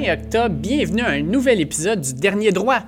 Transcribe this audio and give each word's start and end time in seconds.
20 0.00 0.12
octobre. 0.12 0.54
Bienvenue 0.56 1.02
à 1.02 1.10
un 1.10 1.22
nouvel 1.22 1.60
épisode 1.60 2.00
du 2.00 2.14
Dernier 2.14 2.50
Droit. 2.50 2.80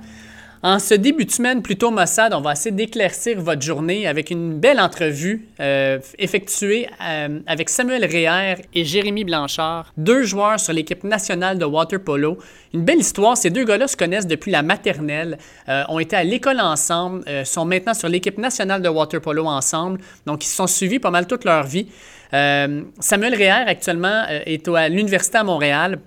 En 0.61 0.77
ce 0.77 0.93
début 0.93 1.23
de 1.23 1.31
semaine 1.31 1.61
plutôt 1.61 1.89
Mossad, 1.89 2.33
on 2.33 2.41
va 2.41 2.51
essayer 2.51 2.75
d'éclaircir 2.75 3.39
votre 3.39 3.61
journée 3.61 4.07
avec 4.07 4.29
une 4.29 4.59
belle 4.59 4.81
entrevue 4.81 5.47
euh, 5.61 5.99
effectuée 6.17 6.89
euh, 7.01 7.39
avec 7.47 7.69
Samuel 7.69 8.03
Réher 8.03 8.55
et 8.73 8.83
Jérémy 8.83 9.23
Blanchard, 9.23 9.93
deux 9.95 10.23
joueurs 10.23 10.59
sur 10.59 10.73
l'équipe 10.73 11.05
nationale 11.05 11.57
de 11.57 11.63
water 11.63 12.03
polo. 12.03 12.39
Une 12.73 12.83
belle 12.83 12.99
histoire, 12.99 13.37
ces 13.37 13.51
deux 13.51 13.63
gars-là 13.63 13.87
se 13.87 13.95
connaissent 13.95 14.27
depuis 14.27 14.51
la 14.51 14.61
maternelle, 14.61 15.37
euh, 15.69 15.83
ont 15.87 15.99
été 15.99 16.17
à 16.17 16.25
l'école 16.25 16.59
ensemble, 16.59 17.23
sont 17.45 17.63
maintenant 17.63 17.93
sur 17.93 18.09
l'équipe 18.09 18.37
nationale 18.37 18.81
de 18.81 18.89
water 18.89 19.21
polo 19.21 19.45
ensemble, 19.45 20.01
donc 20.25 20.43
ils 20.43 20.49
se 20.49 20.57
sont 20.57 20.67
suivis 20.67 20.99
pas 20.99 21.11
mal 21.11 21.25
toute 21.25 21.45
leur 21.45 21.63
vie. 21.63 21.87
Samuel 22.33 23.33
Réher 23.33 23.63
actuellement 23.65 24.25
est 24.27 24.67
à 24.67 24.89
l'Université 24.89 25.37
à 25.37 25.45
Montréal 25.45 25.99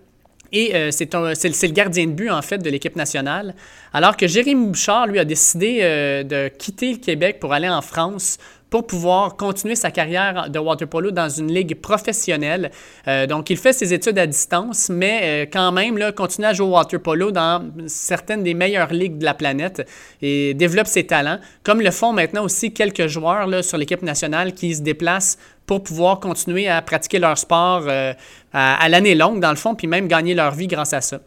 et 0.52 0.74
euh, 0.74 0.90
c'est 0.90 1.12
le 1.14 1.72
gardien 1.72 2.06
de 2.06 2.12
but, 2.12 2.30
en 2.30 2.42
fait, 2.42 2.58
de 2.58 2.70
l'équipe 2.70 2.96
nationale. 2.96 3.54
Alors 3.92 4.16
que 4.16 4.26
Jérémy 4.26 4.66
Bouchard, 4.66 5.06
lui, 5.06 5.18
a 5.18 5.24
décidé 5.24 5.78
euh, 5.82 6.22
de 6.22 6.48
quitter 6.48 6.92
le 6.92 6.98
Québec 6.98 7.38
pour 7.40 7.52
aller 7.52 7.68
en 7.68 7.82
France 7.82 8.38
pour 8.70 8.86
pouvoir 8.86 9.36
continuer 9.36 9.74
sa 9.74 9.90
carrière 9.90 10.48
de 10.48 10.58
water 10.58 10.88
polo 10.88 11.10
dans 11.10 11.28
une 11.28 11.52
ligue 11.52 11.80
professionnelle. 11.80 12.70
Euh, 13.08 13.26
donc, 13.26 13.50
il 13.50 13.56
fait 13.56 13.72
ses 13.72 13.92
études 13.92 14.18
à 14.18 14.26
distance, 14.26 14.88
mais 14.88 15.48
quand 15.52 15.72
même, 15.72 15.98
là, 15.98 16.12
continue 16.12 16.46
à 16.46 16.52
jouer 16.52 16.66
au 16.66 16.70
water 16.70 17.00
polo 17.00 17.32
dans 17.32 17.68
certaines 17.86 18.42
des 18.42 18.54
meilleures 18.54 18.92
ligues 18.92 19.18
de 19.18 19.24
la 19.24 19.34
planète 19.34 19.86
et 20.22 20.54
développe 20.54 20.86
ses 20.86 21.04
talents, 21.04 21.38
comme 21.62 21.80
le 21.80 21.90
font 21.90 22.12
maintenant 22.12 22.44
aussi 22.44 22.72
quelques 22.72 23.08
joueurs 23.08 23.46
là, 23.46 23.62
sur 23.62 23.76
l'équipe 23.76 24.02
nationale 24.02 24.54
qui 24.54 24.74
se 24.74 24.82
déplacent 24.82 25.36
pour 25.70 25.84
pouvoir 25.84 26.18
continuer 26.18 26.68
à 26.68 26.82
pratiquer 26.82 27.20
leur 27.20 27.38
sport 27.38 27.84
euh, 27.86 28.12
à, 28.52 28.88
l'année 28.88 29.14
longue, 29.14 29.38
dans 29.38 29.50
le 29.50 29.56
fond, 29.56 29.76
puis 29.76 29.86
même 29.86 30.08
gagner 30.08 30.34
leur 30.34 30.52
vie 30.52 30.66
grâce 30.66 30.92
à 30.92 31.00
ça. 31.00 31.20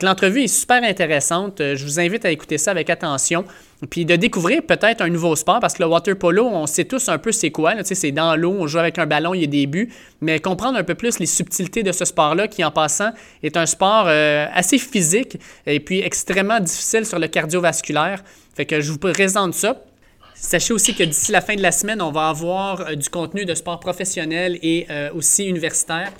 L'entrevue 0.00 0.44
est 0.44 0.48
super 0.48 0.82
intéressante. 0.82 1.60
Euh, 1.60 1.76
je 1.76 1.84
vous 1.84 2.00
invite 2.00 2.24
à 2.24 2.30
écouter 2.30 2.56
ça 2.56 2.70
avec 2.70 2.88
attention. 2.88 3.44
Puis 3.90 4.04
de 4.04 4.14
découvrir 4.14 4.62
peut-être 4.62 5.00
un 5.00 5.08
nouveau 5.08 5.34
sport, 5.34 5.58
parce 5.58 5.74
que 5.74 5.82
le 5.82 5.88
water 5.88 6.16
polo, 6.16 6.46
on 6.46 6.66
sait 6.66 6.84
tous 6.84 7.08
un 7.08 7.18
peu 7.18 7.32
c'est 7.32 7.50
quoi. 7.50 7.74
C'est 7.82 8.12
dans 8.12 8.36
l'eau, 8.36 8.54
on 8.58 8.66
joue 8.66 8.78
avec 8.78 8.98
un 8.98 9.06
ballon, 9.06 9.34
il 9.34 9.40
y 9.40 9.44
a 9.44 9.48
des 9.48 9.66
buts. 9.66 9.92
Mais 10.20 10.38
comprendre 10.38 10.78
un 10.78 10.84
peu 10.84 10.94
plus 10.94 11.18
les 11.18 11.26
subtilités 11.26 11.82
de 11.82 11.90
ce 11.90 12.04
sport-là, 12.04 12.46
qui 12.46 12.62
en 12.62 12.70
passant 12.70 13.10
est 13.42 13.56
un 13.56 13.66
sport 13.66 14.04
euh, 14.06 14.46
assez 14.54 14.78
physique 14.78 15.38
et 15.66 15.80
puis 15.80 16.00
extrêmement 16.00 16.60
difficile 16.60 17.04
sur 17.04 17.18
le 17.18 17.26
cardiovasculaire. 17.26 18.22
Fait 18.54 18.66
que 18.66 18.80
je 18.80 18.92
vous 18.92 18.98
présente 18.98 19.54
ça. 19.54 19.82
Sachez 20.34 20.72
aussi 20.72 20.94
que 20.94 21.04
d'ici 21.04 21.30
la 21.30 21.40
fin 21.40 21.54
de 21.54 21.62
la 21.62 21.70
semaine, 21.70 22.02
on 22.02 22.10
va 22.10 22.28
avoir 22.28 22.80
euh, 22.80 22.94
du 22.94 23.08
contenu 23.08 23.44
de 23.44 23.54
sport 23.54 23.80
professionnel 23.80 24.58
et 24.62 24.86
euh, 24.90 25.10
aussi 25.14 25.46
universitaire. 25.46 26.12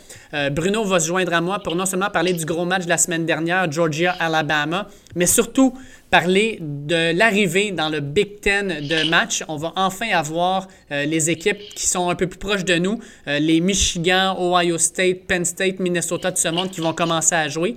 Bruno 0.50 0.82
va 0.84 0.98
se 0.98 1.08
joindre 1.08 1.34
à 1.34 1.40
moi 1.40 1.58
pour 1.58 1.76
non 1.76 1.86
seulement 1.86 2.08
parler 2.08 2.32
du 2.32 2.44
gros 2.44 2.64
match 2.64 2.84
de 2.84 2.88
la 2.88 2.98
semaine 2.98 3.26
dernière, 3.26 3.70
Georgia-Alabama, 3.70 4.88
mais 5.14 5.26
surtout 5.26 5.74
parler 6.12 6.58
de 6.60 7.16
l'arrivée 7.16 7.72
dans 7.72 7.88
le 7.88 7.98
Big 7.98 8.40
Ten 8.40 8.68
de 8.86 9.08
match. 9.08 9.42
On 9.48 9.56
va 9.56 9.72
enfin 9.76 10.10
avoir 10.12 10.68
les 10.90 11.30
équipes 11.30 11.58
qui 11.74 11.86
sont 11.86 12.10
un 12.10 12.14
peu 12.14 12.26
plus 12.26 12.38
proches 12.38 12.64
de 12.64 12.76
nous, 12.76 13.00
les 13.26 13.60
Michigan, 13.60 14.36
Ohio 14.38 14.76
State, 14.76 15.24
Penn 15.26 15.44
State, 15.44 15.80
Minnesota 15.80 16.30
de 16.30 16.36
ce 16.36 16.48
monde 16.48 16.70
qui 16.70 16.82
vont 16.82 16.92
commencer 16.92 17.34
à 17.34 17.48
jouer. 17.48 17.76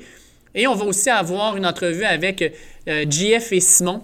Et 0.53 0.67
on 0.67 0.75
va 0.75 0.83
aussi 0.83 1.09
avoir 1.09 1.55
une 1.55 1.65
entrevue 1.65 2.03
avec 2.03 2.53
JF 2.85 3.53
et 3.53 3.61
Simon 3.61 4.03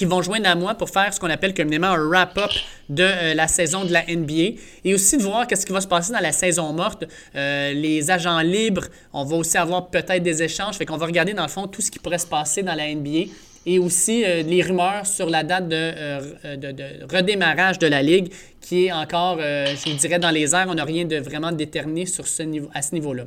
qui 0.00 0.06
vont 0.06 0.22
joindre 0.22 0.48
à 0.48 0.54
moi 0.54 0.74
pour 0.74 0.88
faire 0.88 1.12
ce 1.12 1.20
qu'on 1.20 1.28
appelle 1.28 1.52
communément 1.52 1.88
un 1.88 2.08
wrap-up 2.08 2.50
de 2.88 3.02
euh, 3.02 3.34
la 3.34 3.48
saison 3.48 3.84
de 3.84 3.92
la 3.92 4.02
NBA 4.08 4.58
et 4.82 4.94
aussi 4.94 5.18
de 5.18 5.22
voir 5.22 5.46
qu'est-ce 5.46 5.66
qui 5.66 5.74
va 5.74 5.82
se 5.82 5.86
passer 5.86 6.10
dans 6.10 6.20
la 6.20 6.32
saison 6.32 6.72
morte. 6.72 7.04
Euh, 7.34 7.74
les 7.74 8.10
agents 8.10 8.40
libres, 8.40 8.86
on 9.12 9.24
va 9.24 9.36
aussi 9.36 9.58
avoir 9.58 9.88
peut-être 9.88 10.22
des 10.22 10.42
échanges, 10.42 10.76
fait 10.76 10.86
qu'on 10.86 10.96
va 10.96 11.04
regarder 11.04 11.34
dans 11.34 11.42
le 11.42 11.50
fond 11.50 11.66
tout 11.66 11.82
ce 11.82 11.90
qui 11.90 11.98
pourrait 11.98 12.16
se 12.16 12.26
passer 12.26 12.62
dans 12.62 12.74
la 12.74 12.94
NBA 12.94 13.30
et 13.66 13.78
aussi 13.78 14.24
euh, 14.24 14.42
les 14.42 14.62
rumeurs 14.62 15.06
sur 15.06 15.28
la 15.28 15.42
date 15.42 15.68
de, 15.68 16.56
de, 16.56 17.14
redémarrage 17.14 17.78
de 17.78 17.86
la 17.86 18.02
Ligue 18.02 18.32
qui 18.60 18.86
est 18.86 18.92
encore, 18.92 19.38
je 19.38 19.90
vous 19.90 19.96
dirais, 19.96 20.18
dans 20.18 20.30
les 20.30 20.54
airs. 20.54 20.66
On 20.68 20.74
n'a 20.74 20.84
rien 20.84 21.04
de 21.04 21.16
vraiment 21.16 21.50
déterminé 21.50 22.06
sur 22.06 22.26
ce 22.26 22.42
niveau, 22.42 22.68
à 22.74 22.82
ce 22.82 22.94
niveau-là. 22.94 23.24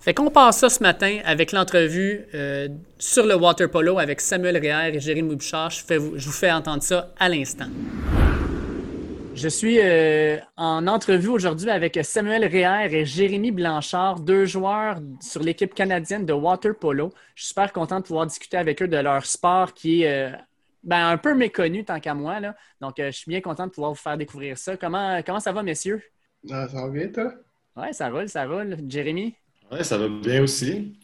Fait 0.00 0.14
qu'on 0.14 0.30
passe 0.30 0.58
ça 0.58 0.70
ce 0.70 0.82
matin 0.82 1.18
avec 1.24 1.52
l'entrevue 1.52 2.24
euh, 2.34 2.68
sur 2.98 3.26
le 3.26 3.34
water 3.34 3.68
polo 3.68 3.98
avec 3.98 4.20
Samuel 4.20 4.56
Réher 4.56 4.94
et 4.94 5.00
Jérémy 5.00 5.34
Bouchard. 5.34 5.70
Je, 5.70 5.96
vous 5.96 6.32
fais 6.32 6.50
entendre 6.52 6.82
ça 6.82 7.12
à 7.18 7.28
l'instant. 7.28 7.66
Je 9.38 9.46
suis 9.46 9.78
euh, 9.80 10.38
en 10.56 10.88
entrevue 10.88 11.28
aujourd'hui 11.28 11.70
avec 11.70 11.96
Samuel 12.02 12.44
Réher 12.44 12.92
et 12.92 13.04
Jérémy 13.04 13.52
Blanchard, 13.52 14.18
deux 14.18 14.46
joueurs 14.46 14.98
sur 15.20 15.44
l'équipe 15.44 15.74
canadienne 15.74 16.26
de 16.26 16.32
water 16.32 16.76
polo. 16.76 17.12
Je 17.36 17.44
suis 17.44 17.48
super 17.50 17.72
content 17.72 18.00
de 18.00 18.04
pouvoir 18.04 18.26
discuter 18.26 18.56
avec 18.56 18.82
eux 18.82 18.88
de 18.88 18.96
leur 18.96 19.24
sport 19.24 19.74
qui 19.74 20.02
est 20.02 20.32
euh, 20.32 20.36
ben, 20.82 21.06
un 21.06 21.18
peu 21.18 21.36
méconnu 21.36 21.84
tant 21.84 22.00
qu'à 22.00 22.14
moi. 22.14 22.40
Là. 22.40 22.56
Donc, 22.80 22.94
je 22.98 23.12
suis 23.12 23.30
bien 23.30 23.40
content 23.40 23.68
de 23.68 23.70
pouvoir 23.70 23.92
vous 23.92 23.96
faire 23.96 24.18
découvrir 24.18 24.58
ça. 24.58 24.76
Comment, 24.76 25.22
comment 25.24 25.38
ça 25.38 25.52
va, 25.52 25.62
messieurs? 25.62 26.02
Ah, 26.50 26.66
ça 26.68 26.82
va 26.82 26.88
bien, 26.88 27.06
toi? 27.06 27.32
Oui, 27.76 27.94
ça 27.94 28.08
roule, 28.08 28.28
ça 28.28 28.44
roule. 28.44 28.76
Jérémy? 28.88 29.36
Oui, 29.70 29.84
ça 29.84 29.98
va 29.98 30.08
bien 30.08 30.42
aussi. 30.42 30.98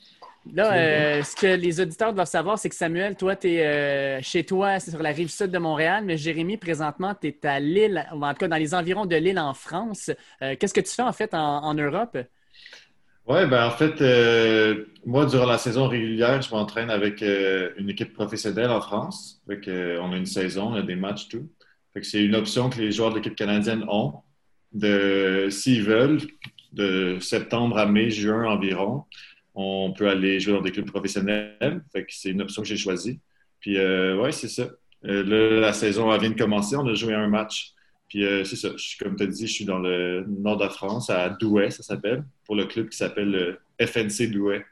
Là, 0.53 0.75
euh, 0.75 1.23
ce 1.23 1.35
que 1.35 1.47
les 1.47 1.81
auditeurs 1.81 2.13
doivent 2.13 2.29
savoir, 2.29 2.59
c'est 2.59 2.69
que 2.69 2.75
Samuel, 2.75 3.17
toi, 3.17 3.35
tu 3.35 3.49
es 3.49 3.67
euh, 3.67 4.21
chez 4.23 4.45
toi, 4.45 4.79
c'est 4.79 4.91
sur 4.91 5.03
la 5.03 5.11
rive 5.11 5.31
sud 5.31 5.51
de 5.51 5.59
Montréal, 5.59 6.05
mais 6.05 6.19
Jérémy, 6.19 6.59
présentement, 6.59 7.15
tu 7.19 7.29
es 7.29 7.47
à 7.47 7.61
Lille, 7.61 8.05
en 8.13 8.33
tout 8.33 8.41
cas 8.41 8.49
dans 8.49 8.57
les 8.57 8.75
environs 8.75 9.07
de 9.07 9.17
Lille 9.17 9.39
en 9.39 9.55
France. 9.55 10.11
Euh, 10.43 10.55
qu'est-ce 10.59 10.75
que 10.75 10.81
tu 10.81 10.91
fais 10.91 11.03
en 11.03 11.13
fait 11.13 11.33
en, 11.33 11.75
Europe? 11.75 12.19
Oui, 13.27 13.47
ben 13.47 13.67
en 13.67 13.71
fait, 13.71 14.01
moi, 15.07 15.25
durant 15.25 15.47
la 15.47 15.57
saison 15.57 15.89
régulière, 15.89 16.43
je 16.43 16.51
m'entraîne 16.51 16.91
avec 16.91 17.23
une 17.23 17.89
équipe 17.89 18.13
professionnelle 18.13 18.71
en 18.71 18.83
France. 18.83 19.43
on 19.49 20.13
a 20.13 20.17
une 20.17 20.27
saison, 20.27 20.73
on 20.73 20.75
a 20.75 20.83
des 20.83 20.95
matchs, 20.95 21.29
tout. 21.29 21.49
c'est 22.03 22.23
une 22.23 22.35
option 22.35 22.69
que 22.69 22.79
les 22.81 22.93
joueurs 22.93 23.11
de 23.11 23.17
l'équipe 23.17 23.35
canadienne 23.35 23.85
ont. 23.89 24.21
De, 24.73 25.49
s'ils 25.51 25.85
veulent, 25.85 26.21
de 26.73 27.19
septembre 27.21 27.79
à 27.79 27.87
mai, 27.87 28.11
juin 28.11 28.45
environ, 28.45 29.05
on 29.55 29.93
peut 29.93 30.09
aller 30.09 30.41
jouer 30.41 30.55
dans 30.55 30.61
des 30.61 30.73
clubs 30.73 30.91
professionnels. 30.91 31.83
Fait 31.93 32.05
que 32.05 32.13
c'est 32.13 32.31
une 32.31 32.43
option 32.43 32.63
que 32.63 32.69
j'ai 32.69 32.77
choisie. 32.77 33.21
Puis, 33.61 33.79
euh, 33.79 34.21
ouais, 34.21 34.33
c'est 34.33 34.49
ça. 34.49 34.69
Euh, 35.05 35.61
la 35.61 35.73
saison 35.73 36.17
vient 36.19 36.31
de 36.31 36.39
commencer. 36.39 36.77
On 36.77 36.87
a 36.87 36.95
joué 36.95 37.15
un 37.15 37.29
match. 37.29 37.73
Puis, 38.09 38.25
euh, 38.25 38.45
c'est 38.45 38.57
ça. 38.57 38.71
comme 39.01 39.17
tu 39.17 39.23
as 39.23 39.27
dit, 39.27 39.47
je 39.47 39.53
suis 39.53 39.65
dans 39.65 39.79
le 39.79 40.25
nord 40.29 40.57
de 40.57 40.65
la 40.65 40.71
France, 40.71 41.11
à 41.11 41.29
Douai, 41.31 41.71
ça 41.71 41.83
s'appelle, 41.83 42.25
pour 42.45 42.57
le 42.57 42.67
club 42.67 42.89
qui 42.89 42.97
s'appelle 42.97 43.31
le 43.31 43.59
FNC 43.87 44.31
Douai, 44.31 44.65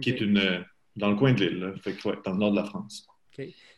qui 0.00 0.10
est 0.10 0.20
une, 0.20 0.64
dans 0.96 1.10
le 1.10 1.16
coin 1.16 1.32
de 1.32 1.44
l'île. 1.44 1.74
Fait 1.82 1.92
que, 1.92 2.08
ouais, 2.08 2.16
dans 2.24 2.32
le 2.32 2.38
nord 2.38 2.50
de 2.52 2.56
la 2.56 2.64
France. 2.64 3.06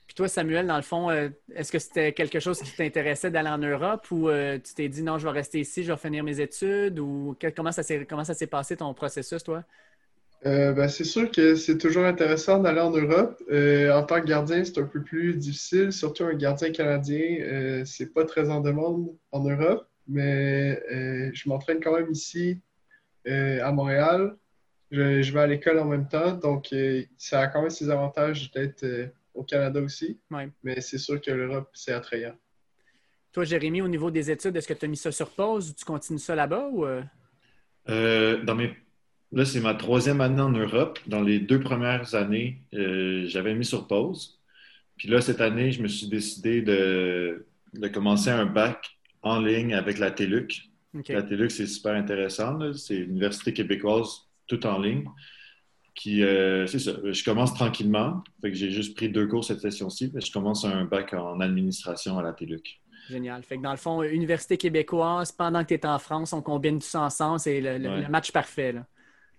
Puis 0.06 0.14
toi, 0.14 0.28
Samuel, 0.28 0.66
dans 0.66 0.76
le 0.76 0.82
fond, 0.82 1.10
euh, 1.10 1.28
est-ce 1.54 1.72
que 1.72 1.78
c'était 1.78 2.12
quelque 2.12 2.38
chose 2.38 2.60
qui 2.60 2.70
t'intéressait 2.74 3.30
d'aller 3.30 3.48
en 3.48 3.58
Europe 3.58 4.06
ou 4.10 4.28
euh, 4.28 4.58
tu 4.58 4.74
t'es 4.74 4.88
dit 4.88 5.02
non, 5.02 5.18
je 5.18 5.26
vais 5.26 5.32
rester 5.32 5.60
ici, 5.60 5.82
je 5.82 5.92
vais 5.92 5.98
finir 5.98 6.22
mes 6.22 6.40
études 6.40 6.98
ou 7.00 7.36
comment 7.56 7.72
ça 7.72 7.82
s'est 7.82 8.46
passé 8.46 8.76
ton 8.76 8.94
processus, 8.94 9.42
toi? 9.42 9.64
Euh, 10.44 10.72
ben, 10.72 10.86
c'est 10.88 11.04
sûr 11.04 11.30
que 11.30 11.54
c'est 11.54 11.78
toujours 11.78 12.04
intéressant 12.04 12.58
d'aller 12.58 12.80
en 12.80 12.90
Europe. 12.90 13.42
en 13.50 14.02
tant 14.04 14.20
que 14.20 14.26
gardien, 14.26 14.64
c'est 14.64 14.78
un 14.78 14.86
peu 14.86 15.02
plus 15.02 15.34
difficile, 15.34 15.92
surtout 15.92 16.24
un 16.24 16.34
gardien 16.34 16.70
canadien. 16.70 17.82
c'est 17.84 18.12
pas 18.12 18.24
très 18.24 18.50
en 18.50 18.60
demande 18.60 19.08
en 19.32 19.44
Europe, 19.44 19.88
mais 20.06 20.80
je 21.32 21.48
m'entraîne 21.48 21.80
quand 21.80 21.96
même 21.96 22.10
ici 22.10 22.60
à 23.26 23.72
Montréal. 23.72 24.36
Je, 24.92 25.20
je, 25.20 25.32
vais 25.32 25.40
à 25.40 25.46
l'école 25.48 25.80
en 25.80 25.86
même 25.86 26.06
temps, 26.06 26.32
donc 26.32 26.72
ça 27.18 27.40
a 27.40 27.46
quand 27.48 27.62
même 27.62 27.70
ses 27.70 27.90
avantages 27.90 28.52
d'être 28.52 28.84
au 29.36 29.44
Canada 29.44 29.80
aussi. 29.80 30.18
Mais 30.62 30.80
c'est 30.80 30.98
sûr 30.98 31.20
que 31.20 31.30
l'Europe, 31.30 31.70
c'est 31.74 31.92
attrayant. 31.92 32.34
Toi, 33.32 33.44
Jérémy, 33.44 33.82
au 33.82 33.88
niveau 33.88 34.10
des 34.10 34.30
études, 34.30 34.56
est-ce 34.56 34.66
que 34.66 34.72
tu 34.72 34.86
as 34.86 34.88
mis 34.88 34.96
ça 34.96 35.12
sur 35.12 35.30
pause 35.30 35.70
ou 35.70 35.74
tu 35.74 35.84
continues 35.84 36.18
ça 36.18 36.34
là-bas? 36.34 36.68
Ou... 36.72 36.86
Euh? 36.86 37.02
Euh, 37.88 38.42
dans 38.42 38.54
mes... 38.54 38.74
Là, 39.32 39.44
c'est 39.44 39.60
ma 39.60 39.74
troisième 39.74 40.20
année 40.20 40.40
en 40.40 40.50
Europe. 40.50 40.98
Dans 41.06 41.22
les 41.22 41.40
deux 41.40 41.60
premières 41.60 42.14
années, 42.14 42.62
euh, 42.74 43.26
j'avais 43.26 43.54
mis 43.54 43.64
sur 43.64 43.86
pause. 43.86 44.40
Puis 44.96 45.08
là, 45.08 45.20
cette 45.20 45.40
année, 45.40 45.72
je 45.72 45.82
me 45.82 45.88
suis 45.88 46.08
décidé 46.08 46.62
de, 46.62 47.46
de 47.74 47.88
commencer 47.88 48.30
un 48.30 48.46
bac 48.46 48.98
en 49.22 49.40
ligne 49.40 49.74
avec 49.74 49.98
la 49.98 50.10
TELUC. 50.10 50.70
La 51.08 51.22
TELUC, 51.22 51.50
c'est 51.50 51.66
super 51.66 51.94
intéressant. 51.94 52.72
C'est 52.72 52.96
l'université 52.96 53.52
québécoise 53.52 54.28
tout 54.46 54.64
en 54.66 54.80
ligne 54.80 55.04
qui, 55.96 56.22
euh, 56.22 56.66
c'est 56.66 56.78
ça, 56.78 56.92
je 57.02 57.24
commence 57.24 57.54
tranquillement. 57.54 58.22
Fait 58.40 58.50
que 58.50 58.56
j'ai 58.56 58.70
juste 58.70 58.94
pris 58.94 59.08
deux 59.08 59.26
cours 59.26 59.44
cette 59.44 59.60
session-ci. 59.60 60.12
Je 60.14 60.30
commence 60.30 60.64
un 60.64 60.84
bac 60.84 61.14
en 61.14 61.40
administration 61.40 62.18
à 62.18 62.22
la 62.22 62.32
TELUC. 62.32 62.80
Génial. 63.08 63.42
Fait 63.42 63.56
que 63.56 63.62
dans 63.62 63.70
le 63.70 63.76
fond, 63.76 64.02
Université 64.02 64.56
québécoise, 64.56 65.32
pendant 65.32 65.62
que 65.62 65.68
tu 65.68 65.74
es 65.74 65.86
en 65.86 65.98
France, 65.98 66.32
on 66.32 66.42
combine 66.42 66.78
tout 66.78 66.86
ça 66.86 67.00
ensemble. 67.00 67.40
C'est 67.40 67.60
le, 67.60 68.08
match 68.08 68.30
parfait. 68.30 68.72
Là. 68.72 68.86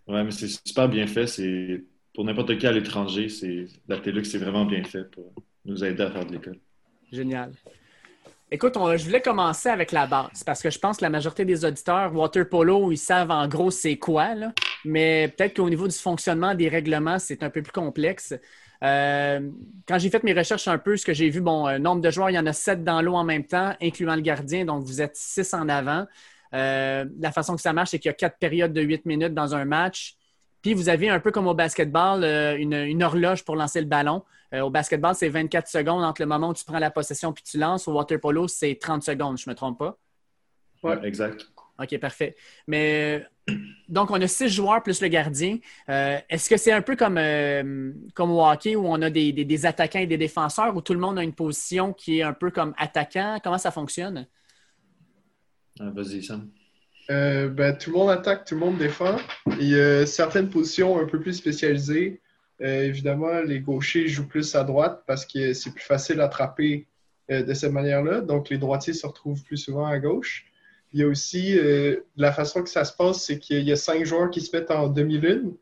Ouais, 0.07 0.23
mais 0.23 0.31
c'est 0.31 0.47
super 0.47 0.87
bien 0.87 1.07
fait. 1.07 1.27
C'est 1.27 1.83
pour 2.13 2.23
n'importe 2.23 2.57
qui 2.57 2.65
à 2.65 2.71
l'étranger, 2.71 3.29
c'est 3.29 3.65
la 3.87 3.99
TELUC, 3.99 4.25
c'est 4.25 4.37
vraiment 4.37 4.65
bien 4.65 4.83
fait 4.83 5.03
pour 5.11 5.33
nous 5.65 5.83
aider 5.83 6.03
à 6.03 6.11
faire 6.11 6.25
de 6.25 6.33
l'école. 6.33 6.59
Génial. 7.11 7.51
Écoute, 8.49 8.75
je 8.75 9.03
voulais 9.03 9.21
commencer 9.21 9.67
avec 9.67 9.91
la 9.91 10.07
base 10.07 10.43
parce 10.45 10.61
que 10.61 10.69
je 10.69 10.79
pense 10.79 10.97
que 10.97 11.03
la 11.03 11.09
majorité 11.09 11.43
des 11.43 11.65
auditeurs, 11.65 12.15
water 12.15 12.47
polo, 12.47 12.93
ils 12.93 12.97
savent 12.97 13.29
en 13.29 13.45
gros 13.47 13.71
c'est 13.71 13.97
quoi. 13.97 14.29
Mais 14.85 15.33
peut-être 15.35 15.57
qu'au 15.57 15.69
niveau 15.69 15.85
du 15.85 15.95
fonctionnement 15.95 16.55
des 16.55 16.69
règlements, 16.69 17.19
c'est 17.19 17.43
un 17.43 17.49
peu 17.49 17.61
plus 17.61 17.73
complexe. 17.73 18.33
Euh, 18.83 19.49
quand 19.85 19.99
j'ai 19.99 20.09
fait 20.09 20.23
mes 20.23 20.33
recherches 20.33 20.67
un 20.69 20.77
peu, 20.77 20.95
ce 20.95 21.05
que 21.05 21.13
j'ai 21.13 21.29
vu, 21.29 21.41
bon, 21.41 21.67
euh, 21.67 21.77
nombre 21.77 22.01
de 22.01 22.09
joueurs, 22.09 22.29
il 22.29 22.35
y 22.35 22.39
en 22.39 22.45
a 22.45 22.53
sept 22.53 22.83
dans 22.83 23.01
l'eau 23.01 23.15
en 23.15 23.23
même 23.23 23.43
temps, 23.43 23.73
incluant 23.81 24.15
le 24.15 24.21
gardien, 24.21 24.65
donc 24.65 24.85
vous 24.85 25.01
êtes 25.01 25.15
six 25.15 25.53
en 25.53 25.67
avant. 25.67 26.05
Euh, 26.53 27.05
la 27.19 27.31
façon 27.31 27.55
que 27.55 27.61
ça 27.61 27.73
marche, 27.73 27.89
c'est 27.91 27.99
qu'il 27.99 28.09
y 28.09 28.11
a 28.11 28.13
quatre 28.13 28.37
périodes 28.37 28.73
de 28.73 28.81
huit 28.81 29.05
minutes 29.05 29.33
dans 29.33 29.55
un 29.55 29.65
match. 29.65 30.15
Puis 30.61 30.73
vous 30.73 30.89
avez 30.89 31.09
un 31.09 31.19
peu 31.19 31.31
comme 31.31 31.47
au 31.47 31.53
basketball, 31.53 32.23
une, 32.59 33.03
horloge 33.03 33.45
pour 33.45 33.55
lancer 33.55 33.79
le 33.79 33.87
ballon. 33.87 34.23
au 34.53 34.69
basketball, 34.69 35.15
c'est 35.15 35.29
24 35.29 35.67
secondes 35.67 36.03
entre 36.03 36.21
le 36.21 36.27
moment 36.27 36.49
où 36.49 36.53
tu 36.53 36.65
prends 36.65 36.79
la 36.79 36.91
possession 36.91 37.31
puis 37.31 37.43
tu 37.43 37.57
lances. 37.57 37.87
Au 37.87 37.93
water 37.93 38.19
polo, 38.19 38.47
c'est 38.47 38.75
30 38.75 39.03
secondes, 39.03 39.37
je 39.37 39.47
ne 39.47 39.53
me 39.53 39.55
trompe 39.55 39.77
pas? 39.77 39.97
Oui, 40.83 40.93
exact. 41.03 41.47
OK, 41.79 41.97
parfait. 41.99 42.35
Mais 42.67 43.25
donc, 43.87 44.11
on 44.11 44.21
a 44.21 44.27
six 44.27 44.49
joueurs 44.49 44.81
plus 44.81 45.01
le 45.01 45.07
gardien. 45.07 45.59
Euh, 45.89 46.17
est-ce 46.29 46.49
que 46.49 46.57
c'est 46.57 46.71
un 46.71 46.81
peu 46.81 46.95
comme, 46.95 47.17
euh, 47.17 47.93
comme 48.13 48.31
au 48.31 48.45
hockey 48.45 48.75
où 48.75 48.85
on 48.87 49.01
a 49.01 49.09
des, 49.09 49.65
attaquants 49.65 49.99
et 49.99 50.07
des 50.07 50.17
défenseurs 50.17 50.75
où 50.75 50.81
tout 50.81 50.93
le 50.93 50.99
monde 50.99 51.19
a 51.19 51.23
une 51.23 51.33
position 51.33 51.93
qui 51.93 52.19
est 52.19 52.23
un 52.23 52.33
peu 52.33 52.51
comme 52.51 52.73
attaquant? 52.77 53.39
Comment 53.43 53.57
ça 53.57 53.71
fonctionne? 53.71 54.27
Ah, 55.79 55.89
vas-y, 55.89 56.23
Sam. 56.23 56.49
Euh, 57.09 57.47
ben, 57.49 57.77
tout 57.77 57.91
le 57.91 57.97
monde 57.97 58.09
attaque, 58.09 58.45
tout 58.45 58.55
le 58.55 58.59
monde 58.59 58.77
défend. 58.77 59.17
Il 59.59 59.69
y 59.69 59.79
a 59.79 60.05
certaines 60.05 60.49
positions 60.49 60.99
un 60.99 61.05
peu 61.05 61.19
plus 61.19 61.33
spécialisées. 61.33 62.21
évidemment, 62.59 63.41
les 63.41 63.59
gauchers 63.59 64.07
jouent 64.07 64.27
plus 64.27 64.55
à 64.55 64.63
droite 64.63 65.03
parce 65.07 65.25
que 65.25 65.53
c'est 65.53 65.71
plus 65.71 65.83
facile 65.83 66.19
à 66.21 66.25
attraper 66.25 66.87
de 67.29 67.53
cette 67.53 67.71
manière-là. 67.71 68.21
Donc, 68.21 68.49
les 68.49 68.57
droitiers 68.57 68.93
se 68.93 69.05
retrouvent 69.05 69.43
plus 69.43 69.57
souvent 69.57 69.85
à 69.85 69.99
gauche. 69.99 70.47
Il 70.93 71.01
y 71.01 71.03
a 71.03 71.07
aussi 71.07 71.57
euh, 71.57 71.97
la 72.15 72.31
façon 72.31 72.63
que 72.63 72.69
ça 72.69 72.85
se 72.85 72.93
passe, 72.93 73.23
c'est 73.23 73.39
qu'il 73.39 73.63
y 73.63 73.71
a 73.71 73.75
cinq 73.75 74.05
joueurs 74.05 74.29
qui 74.29 74.41
se 74.41 74.55
mettent 74.55 74.71
en 74.71 74.87
demi-lune, 74.87 75.53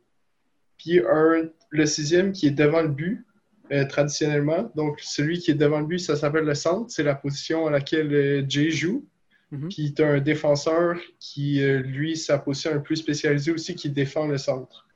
puis 0.78 1.00
un, 1.00 1.50
le 1.70 1.86
sixième 1.86 2.32
qui 2.32 2.48
est 2.48 2.52
devant 2.52 2.82
le 2.82 2.90
but, 2.90 3.26
euh, 3.72 3.86
traditionnellement. 3.86 4.72
Donc, 4.76 5.00
celui 5.02 5.40
qui 5.40 5.52
est 5.52 5.56
devant 5.56 5.80
le 5.80 5.88
but, 5.88 6.00
ça 6.00 6.16
s'appelle 6.16 6.46
le 6.46 6.54
centre. 6.54 6.92
C'est 6.92 7.04
la 7.04 7.16
position 7.16 7.66
à 7.66 7.72
laquelle 7.72 8.14
euh, 8.14 8.46
Jay 8.48 8.70
joue. 8.70 9.06
Mhm. 9.51 9.69
Puis, 9.69 9.94
tu 9.94 10.03
as 10.03 10.07
un 10.07 10.19
défenseur 10.19 10.97
qui, 11.19 11.62
lui, 11.62 12.18
sa 12.18 12.39
position 12.39 12.71
un 12.71 12.80
peu 12.80 12.95
spécialisée 12.95 13.51
aussi, 13.51 13.75
qui 13.75 13.89
défend 13.89 14.27
le 14.27 14.38
centre. 14.38 14.88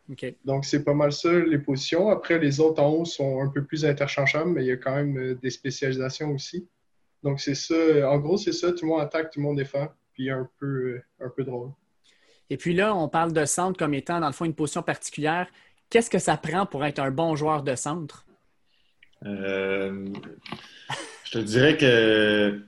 Donc, 0.43 0.65
c'est 0.65 0.83
pas 0.83 0.95
mal 0.95 1.11
ça, 1.11 1.31
les 1.31 1.59
positions. 1.59 2.09
Après, 2.09 2.39
les 2.39 2.59
autres 2.59 2.81
en 2.81 2.89
haut 2.89 3.05
sont 3.05 3.41
un 3.41 3.47
peu 3.47 3.63
plus 3.63 3.85
interchangeables, 3.85 4.49
mais 4.49 4.63
il 4.63 4.67
y 4.67 4.71
a 4.71 4.77
quand 4.77 4.95
même 4.95 5.35
des 5.35 5.49
spécialisations 5.51 6.31
aussi. 6.31 6.67
Donc, 7.21 7.39
c'est 7.39 7.53
ça. 7.53 7.75
En 8.09 8.17
gros, 8.17 8.37
c'est 8.37 8.53
ça. 8.53 8.71
Tout 8.71 8.85
le 8.85 8.87
monde 8.87 9.01
attaque, 9.01 9.31
tout 9.31 9.39
le 9.39 9.45
monde 9.45 9.57
défend 9.57 9.87
un 10.27 10.49
peu, 10.59 10.65
euh, 10.65 11.03
un 11.21 11.29
peu 11.29 11.43
drôle. 11.43 11.71
Et 12.49 12.57
puis 12.57 12.73
là, 12.73 12.93
on 12.95 13.07
parle 13.07 13.31
de 13.31 13.45
centre 13.45 13.77
comme 13.77 13.93
étant, 13.93 14.19
dans 14.19 14.27
le 14.27 14.33
fond, 14.33 14.45
une 14.45 14.55
position 14.55 14.81
particulière. 14.81 15.47
Qu'est-ce 15.89 16.09
que 16.09 16.19
ça 16.19 16.35
prend 16.35 16.65
pour 16.65 16.83
être 16.83 16.99
un 16.99 17.11
bon 17.11 17.35
joueur 17.35 17.63
de 17.63 17.75
centre? 17.75 18.25
Euh, 19.25 20.05
je 21.23 21.31
te 21.31 21.37
dirais 21.39 21.77
que 21.77 22.61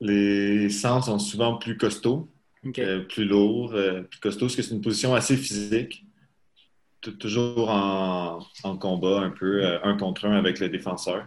les 0.00 0.68
centres 0.70 1.06
sont 1.06 1.18
souvent 1.18 1.56
plus 1.56 1.76
costauds, 1.76 2.28
euh, 2.78 3.00
plus 3.00 3.24
lourds, 3.24 3.74
plus 4.10 4.20
costauds, 4.20 4.46
parce 4.46 4.56
que 4.56 4.62
c'est 4.62 4.74
une 4.74 4.80
position 4.80 5.14
assez 5.14 5.36
physique. 5.36 6.04
Toujours 7.18 7.68
en, 7.68 8.40
combat, 8.78 9.20
un 9.20 9.30
peu, 9.30 9.62
un 9.82 9.94
contre 9.96 10.24
un 10.24 10.36
avec 10.36 10.58
le 10.58 10.70
défenseur. 10.70 11.26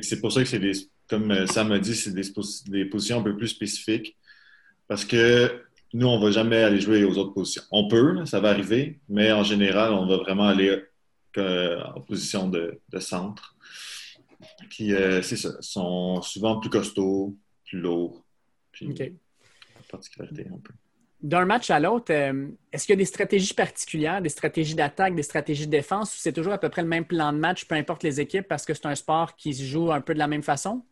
C'est 0.00 0.20
pour 0.20 0.32
ça 0.32 0.42
que 0.42 0.48
c'est 0.48 0.58
des, 0.58 0.72
comme 1.06 1.46
Sam 1.46 1.68
m'a 1.68 1.78
dit, 1.78 1.94
c'est 1.94 2.14
des, 2.14 2.22
des, 2.68 2.84
positions 2.86 3.20
un 3.20 3.22
peu 3.22 3.36
plus 3.36 3.48
spécifiques. 3.48 4.16
Parce 4.86 5.04
que 5.04 5.62
nous, 5.92 6.06
on 6.06 6.18
ne 6.18 6.24
va 6.24 6.30
jamais 6.30 6.62
aller 6.62 6.80
jouer 6.80 7.04
aux 7.04 7.18
autres 7.18 7.34
positions. 7.34 7.62
On 7.70 7.88
peut, 7.88 8.24
ça 8.24 8.40
va 8.40 8.50
arriver, 8.50 9.00
mais 9.08 9.32
en 9.32 9.42
général, 9.42 9.92
on 9.92 10.06
va 10.06 10.16
vraiment 10.16 10.48
aller 10.48 10.82
euh, 11.36 11.82
en 11.94 12.00
position 12.00 12.48
de, 12.48 12.80
centre. 12.98 13.54
Euh, 14.80 15.22
c'est 15.22 15.36
ça, 15.36 15.50
sont 15.60 16.20
souvent 16.22 16.58
plus 16.58 16.70
costauds, 16.70 17.36
plus 17.68 17.80
lourds. 17.80 18.24
Puis, 18.72 18.94
particularité 19.90 20.46
un 20.52 20.58
peu. 20.58 20.72
D'un 21.20 21.46
match 21.46 21.70
à 21.70 21.80
l'autre, 21.80 22.12
euh, 22.12 22.46
est-ce 22.72 22.86
qu'il 22.86 22.92
y 22.92 22.98
a 22.98 22.98
des 22.98 23.04
stratégies 23.04 23.54
particulières, 23.54 24.22
des 24.22 24.28
stratégies 24.28 24.76
d'attaque, 24.76 25.16
des 25.16 25.24
stratégies 25.24 25.66
de 25.66 25.70
défense, 25.70 26.14
ou 26.14 26.18
c'est 26.18 26.32
toujours 26.32 26.52
à 26.52 26.58
peu 26.58 26.68
près 26.68 26.82
le 26.82 26.88
même 26.88 27.04
plan 27.04 27.32
de 27.32 27.38
match, 27.38 27.64
peu 27.64 27.74
importe 27.74 28.04
les 28.04 28.20
équipes, 28.20 28.46
parce 28.46 28.64
que 28.64 28.72
c'est 28.72 28.86
un 28.86 28.94
sport 28.94 29.34
qui 29.34 29.52
se 29.52 29.64
joue 29.64 29.90
un 29.90 30.00
peu 30.00 30.14
de 30.14 30.18
la 30.18 30.28
même 30.28 30.44
façon? 30.44 30.84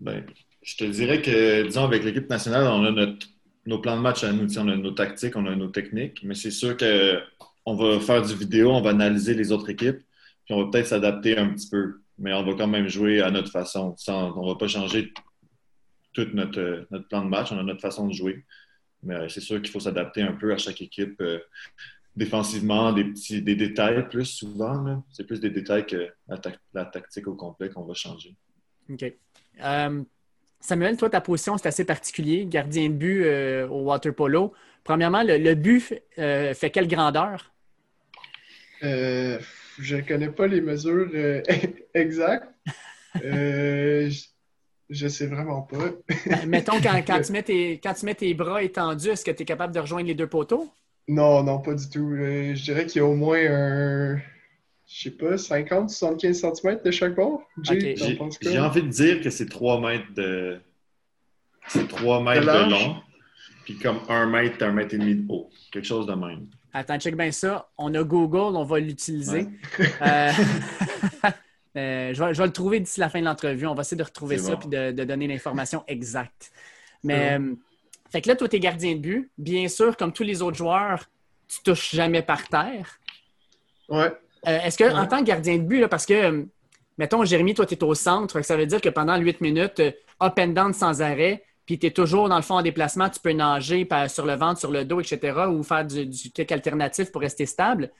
Bien, 0.00 0.24
je 0.62 0.76
te 0.76 0.84
dirais 0.84 1.20
que, 1.20 1.66
disons, 1.66 1.84
avec 1.84 2.04
l'équipe 2.04 2.30
nationale, 2.30 2.64
on 2.68 2.84
a 2.84 2.92
notre, 2.92 3.26
nos 3.66 3.80
plans 3.80 3.96
de 3.96 4.02
match 4.02 4.22
à 4.22 4.32
nous. 4.32 4.58
On 4.58 4.68
a 4.68 4.76
nos 4.76 4.92
tactiques, 4.92 5.34
on 5.34 5.46
a 5.46 5.56
nos 5.56 5.68
techniques, 5.68 6.22
mais 6.22 6.36
c'est 6.36 6.52
sûr 6.52 6.76
qu'on 6.76 7.74
va 7.74 7.98
faire 7.98 8.22
du 8.22 8.34
vidéo, 8.34 8.70
on 8.70 8.82
va 8.82 8.90
analyser 8.90 9.34
les 9.34 9.50
autres 9.50 9.68
équipes, 9.70 9.98
puis 10.44 10.54
on 10.54 10.64
va 10.64 10.70
peut-être 10.70 10.86
s'adapter 10.86 11.36
un 11.36 11.48
petit 11.48 11.68
peu, 11.68 12.00
mais 12.20 12.32
on 12.32 12.44
va 12.44 12.54
quand 12.54 12.68
même 12.68 12.88
jouer 12.88 13.20
à 13.20 13.30
notre 13.30 13.50
façon. 13.50 13.96
on 14.08 14.42
ne 14.42 14.48
va 14.48 14.54
pas 14.56 14.68
changer 14.68 15.12
tout 16.12 16.26
notre, 16.32 16.86
notre, 16.90 17.08
plan 17.08 17.24
de 17.24 17.28
match, 17.28 17.50
on 17.52 17.58
a 17.58 17.62
notre 17.62 17.80
façon 17.80 18.06
de 18.06 18.12
jouer. 18.12 18.44
Mais 19.02 19.14
euh, 19.14 19.28
c'est 19.28 19.40
sûr 19.40 19.60
qu'il 19.60 19.70
faut 19.70 19.80
s'adapter 19.80 20.22
un 20.22 20.32
peu 20.32 20.52
à 20.52 20.58
chaque 20.58 20.80
équipe. 20.82 21.20
Euh, 21.20 21.38
défensivement, 22.16 22.92
des 22.92 23.04
petits 23.04 23.42
des 23.42 23.56
détails 23.56 24.08
plus 24.08 24.26
souvent. 24.26 25.02
C'est 25.10 25.24
plus 25.24 25.40
des 25.40 25.50
détails 25.50 25.86
que 25.86 26.10
la, 26.28 26.84
tactique 26.84 27.26
au 27.26 27.34
complet 27.34 27.70
qu'on 27.70 27.84
va 27.84 27.94
changer. 27.94 28.34
OK. 28.90 29.12
Euh, 29.62 30.02
Samuel, 30.60 30.96
toi, 30.96 31.08
ta 31.08 31.20
position, 31.20 31.56
c'est 31.56 31.68
assez 31.68 31.84
particulier, 31.84 32.44
gardien 32.46 32.90
de 32.90 32.94
but 32.94 33.24
euh, 33.24 33.66
au 33.68 33.84
water 33.84 34.14
polo. 34.14 34.52
Premièrement, 34.84 35.22
le, 35.24 35.54
but 35.54 35.94
euh, 36.18 36.52
fait 36.54 36.70
quelle 36.70 36.88
grandeur? 36.88 37.52
Euh, 39.80 39.82
je 39.82 39.96
ne 39.96 40.00
connais 40.02 40.30
pas 40.30 40.46
les 40.46 40.60
mesures 40.60 41.10
exactes. 41.94 42.48
je 43.14 44.10
ne 44.90 45.08
sais 45.08 45.26
vraiment 45.26 45.62
pas. 45.62 45.90
Ben, 46.26 46.46
mettons, 46.48 46.80
quand, 46.80 47.20
tu 47.24 47.32
mets 47.32 47.42
tes, 47.42 47.80
quand 47.82 47.94
tu 47.94 48.06
mets 48.06 48.14
tes 48.14 48.34
bras 48.34 48.62
étendus, 48.62 49.08
est-ce 49.08 49.24
que 49.24 49.30
tu 49.30 49.42
es 49.42 49.46
capable 49.46 49.74
de 49.74 49.80
rejoindre 49.80 50.06
les 50.06 50.14
deux 50.14 50.28
poteaux? 50.28 50.68
Non, 51.08 51.42
non, 51.42 51.58
pas 51.58 51.74
du 51.74 51.88
tout. 51.88 52.14
je 52.14 52.62
dirais 52.62 52.86
qu'il 52.86 53.00
y 53.00 53.02
a 53.02 53.06
au 53.06 53.14
moins 53.14 53.40
un 53.50 54.20
je 54.90 55.04
sais 55.04 55.10
pas, 55.12 55.38
50, 55.38 55.88
75 55.88 56.40
cm 56.40 56.80
de 56.84 56.90
chaque 56.90 57.14
bord? 57.14 57.42
J'ai 57.62 58.58
envie 58.58 58.82
de 58.82 58.88
dire 58.88 59.20
que 59.20 59.30
c'est 59.30 59.48
3 59.48 59.80
mètres 59.80 60.12
de. 60.16 60.60
C'est 61.68 61.86
3 61.86 62.22
mètres 62.22 62.40
de, 62.40 62.70
long, 62.70 62.96
puis 63.64 63.76
comme 63.78 64.00
1 64.08 64.26
mètre, 64.26 64.62
1 64.64 64.72
mètre 64.72 64.94
et 64.94 64.98
demi 64.98 65.14
de 65.14 65.32
haut. 65.32 65.48
Quelque 65.70 65.86
chose 65.86 66.06
de 66.06 66.14
même. 66.14 66.48
Attends, 66.72 66.98
check 66.98 67.16
bien 67.16 67.32
ça. 67.32 67.68
On 67.76 67.92
a 67.94 68.02
Google, 68.02 68.56
on 68.56 68.64
va 68.64 68.78
l'utiliser. 68.78 69.48
Euh, 70.02 70.32
euh, 71.76 72.14
je, 72.14 72.22
vais, 72.22 72.46
le 72.46 72.52
trouver 72.52 72.80
d'ici 72.80 73.00
la 73.00 73.08
fin 73.08 73.20
de 73.20 73.24
l'entrevue. 73.24 73.66
On 73.66 73.74
va 73.74 73.82
essayer 73.82 73.96
de 73.96 74.04
retrouver 74.04 74.38
ça 74.38 74.58
et 74.64 74.92
de, 74.92 75.04
donner 75.04 75.26
l'information 75.26 75.84
exacte. 75.88 76.52
Mais, 77.02 77.38
euh, 77.38 77.54
fait 78.10 78.20
que 78.20 78.28
là, 78.28 78.36
toi, 78.36 78.48
tu 78.48 78.56
es 78.56 78.60
gardien 78.60 78.94
de 78.94 79.00
but. 79.00 79.30
Bien 79.38 79.68
sûr, 79.68 79.96
comme 79.96 80.12
tous 80.12 80.22
les 80.22 80.42
autres 80.42 80.56
joueurs, 80.56 81.06
tu 81.48 81.62
touches 81.62 81.94
jamais 81.94 82.22
par 82.22 82.48
terre. 82.48 82.98
Ouais. 83.88 84.12
Euh, 84.46 84.58
est-ce 84.60 84.78
que, 84.78 84.84
en 84.84 85.06
tant 85.06 85.18
que 85.18 85.24
gardien 85.24 85.58
de 85.58 85.62
but, 85.62 85.86
parce 85.88 86.06
que, 86.06 86.46
mettons, 86.98 87.24
Jérémy, 87.24 87.54
toi, 87.54 87.66
tu 87.66 87.74
es 87.74 87.84
au 87.84 87.94
centre, 87.94 88.40
ça 88.42 88.56
veut 88.56 88.66
dire 88.66 88.80
que 88.80 88.88
pendant 88.88 89.16
8 89.16 89.40
minutes, 89.40 89.80
up 90.22 90.38
and 90.38 90.48
down 90.48 90.72
sans 90.72 91.02
arrêt, 91.02 91.44
puis 91.70 91.78
tu 91.78 91.86
es 91.86 91.92
toujours 91.92 92.28
dans 92.28 92.34
le 92.34 92.42
fond 92.42 92.56
en 92.56 92.62
déplacement, 92.62 93.08
tu 93.08 93.20
peux 93.20 93.30
nager 93.30 93.86
sur 94.08 94.26
le 94.26 94.34
ventre, 94.34 94.58
sur 94.58 94.72
le 94.72 94.84
dos, 94.84 95.00
etc., 95.00 95.38
ou 95.48 95.62
faire 95.62 95.84
du, 95.84 96.04
du 96.04 96.30
kick 96.32 96.50
alternatif 96.50 97.12
pour 97.12 97.20
rester 97.20 97.46
stable. 97.46 97.92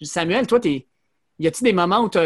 Samuel, 0.00 0.46
toi, 0.46 0.58
y 0.64 1.46
a-t-il 1.46 1.64
des 1.64 1.74
moments 1.74 2.00
où 2.00 2.08
tu, 2.08 2.18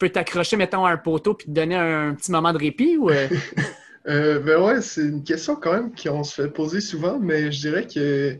peux 0.00 0.08
t'accrocher, 0.08 0.56
mettons, 0.56 0.86
à 0.86 0.92
un 0.92 0.96
poteau 0.96 1.34
puis 1.34 1.48
te 1.48 1.50
donner 1.50 1.76
un, 1.76 2.14
petit 2.14 2.32
moment 2.32 2.50
de 2.54 2.56
répit? 2.56 2.96
Ou, 2.96 3.08
ben 4.06 4.62
ouais, 4.62 4.80
c'est 4.80 5.02
une 5.02 5.22
question 5.22 5.54
quand 5.54 5.74
même 5.74 5.92
qu'on 5.94 6.24
se 6.24 6.40
fait 6.40 6.48
poser 6.48 6.80
souvent, 6.80 7.18
mais 7.18 7.52
je 7.52 7.60
dirais 7.60 7.86
que 7.86 8.38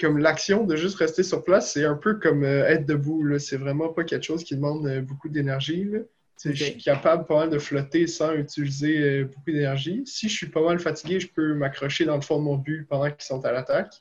comme 0.00 0.16
l'action 0.16 0.64
de 0.64 0.74
juste 0.74 0.96
rester 0.96 1.22
sur 1.22 1.44
place, 1.44 1.74
c'est 1.74 1.84
un 1.84 1.96
peu 1.96 2.14
comme 2.14 2.44
euh, 2.44 2.66
être 2.66 2.86
debout. 2.86 3.38
C'est 3.38 3.58
vraiment 3.58 3.90
pas 3.90 4.04
quelque 4.04 4.24
chose 4.24 4.42
qui 4.42 4.56
demande 4.56 4.86
euh, 4.86 5.02
beaucoup 5.02 5.28
d'énergie. 5.28 5.86
Je 6.42 6.52
suis 6.52 6.78
capable 6.78 7.26
pas 7.26 7.40
mal 7.40 7.50
de 7.50 7.58
flotter 7.58 8.06
sans 8.06 8.34
utiliser 8.34 8.98
euh, 8.98 9.24
beaucoup 9.24 9.50
d'énergie. 9.50 10.02
Si 10.04 10.28
je 10.28 10.34
suis 10.34 10.48
pas 10.48 10.62
mal 10.62 10.78
fatigué, 10.78 11.20
je 11.20 11.28
peux 11.28 11.54
m'accrocher 11.54 12.04
dans 12.04 12.16
le 12.16 12.20
fond 12.20 12.38
de 12.38 12.42
mon 12.42 12.56
but 12.56 12.86
pendant 12.88 13.10
qu'ils 13.10 13.22
sont 13.22 13.44
à 13.44 13.52
l'attaque. 13.52 13.94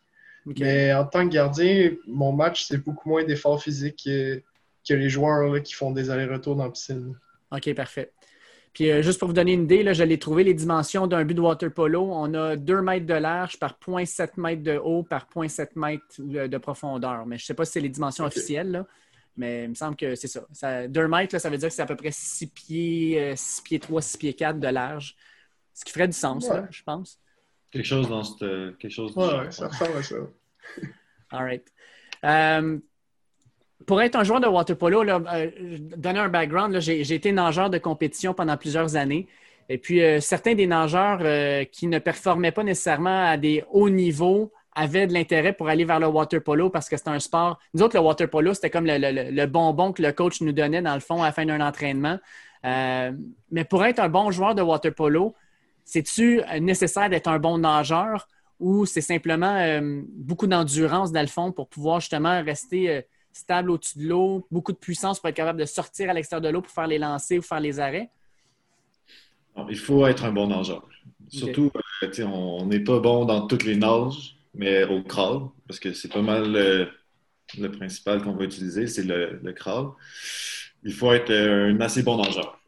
Mais 0.45 0.93
en 0.93 1.05
tant 1.05 1.27
que 1.27 1.33
gardien, 1.33 1.91
mon 2.05 2.33
match, 2.33 2.65
c'est 2.65 2.77
beaucoup 2.77 3.09
moins 3.09 3.23
d'efforts 3.23 3.61
physiques 3.63 4.01
que, 4.05 4.41
les 4.89 5.09
joueurs 5.09 5.61
qui 5.63 5.73
font 5.73 5.91
des 5.91 6.09
allers-retours 6.09 6.55
dans 6.57 6.65
la 6.65 6.71
piscine. 6.71 7.15
OK, 7.51 7.73
parfait. 7.73 8.11
Puis 8.73 8.89
euh, 8.89 9.03
juste 9.03 9.19
pour 9.19 9.27
vous 9.27 9.33
donner 9.33 9.53
une 9.53 9.63
idée, 9.63 9.83
là, 9.83 9.93
je 9.93 10.03
l'ai 10.03 10.17
trouvé 10.17 10.43
les 10.43 10.55
dimensions 10.55 11.05
d'un 11.05 11.23
but 11.23 11.35
de 11.35 11.41
water 11.41 11.71
polo. 11.71 12.09
On 12.11 12.33
a 12.33 12.55
2 12.55 12.81
mètres 12.81 13.05
de 13.05 13.13
large 13.13 13.59
par 13.59 13.77
0.7 13.85 14.31
mètres 14.37 14.63
de 14.63 14.77
haut 14.77 15.03
par 15.03 15.27
0.7 15.33 15.69
mètres 15.75 16.03
de, 16.19 16.57
profondeur. 16.57 17.25
Mais 17.27 17.37
je 17.37 17.43
ne 17.43 17.45
sais 17.45 17.53
pas 17.53 17.65
si 17.65 17.73
c'est 17.73 17.81
les 17.81 17.89
dimensions 17.89 18.25
officielles, 18.25 18.83
mais 19.35 19.63
il 19.63 19.69
me 19.69 19.75
semble 19.75 19.95
que 19.95 20.15
c'est 20.15 20.27
ça. 20.27 20.45
ça 20.51 20.87
2 20.87 21.07
mètres, 21.07 21.37
ça 21.39 21.49
veut 21.49 21.57
dire 21.57 21.69
que 21.69 21.73
c'est 21.73 21.81
à 21.81 21.85
peu 21.85 21.95
près 21.95 22.11
6 22.11 22.47
pieds, 22.47 23.35
6 23.35 23.59
euh, 23.59 23.63
pieds 23.63 23.79
3, 23.79 24.01
6 24.01 24.17
pieds 24.17 24.33
4 24.33 24.59
de 24.59 24.67
large. 24.67 25.15
Ce 25.73 25.83
qui 25.83 25.91
ferait 25.91 26.07
du 26.07 26.13
sens, 26.13 26.47
je 26.69 26.83
pense. 26.83 27.19
Quelque 27.71 27.85
chose 27.85 28.07
dans 28.07 28.23
cette. 28.23 28.77
Quelque 28.77 28.91
chose 28.91 29.15
ouais, 29.15 29.51
ça 29.51 29.67
ressemble 29.67 29.97
à 29.97 30.03
ça. 30.03 30.15
All 31.31 31.43
right. 31.43 31.73
Euh, 32.23 32.77
pour 33.87 34.01
être 34.01 34.15
un 34.15 34.23
joueur 34.23 34.39
de 34.39 34.47
water 34.47 34.77
polo, 34.77 35.03
là, 35.03 35.19
euh, 35.33 35.49
donner 35.79 36.19
un 36.19 36.29
background, 36.29 36.79
j'ai 36.79 37.13
été 37.13 37.31
nageur 37.31 37.69
de 37.71 37.79
compétition 37.79 38.33
pendant 38.33 38.55
plusieurs 38.55 38.95
années. 38.95 39.27
Et 39.67 39.77
puis, 39.77 40.01
certains 40.21 40.55
des 40.55 40.67
nageurs 40.67 41.19
qui 41.71 41.87
ne 41.87 41.97
performaient 41.97 42.51
pas 42.51 42.63
nécessairement 42.63 43.25
à 43.25 43.37
des 43.37 43.63
hauts 43.71 43.89
niveaux 43.89 44.51
avaient 44.75 45.07
de 45.07 45.13
l'intérêt 45.13 45.53
pour 45.53 45.69
aller 45.69 45.85
vers 45.85 45.99
le 45.99 46.07
water 46.07 46.43
polo 46.43 46.69
parce 46.69 46.89
que 46.89 46.97
c'est 46.97 47.07
un 47.07 47.19
sport. 47.19 47.59
Nous 47.73 47.81
autres, 47.81 47.95
le 47.95 48.01
water 48.01 48.29
polo, 48.29 48.53
c'était 48.53 48.69
comme 48.69 48.85
le, 48.85 49.45
bonbon 49.45 49.93
que 49.93 50.01
le 50.01 50.11
coach 50.11 50.41
nous 50.41 50.51
donnait, 50.51 50.81
dans 50.81 50.93
le 50.93 50.99
fond, 50.99 51.21
à 51.21 51.27
la 51.27 51.31
fin 51.31 51.45
d'un 51.45 51.61
entraînement. 51.61 52.19
mais 52.63 53.65
pour 53.69 53.83
être 53.85 53.99
un 53.99 54.09
bon 54.09 54.31
joueur 54.31 54.55
de 54.55 54.61
water 54.61 54.93
polo, 54.93 55.35
c'est-tu 55.85 56.41
nécessaire 56.61 57.09
d'être 57.09 57.27
un 57.27 57.39
bon 57.39 57.57
nageur 57.57 58.27
ou 58.59 58.85
c'est 58.85 59.01
simplement 59.01 59.55
euh, 59.57 60.01
beaucoup 60.07 60.47
d'endurance 60.47 61.11
dans 61.11 61.21
le 61.21 61.27
fond 61.27 61.51
pour 61.51 61.67
pouvoir 61.67 61.99
justement 61.99 62.41
rester 62.43 62.89
euh, 62.89 63.01
stable 63.33 63.71
au-dessus 63.71 63.99
de 63.99 64.07
l'eau, 64.07 64.47
beaucoup 64.51 64.71
de 64.71 64.77
puissance 64.77 65.19
pour 65.19 65.29
être 65.29 65.35
capable 65.35 65.59
de 65.59 65.65
sortir 65.65 66.09
à 66.09 66.13
l'extérieur 66.13 66.41
de 66.41 66.49
l'eau 66.49 66.61
pour 66.61 66.71
faire 66.71 66.87
les 66.87 66.97
lancers 66.97 67.39
ou 67.39 67.41
faire 67.41 67.59
les 67.59 67.79
arrêts? 67.79 68.09
il 69.69 69.77
faut 69.77 70.07
être 70.07 70.25
un 70.25 70.31
bon 70.31 70.47
nageur. 70.47 70.87
Surtout, 71.27 71.71
euh, 71.75 72.25
on 72.25 72.65
n'est 72.65 72.79
pas 72.79 72.99
bon 72.99 73.25
dans 73.25 73.45
toutes 73.47 73.65
les 73.65 73.75
nages, 73.75 74.37
mais 74.53 74.83
au 74.83 75.01
crawl, 75.03 75.49
parce 75.67 75.79
que 75.79 75.93
c'est 75.93 76.11
pas 76.11 76.21
mal 76.21 76.51
le 77.57 77.71
principal 77.71 78.21
qu'on 78.21 78.33
va 78.33 78.45
utiliser, 78.45 78.87
c'est 78.87 79.03
le, 79.03 79.39
le, 79.41 79.53
crawl. 79.53 79.91
Il 80.83 80.93
faut 80.93 81.11
être 81.13 81.31
un 81.31 81.79
assez 81.81 82.03
bon 82.03 82.21
nageur. 82.21 82.59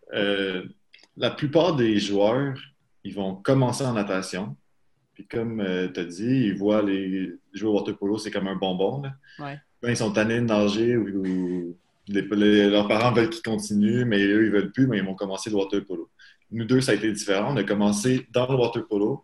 la 1.17 1.31
plupart 1.31 1.75
des 1.75 1.99
joueurs, 1.99 2.57
ils 3.03 3.13
vont 3.13 3.35
commencer 3.35 3.85
en 3.85 3.93
natation, 3.93 4.55
puis 5.15 5.25
comme 5.25 5.61
euh, 5.61 5.87
tu 5.87 5.99
as 6.01 6.03
dit, 6.03 6.47
ils 6.47 6.57
voient 6.57 6.83
les 6.83 7.33
jouer 7.53 7.69
au 7.69 7.73
water 7.73 7.97
polo, 7.97 8.17
c'est 8.17 8.31
comme 8.31 8.47
un 8.47 8.55
bonbon. 8.55 9.01
Quand 9.39 9.89
ils 9.89 9.97
sont 9.97 10.11
tannés 10.11 10.39
de 10.39 10.45
nager 10.45 10.97
ou, 10.97 11.75
leurs 12.07 12.87
parents 12.87 13.13
veulent 13.13 13.29
qu'ils 13.29 13.41
continuent, 13.41 14.05
mais 14.05 14.23
eux, 14.23 14.45
ils 14.45 14.51
veulent 14.51 14.71
plus, 14.71 14.87
mais 14.87 14.97
ils 14.97 15.05
vont 15.05 15.15
commencer 15.15 15.49
le 15.49 15.55
water 15.55 15.83
polo. 15.83 16.09
Nous 16.51 16.65
deux, 16.65 16.81
ça 16.81 16.91
a 16.91 16.95
été 16.95 17.11
différent. 17.11 17.53
On 17.53 17.57
a 17.57 17.63
commencé 17.63 18.27
dans 18.31 18.47
le 18.47 18.55
water 18.55 18.85
polo. 18.87 19.23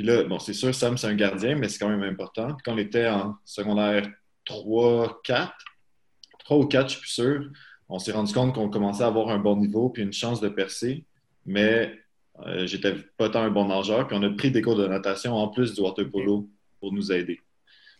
Puis 0.00 0.08
là, 0.08 0.24
bon, 0.24 0.38
c'est 0.38 0.54
sûr, 0.54 0.74
Sam, 0.74 0.96
c'est 0.96 1.08
un 1.08 1.14
gardien, 1.14 1.56
mais 1.56 1.68
c'est 1.68 1.78
quand 1.78 1.90
même 1.90 2.02
important. 2.02 2.56
quand 2.64 2.72
on 2.72 2.78
était 2.78 3.06
en 3.06 3.36
secondaire 3.44 4.08
3, 4.46 5.20
4, 5.22 5.52
3 6.38 6.56
ou 6.56 6.64
4, 6.64 6.88
je 6.88 6.92
suis 6.92 7.00
plus 7.00 7.10
sûr, 7.10 7.50
on 7.86 7.98
s'est 7.98 8.12
rendu 8.12 8.32
compte 8.32 8.54
qu'on 8.54 8.70
commençait 8.70 9.02
à 9.02 9.08
avoir 9.08 9.28
un 9.28 9.38
bon 9.38 9.56
niveau 9.56 9.90
puis 9.90 10.02
une 10.02 10.14
chance 10.14 10.40
de 10.40 10.48
percer. 10.48 11.04
Mais 11.44 11.98
euh, 12.46 12.66
j'étais 12.66 12.94
pas 13.18 13.28
tant 13.28 13.42
un 13.42 13.50
bon 13.50 13.66
nageur. 13.66 14.08
Puis 14.08 14.16
on 14.18 14.22
a 14.22 14.30
pris 14.30 14.50
des 14.50 14.62
cours 14.62 14.74
de 14.74 14.86
natation 14.86 15.34
en 15.36 15.48
plus 15.48 15.74
du 15.74 15.82
water 15.82 16.10
polo 16.10 16.48
pour 16.80 16.94
nous 16.94 17.12
aider. 17.12 17.38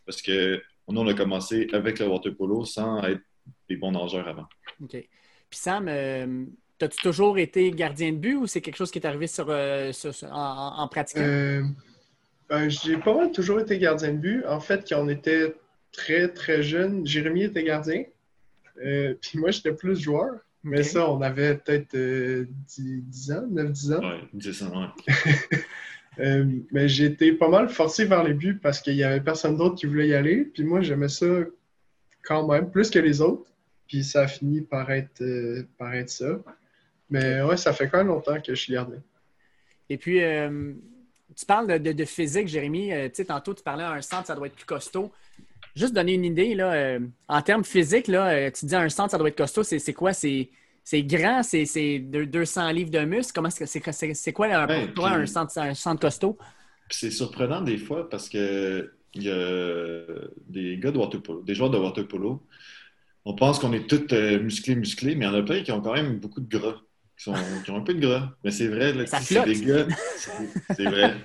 Parce 0.07 0.23
que 0.23 0.57
nous, 0.89 1.03
on 1.03 1.07
a 1.07 1.13
commencé 1.13 1.69
avec 1.75 1.99
le 1.99 2.09
water 2.09 2.35
polo 2.35 2.65
sans 2.65 3.03
être 3.03 3.21
des 3.69 3.77
bons 3.77 3.93
nageurs 3.93 4.27
avant. 4.27 4.47
OK. 4.83 4.93
Puis 4.93 5.09
Sam, 5.51 5.87
euh, 5.87 6.47
as-tu 6.81 6.97
toujours 7.03 7.37
été 7.37 7.71
gardien 7.73 8.13
de 8.13 8.17
but 8.17 8.37
ou 8.37 8.47
c'est 8.47 8.63
quelque 8.63 8.77
chose 8.77 8.91
qui 8.91 9.01
est 9.01 9.07
arrivé 9.07 9.27
sur, 9.27 9.51
euh, 9.51 9.93
en, 10.31 10.75
en, 10.79 10.89
pratiquant? 10.89 11.21
Ben, 12.51 12.69
j'ai 12.69 12.97
pas 12.97 13.15
mal 13.15 13.31
toujours 13.33 13.61
été 13.61 13.79
gardien 13.79 14.13
de 14.13 14.19
but. 14.19 14.45
En 14.47 14.61
fait, 14.61 14.85
quand 14.87 15.01
on 15.01 15.09
était 15.09 15.55
très, 15.93 16.29
très 16.29 16.63
jeune, 16.63 17.07
Jérémy 17.07 17.45
était 17.45 17.63
gardien. 17.63 18.05
puis 18.77 19.39
moi, 19.39 19.51
j'étais 19.51 19.73
plus 19.73 19.99
joueur. 19.99 20.41
Mais 20.63 20.83
ça, 20.83 21.11
on 21.11 21.23
avait 21.23 21.57
peut-être 21.57 21.97
10, 21.97 23.31
euh, 23.31 23.35
ans, 23.35 23.47
9-10 23.51 23.95
ans. 23.95 24.01
Oui, 24.03 24.29
10 24.35 24.63
ans, 24.65 24.93
oui. 25.09 25.15
euh, 26.19 26.45
mais 26.71 26.89
j'ai 26.89 27.07
été 27.07 27.33
pas 27.33 27.49
mal 27.49 27.71
forcé 27.71 28.05
vers 28.05 28.23
les 28.25 28.35
buts 28.35 28.59
parce 28.63 28.81
qu'il 28.81 28.95
n'y 28.95 29.03
avait 29.03 29.23
personne 29.23 29.57
d'autre 29.57 29.77
qui 29.77 29.87
voulait 29.87 30.09
y 30.09 30.15
aller. 30.15 30.45
Puis 30.45 30.65
moi, 30.65 30.83
j'aimais 30.83 31.09
ça 31.09 31.27
quand 32.23 32.47
même, 32.47 32.71
plus 32.71 32.91
que 32.91 32.99
les 32.99 33.23
autres. 33.23 33.51
Puis 33.89 34.05
ça 34.05 34.23
a 34.23 34.29
fini 34.29 34.61
par 34.61 34.91
être, 34.91 35.23
euh, 35.23 35.67
par 35.79 35.95
être 35.95 36.11
ça. 36.11 36.39
Mais 37.09 37.43
ouais, 37.43 37.57
ça 37.57 37.73
fait 37.73 37.89
quand 37.89 37.99
même 37.99 38.09
longtemps 38.09 38.41
que 38.41 38.55
je 38.55 38.61
suis 38.61 38.75
gardien. 38.75 39.03
Et 39.89 39.97
puis, 39.97 40.23
euh, 40.23 40.75
tu 41.37 41.47
parles 41.47 41.81
de, 41.81 41.93
de, 41.93 42.05
physique, 42.05 42.49
Jérémy. 42.49 42.89
tu 42.89 43.11
sais, 43.15 43.25
tantôt, 43.25 43.55
tu 43.55 43.63
parlais 43.63 43.85
à 43.85 43.93
un 43.93 44.03
centre, 44.03 44.27
ça 44.27 44.35
doit 44.35 44.47
être 44.47 44.57
plus 44.57 44.67
costaud. 44.67 45.11
Juste 45.77 45.95
donner 45.95 46.15
une 46.15 46.25
idée, 46.25 46.55
là, 46.55 46.73
euh, 46.73 46.99
en 47.29 47.43
termes 47.43 47.65
physiques, 47.65 48.09
là, 48.09 48.29
euh, 48.31 48.51
tu 48.51 48.67
dis 48.67 48.75
un 48.75 48.89
centre, 48.89 49.13
ça 49.13 49.19
doit 49.19 49.29
être 49.29 49.37
costaud. 49.37 49.63
C'est 49.63 49.93
quoi? 49.93 50.13
C'est 50.13 50.49
grand? 51.03 51.43
C'est 51.43 51.99
200 52.01 52.71
livres 52.73 52.91
de 52.91 53.01
muscle? 53.01 53.33
Comment 53.35 53.51
c'est 53.51 54.33
quoi 54.33 54.67
pour 54.67 54.95
toi 54.95 55.11
un, 55.11 55.27
centre, 55.27 55.57
un 55.59 55.75
centre 55.75 56.01
costaud? 56.01 56.37
C'est 56.91 57.11
surprenant 57.11 57.61
des 57.61 57.79
fois 57.79 58.09
parce 58.11 58.29
que 58.29 58.93
il 59.15 59.25
y 59.25 59.31
a 59.31 60.03
des 60.49 60.79
gars 60.79 60.91
de 60.93 60.99
water 60.99 61.21
polo, 61.21 61.43
des 61.43 61.55
joueurs 61.55 61.71
de 61.71 61.79
water 61.79 62.07
polo. 62.07 62.43
On 63.25 63.35
pense 63.35 63.59
qu'on 63.59 63.73
est 63.73 63.89
tous 63.89 64.13
euh, 64.15 64.41
musclés, 64.41 64.75
musclés, 64.75 65.15
mais 65.15 65.27
il 65.27 65.29
y 65.29 65.31
en 65.31 65.35
a 65.35 65.43
plein 65.43 65.63
qui 65.63 65.73
ont 65.73 65.81
quand 65.81 65.95
même 65.95 66.19
beaucoup 66.19 66.41
de 66.41 66.49
gras, 66.49 66.81
qui, 67.21 67.25
sont, 67.25 67.35
qui 67.65 67.71
ont 67.71 67.77
un 67.77 67.83
peu 67.83 67.93
de 67.93 68.01
gras. 68.01 68.33
Mais 68.43 68.51
c'est 68.51 68.69
vrai, 68.69 68.95
c'est 69.07 69.45
des 69.45 69.61
gars. 69.61 69.87
C'est 70.75 70.85
vrai. 70.85 71.17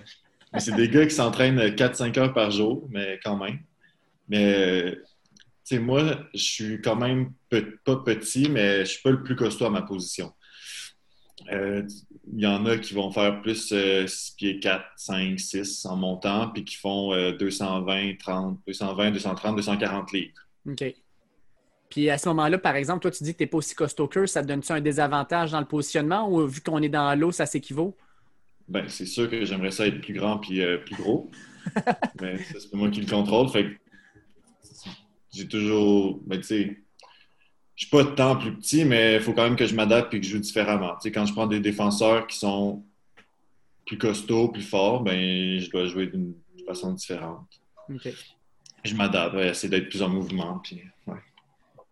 Mais 0.54 0.60
c'est 0.60 0.76
des 0.76 0.90
gars 0.90 1.06
qui 1.06 1.16
s'entraînent 1.16 1.60
4-5 1.60 2.20
heures 2.20 2.34
par 2.34 2.52
jour, 2.52 2.88
mais 2.92 3.20
quand 3.24 3.38
même. 3.38 3.60
Mais, 4.28 4.92
tu 4.94 5.00
sais, 5.64 5.80
moi, 5.80 6.28
je 6.34 6.44
suis 6.44 6.82
quand 6.82 6.96
même 6.96 7.32
pas 7.50 7.96
petit, 7.98 8.50
mais 8.50 8.80
je 8.80 8.92
suis 8.92 9.02
pas 9.02 9.12
le 9.12 9.24
plus 9.24 9.36
costaud 9.36 9.66
à 9.66 9.70
ma 9.70 9.82
position. 9.82 10.34
Euh, 11.52 11.84
il 12.34 12.42
y 12.42 12.48
en 12.48 12.66
a 12.66 12.78
qui 12.78 12.94
vont 12.94 13.12
faire 13.12 13.42
plus 13.42 13.68
6 13.68 13.74
euh, 13.74 14.06
pieds 14.38 14.60
4, 14.60 14.84
5, 14.96 15.40
6 15.40 15.86
en 15.86 15.96
montant, 15.96 16.50
puis 16.50 16.66
qui 16.66 16.76
font 16.76 17.12
220, 17.34 18.18
30, 18.18 18.60
220, 18.68 19.12
230, 19.12 19.56
240 19.58 20.12
litres. 20.12 20.48
OK. 20.68 20.96
Puis 21.96 22.10
à 22.10 22.18
ce 22.18 22.28
moment-là, 22.28 22.58
par 22.58 22.76
exemple, 22.76 23.04
toi, 23.04 23.12
tu 23.12 23.24
dis 23.24 23.32
que 23.32 23.38
tu 23.38 23.44
n'es 23.44 23.48
pas 23.48 23.56
aussi 23.56 23.74
costaud 23.74 24.10
que 24.10 24.26
ça 24.26 24.42
te 24.42 24.48
donne-tu 24.50 24.70
un 24.74 24.82
désavantage 24.82 25.52
dans 25.52 25.62
le 25.62 25.66
positionnement 25.66 26.30
ou 26.30 26.46
vu 26.46 26.60
qu'on 26.60 26.82
est 26.82 26.90
dans 26.90 27.18
l'eau, 27.18 27.32
ça 27.32 27.46
s'équivaut? 27.46 27.96
Bien, 28.68 28.84
c'est 28.90 29.06
sûr 29.06 29.30
que 29.30 29.46
j'aimerais 29.46 29.72
ça 29.72 29.88
être 29.88 30.02
plus 30.02 30.14
grand 30.14 30.40
puis 30.40 30.62
euh, 30.62 30.78
plus 30.78 30.96
gros. 30.96 31.32
mais 32.22 32.38
c'est 32.38 32.70
pas 32.70 32.76
moi 32.76 32.90
qui 32.90 33.00
le 33.00 33.10
contrôle. 33.10 33.48
Fait 33.48 33.80
j'ai 35.32 35.48
toujours. 35.48 36.20
Ben, 36.26 36.42
tu 36.42 36.48
sais, 36.48 36.78
je 37.78 37.86
suis 37.86 37.90
pas 37.90 38.04
tant 38.04 38.36
plus 38.36 38.54
petit, 38.58 38.84
mais 38.84 39.16
il 39.16 39.22
faut 39.22 39.32
quand 39.32 39.44
même 39.44 39.56
que 39.56 39.66
je 39.66 39.74
m'adapte 39.74 40.14
et 40.14 40.20
que 40.20 40.26
je 40.26 40.32
joue 40.32 40.40
différemment. 40.40 40.96
Tu 40.96 41.04
sais, 41.04 41.12
quand 41.14 41.26
je 41.26 41.32
prends 41.32 41.48
des 41.48 41.62
défenseurs 41.62 42.28
qui 42.28 42.38
sont 42.38 42.84
plus 43.86 43.98
costauds, 43.98 44.50
plus 44.50 44.64
forts, 44.64 45.02
ben, 45.02 45.62
je 45.62 45.72
dois 45.72 45.86
jouer 45.86 46.08
d'une 46.08 46.36
façon 46.68 46.92
différente. 46.92 47.48
Je 48.84 48.96
m'adapte, 48.96 49.36
essayer 49.36 49.70
d'être 49.70 49.88
plus 49.88 50.02
en 50.02 50.10
mouvement. 50.10 50.60
Puis, 50.62 50.82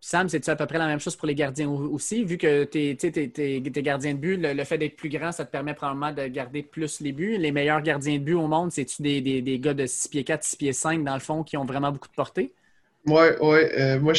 Sam, 0.06 0.28
c'est-tu 0.28 0.50
à 0.50 0.54
peu 0.54 0.66
près 0.66 0.76
la 0.76 0.86
même 0.86 1.00
chose 1.00 1.16
pour 1.16 1.26
les 1.26 1.34
gardiens 1.34 1.66
aussi? 1.66 2.24
Vu 2.24 2.36
que 2.36 2.64
tu 2.64 2.78
es, 2.78 3.60
gardien 3.82 4.12
de 4.12 4.18
but, 4.18 4.36
le, 4.36 4.64
fait 4.64 4.76
d'être 4.76 4.96
plus 4.96 5.08
grand, 5.08 5.32
ça 5.32 5.46
te 5.46 5.50
permet 5.50 5.72
probablement 5.72 6.12
de 6.12 6.26
garder 6.26 6.62
plus 6.62 7.00
les 7.00 7.12
buts. 7.12 7.38
Les 7.38 7.52
meilleurs 7.52 7.80
gardiens 7.80 8.18
de 8.18 8.22
but 8.22 8.34
au 8.34 8.46
monde, 8.46 8.70
c'est-tu 8.70 9.00
des, 9.00 9.22
des, 9.22 9.58
gars 9.58 9.72
de 9.72 9.86
6 9.86 10.08
pieds 10.10 10.22
4, 10.22 10.44
6 10.44 10.56
pieds 10.56 10.72
5 10.74 11.04
dans 11.04 11.14
le 11.14 11.20
fond 11.20 11.42
qui 11.42 11.56
ont 11.56 11.64
vraiment 11.64 11.90
beaucoup 11.90 12.08
de 12.08 12.12
portée? 12.12 12.52
Ouais, 13.06 13.38
ouais. 13.40 13.80
Euh, 13.80 13.98
moi, 13.98 14.12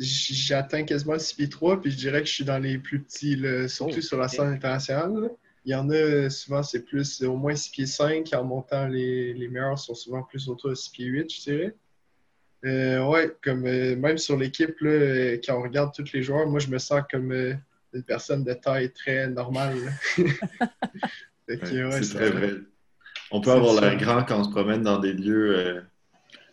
j'atteins 0.00 0.82
quasiment 0.82 1.20
6 1.20 1.34
pieds 1.36 1.48
3, 1.48 1.80
puis 1.80 1.92
je 1.92 1.96
dirais 1.96 2.22
que 2.22 2.26
je 2.26 2.34
suis 2.34 2.44
dans 2.44 2.58
les 2.58 2.76
plus 2.76 3.00
petits, 3.00 3.40
surtout 3.68 3.94
oh, 3.98 4.00
sur 4.00 4.18
la 4.18 4.26
scène 4.26 4.48
internationale. 4.48 5.30
Il 5.64 5.70
y 5.70 5.74
en 5.76 5.88
a, 5.90 6.28
souvent, 6.30 6.64
c'est 6.64 6.84
plus 6.84 7.22
au 7.22 7.36
moins 7.36 7.54
6 7.54 7.70
pieds 7.70 7.86
5. 7.86 8.28
En 8.34 8.42
montant, 8.42 8.88
les, 8.88 9.34
les 9.34 9.46
meilleurs 9.46 9.78
sont 9.78 9.94
souvent 9.94 10.24
plus 10.24 10.48
autour 10.48 10.70
de 10.70 10.74
6 10.74 10.90
pieds 10.90 11.06
8, 11.06 11.32
je 11.32 11.42
dirais. 11.42 11.74
Euh, 12.64 13.04
ouais, 13.06 13.34
comme 13.42 13.66
euh, 13.66 13.96
même 13.96 14.18
sur 14.18 14.36
l'équipe, 14.36 14.76
quand 14.80 15.58
on 15.58 15.62
regarde 15.62 15.92
tous 15.94 16.12
les 16.12 16.22
joueurs, 16.22 16.46
moi, 16.46 16.60
je 16.60 16.68
me 16.68 16.78
sens 16.78 17.02
comme 17.10 17.32
une 17.32 18.02
personne 18.02 18.44
de 18.44 18.52
taille 18.52 18.92
très 18.92 19.28
normale. 19.28 19.78
c'est 21.48 21.58
très 21.58 22.30
vrai. 22.30 22.52
On 23.30 23.40
peut 23.40 23.52
avoir 23.52 23.80
l'air 23.80 23.96
grand 23.96 24.24
quand 24.24 24.40
on 24.40 24.44
se 24.44 24.50
promène 24.50 24.82
dans 24.82 24.98
des 24.98 25.12
lieux 25.12 25.82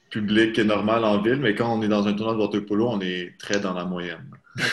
public 0.10 0.58
normal 0.60 1.04
en 1.04 1.22
ville, 1.22 1.38
mais 1.38 1.54
quand 1.56 1.78
on 1.78 1.82
est 1.82 1.88
dans 1.88 2.08
un 2.08 2.14
tournoi 2.14 2.36
de 2.36 2.40
water 2.40 2.66
polo, 2.66 2.90
on 2.90 3.02
est 3.02 3.38
très 3.38 3.60
dans 3.60 3.74
la 3.74 3.86
moyenne. 3.86 4.30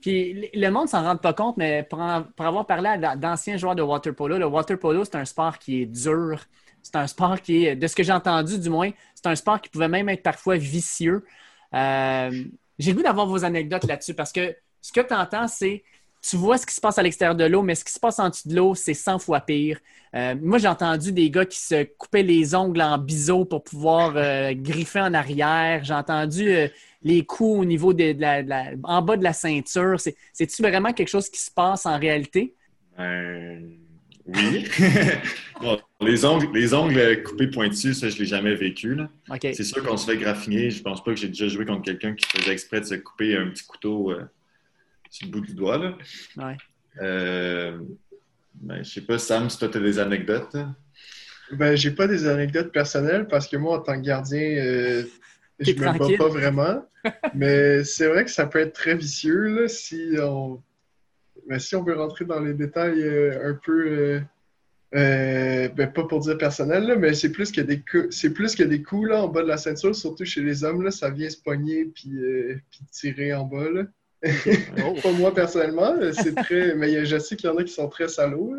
Puis 0.00 0.50
le 0.54 0.68
monde 0.70 0.88
s'en 0.88 1.02
rend 1.02 1.16
pas 1.16 1.32
compte, 1.32 1.56
mais 1.56 1.82
pour, 1.82 2.00
avoir 2.00 2.66
parlé 2.66 2.96
d'anciens 3.16 3.56
joueurs 3.56 3.74
de 3.74 3.82
water 3.82 4.14
polo, 4.14 4.38
le 4.38 4.46
water 4.46 4.78
polo, 4.78 5.04
c'est 5.04 5.16
un 5.16 5.24
sport 5.24 5.58
qui 5.58 5.82
est 5.82 5.86
dur. 5.86 6.40
C'est 6.86 6.96
un 6.96 7.06
sport 7.08 7.40
qui 7.40 7.66
est, 7.66 7.74
de 7.74 7.86
ce 7.86 7.96
que 7.96 8.04
j'ai 8.04 8.12
entendu 8.12 8.58
du 8.58 8.70
moins, 8.70 8.90
c'est 9.14 9.26
un 9.26 9.34
sport 9.34 9.60
qui 9.60 9.68
pouvait 9.68 9.88
même 9.88 10.08
être 10.08 10.22
parfois 10.22 10.56
vicieux. 10.56 11.24
Euh, 11.74 12.44
j'ai 12.78 12.92
le 12.92 12.96
goût 12.96 13.02
d'avoir 13.02 13.26
vos 13.26 13.44
anecdotes 13.44 13.84
là-dessus 13.84 14.14
parce 14.14 14.30
que 14.30 14.54
ce 14.80 14.92
que 14.92 15.00
tu 15.00 15.12
entends, 15.12 15.48
c'est 15.48 15.82
tu 16.22 16.36
vois 16.36 16.58
ce 16.58 16.66
qui 16.66 16.74
se 16.74 16.80
passe 16.80 16.98
à 16.98 17.02
l'extérieur 17.02 17.34
de 17.34 17.44
l'eau, 17.44 17.62
mais 17.62 17.74
ce 17.74 17.84
qui 17.84 17.92
se 17.92 18.00
passe 18.00 18.18
en 18.18 18.28
dessous 18.28 18.48
de 18.48 18.54
l'eau, 18.54 18.74
c'est 18.74 18.94
100 18.94 19.18
fois 19.18 19.40
pire. 19.40 19.78
Euh, 20.14 20.34
moi, 20.40 20.58
j'ai 20.58 20.68
entendu 20.68 21.12
des 21.12 21.30
gars 21.30 21.44
qui 21.44 21.58
se 21.58 21.84
coupaient 21.84 22.22
les 22.22 22.54
ongles 22.54 22.82
en 22.82 22.98
biseau 22.98 23.44
pour 23.44 23.62
pouvoir 23.62 24.14
euh, 24.16 24.52
griffer 24.54 25.00
en 25.00 25.14
arrière. 25.14 25.84
J'ai 25.84 25.94
entendu 25.94 26.70
les 27.02 27.24
coups 27.24 27.60
au 27.60 27.64
niveau 27.64 27.92
de, 27.92 28.14
la, 28.18 28.70
en 28.84 29.02
bas 29.02 29.16
de 29.16 29.24
la 29.24 29.32
ceinture. 29.32 30.00
C'est-tu 30.32 30.62
vraiment 30.62 30.92
quelque 30.92 31.08
chose 31.08 31.28
qui 31.28 31.40
se 31.40 31.50
passe 31.50 31.84
en 31.86 31.98
réalité? 31.98 32.54
Oui. 34.26 34.66
les, 36.00 36.24
ongles, 36.24 36.48
les 36.52 36.74
ongles 36.74 37.22
coupés 37.22 37.46
pointus, 37.46 38.00
ça, 38.00 38.08
je 38.08 38.14
ne 38.14 38.20
l'ai 38.20 38.26
jamais 38.26 38.54
vécu. 38.54 38.98
C'est 39.40 39.62
sûr 39.62 39.84
qu'on 39.84 39.96
se 39.96 40.10
fait 40.10 40.16
graffiner. 40.16 40.70
Je 40.70 40.82
pense 40.82 41.02
pas 41.02 41.12
que 41.12 41.20
j'ai 41.20 41.28
déjà 41.28 41.48
joué 41.48 41.64
contre 41.64 41.82
quelqu'un 41.82 42.14
qui 42.14 42.26
faisait 42.26 42.52
exprès 42.52 42.80
de 42.80 42.86
se 42.86 42.94
couper 42.96 43.36
un 43.36 43.48
petit 43.48 43.64
couteau 43.64 44.10
euh, 44.10 44.24
sur 45.10 45.26
le 45.26 45.32
bout 45.32 45.40
du 45.40 45.54
doigt. 45.54 45.78
Là. 45.78 45.96
Ouais. 46.36 46.56
Euh, 47.00 47.78
ben, 48.54 48.82
je 48.82 48.90
sais 48.90 49.00
pas, 49.02 49.18
Sam, 49.18 49.48
si 49.48 49.58
toi, 49.58 49.68
tu 49.68 49.78
as 49.78 49.80
des 49.80 49.98
anecdotes. 49.98 50.56
Ben, 51.52 51.76
j'ai 51.76 51.92
pas 51.92 52.08
des 52.08 52.26
anecdotes 52.26 52.72
personnelles 52.72 53.28
parce 53.28 53.46
que 53.46 53.56
moi, 53.56 53.78
en 53.78 53.82
tant 53.82 53.94
que 53.94 54.04
gardien, 54.04 54.40
euh, 54.40 55.04
je 55.60 55.72
me 55.72 55.98
bats 55.98 56.16
pas 56.18 56.28
vraiment. 56.28 56.84
mais 57.34 57.84
c'est 57.84 58.08
vrai 58.08 58.24
que 58.24 58.30
ça 58.30 58.46
peut 58.46 58.58
être 58.58 58.72
très 58.72 58.96
vicieux 58.96 59.68
si 59.68 60.16
on 60.20 60.60
mais 61.46 61.58
si 61.58 61.76
on 61.76 61.82
veut 61.82 61.96
rentrer 61.96 62.24
dans 62.24 62.40
les 62.40 62.54
détails 62.54 63.02
euh, 63.02 63.50
un 63.50 63.54
peu, 63.54 63.86
euh, 63.86 64.20
euh, 64.94 65.68
ben, 65.68 65.92
pas 65.92 66.04
pour 66.04 66.20
dire 66.20 66.38
personnel, 66.38 66.96
mais 66.98 67.14
c'est 67.14 67.32
plus 67.32 67.52
que 67.52 67.60
des 67.60 67.80
coups, 67.80 68.08
c'est 68.10 68.32
plus 68.32 68.54
que 68.54 68.62
des 68.62 68.82
coups 68.82 69.08
là, 69.08 69.22
en 69.22 69.28
bas 69.28 69.42
de 69.42 69.48
la 69.48 69.56
ceinture, 69.56 69.94
surtout 69.94 70.24
chez 70.24 70.42
les 70.42 70.64
hommes, 70.64 70.82
là, 70.82 70.90
ça 70.90 71.10
vient 71.10 71.30
se 71.30 71.36
pogner 71.40 71.86
puis, 71.86 72.10
puis 72.70 72.80
tirer 72.90 73.34
en 73.34 73.44
bas. 73.44 73.70
Là. 73.70 73.82
Oh. 74.84 74.94
pas 75.02 75.12
moi 75.12 75.32
personnellement, 75.34 75.94
c'est 76.12 76.34
très. 76.34 76.74
Mais 76.76 77.04
je 77.04 77.18
sais 77.18 77.36
qu'il 77.36 77.48
y 77.48 77.52
en 77.52 77.56
a 77.56 77.64
qui 77.64 77.72
sont 77.72 77.88
très 77.88 78.08
salauds. 78.08 78.56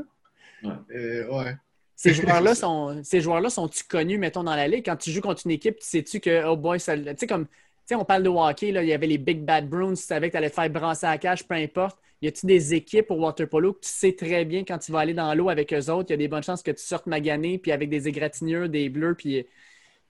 Ouais. 0.64 1.56
Ces 1.96 2.14
joueurs-là 2.14 2.54
sont, 2.54 3.02
ces 3.04 3.22
joueurs-là 3.22 3.50
sont-tu 3.50 3.84
connus, 3.84 4.20
mettons, 4.20 4.44
dans 4.44 4.56
la 4.56 4.68
ligue? 4.68 4.86
Quand 4.86 4.96
tu 4.96 5.10
joues 5.10 5.22
contre 5.22 5.42
une 5.46 5.52
équipe, 5.52 5.80
tu 5.80 5.86
sais-tu 5.88 6.20
que, 6.20 6.46
oh 6.46 6.56
boy, 6.56 6.80
ça. 6.80 6.96
Tu 6.96 7.04
sais, 7.18 7.26
comme, 7.26 7.48
tu 7.48 7.52
sais, 7.88 7.96
on 7.96 8.06
parle 8.06 8.22
de 8.22 8.30
hockey, 8.30 8.72
là, 8.72 8.84
il 8.84 8.90
y 8.90 8.94
avait 8.94 9.08
les 9.08 9.18
Big 9.18 9.40
Bad 9.44 9.68
Bruins, 9.68 9.96
tu 9.96 10.04
savais 10.04 10.28
que 10.28 10.34
tu 10.34 10.38
allais 10.38 10.52
te 10.52 10.56
faire 10.56 10.70
brasser 10.70 11.08
à 11.08 11.12
la 11.12 11.18
cage, 11.18 11.48
peu 11.48 11.56
importe. 11.56 11.98
Y 12.22 12.28
a-t-il 12.28 12.48
des 12.48 12.74
équipes 12.74 13.12
au 13.12 13.16
water 13.16 13.48
polo 13.48 13.74
que 13.74 13.82
tu 13.82 13.90
sais 13.90 14.14
très 14.14 14.44
bien 14.44 14.64
quand 14.64 14.80
tu 14.80 14.92
vas 14.92 15.00
aller 15.00 15.14
dans 15.14 15.34
l'eau 15.36 15.50
avec 15.50 15.72
eux 15.74 15.90
autres, 15.92 16.10
il 16.10 16.14
y 16.14 16.16
a 16.16 16.18
des 16.18 16.28
bonnes 16.28 16.44
chances 16.44 16.64
que 16.64 16.72
tu 16.72 16.82
sortes 16.84 17.06
magané, 17.06 17.60
puis 17.60 17.72
avec 17.72 17.90
des 17.90 18.08
égratignures, 18.08 18.70
des 18.70 18.90
bleus, 18.90 19.16
puis 19.16 19.46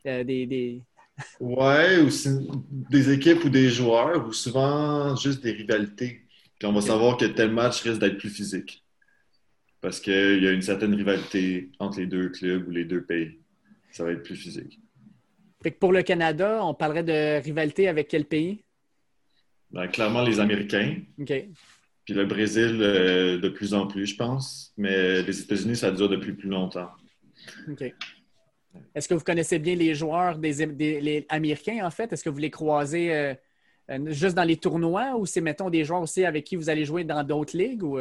euh, 0.05 0.23
des, 0.23 0.45
des... 0.45 0.81
Ouais, 1.39 1.99
ou 1.99 2.09
des 2.89 3.11
équipes 3.11 3.43
ou 3.43 3.49
des 3.49 3.69
joueurs, 3.69 4.25
ou 4.25 4.31
souvent 4.31 5.15
juste 5.15 5.43
des 5.43 5.51
rivalités. 5.51 6.21
Puis 6.57 6.67
on 6.67 6.73
va 6.73 6.81
savoir 6.81 7.17
que 7.17 7.25
tel 7.25 7.51
match 7.51 7.81
risque 7.81 7.99
d'être 7.99 8.17
plus 8.17 8.29
physique. 8.29 8.83
Parce 9.81 9.99
qu'il 9.99 10.43
y 10.43 10.47
a 10.47 10.51
une 10.51 10.61
certaine 10.61 10.95
rivalité 10.95 11.69
entre 11.79 11.99
les 11.99 12.07
deux 12.07 12.29
clubs 12.29 12.67
ou 12.67 12.71
les 12.71 12.85
deux 12.85 13.03
pays. 13.03 13.37
Ça 13.91 14.03
va 14.03 14.11
être 14.11 14.23
plus 14.23 14.35
physique. 14.35 14.79
Fait 15.61 15.71
que 15.71 15.77
pour 15.77 15.91
le 15.91 16.03
Canada, 16.03 16.63
on 16.63 16.73
parlerait 16.73 17.03
de 17.03 17.43
rivalité 17.43 17.87
avec 17.87 18.07
quel 18.07 18.25
pays? 18.25 18.63
Ben, 19.71 19.87
clairement 19.87 20.23
les 20.23 20.39
Américains. 20.39 20.97
OK. 21.19 21.33
Puis 22.07 22.13
le 22.13 22.25
Brésil, 22.25 22.79
euh, 22.79 23.37
de 23.37 23.49
plus 23.49 23.73
en 23.73 23.85
plus, 23.85 24.05
je 24.05 24.15
pense. 24.15 24.71
Mais 24.77 25.21
les 25.23 25.41
États-Unis, 25.41 25.75
ça 25.75 25.91
dure 25.91 26.07
depuis 26.07 26.31
plus 26.31 26.47
longtemps. 26.47 26.89
OK. 27.69 27.93
Est-ce 28.95 29.09
que 29.09 29.13
vous 29.13 29.25
connaissez 29.25 29.59
bien 29.59 29.75
les 29.75 29.93
joueurs 29.93 30.37
des, 30.37 31.25
Américains, 31.27 31.85
en 31.85 31.91
fait? 31.91 32.13
Est-ce 32.13 32.23
que 32.23 32.29
vous 32.29 32.37
les 32.37 32.49
croisez 32.49 33.13
euh, 33.13 33.33
euh, 33.89 33.99
juste 34.11 34.37
dans 34.37 34.45
les 34.45 34.55
tournois 34.55 35.17
ou 35.17 35.25
c'est, 35.25 35.41
mettons, 35.41 35.69
des 35.69 35.83
joueurs 35.83 36.01
aussi 36.01 36.23
avec 36.23 36.45
qui 36.45 36.55
vous 36.55 36.69
allez 36.69 36.85
jouer 36.85 37.03
dans 37.03 37.25
d'autres 37.25 37.57
ligues? 37.57 37.83
Ou, 37.83 37.97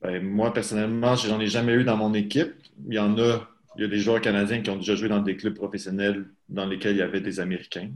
ben, 0.00 0.22
moi, 0.22 0.52
personnellement, 0.52 1.16
j'en 1.16 1.40
ai 1.40 1.48
jamais 1.48 1.72
eu 1.72 1.82
dans 1.82 1.96
mon 1.96 2.14
équipe. 2.14 2.54
Il 2.86 2.94
y 2.94 2.98
en 3.00 3.18
a, 3.18 3.50
il 3.74 3.82
y 3.82 3.84
a 3.84 3.88
des 3.88 3.98
joueurs 3.98 4.20
canadiens 4.20 4.62
qui 4.62 4.70
ont 4.70 4.76
déjà 4.76 4.94
joué 4.94 5.08
dans 5.08 5.20
des 5.20 5.36
clubs 5.36 5.54
professionnels 5.56 6.26
dans 6.48 6.64
lesquels 6.64 6.94
il 6.94 6.98
y 6.98 7.02
avait 7.02 7.20
des 7.20 7.40
Américains. 7.40 7.90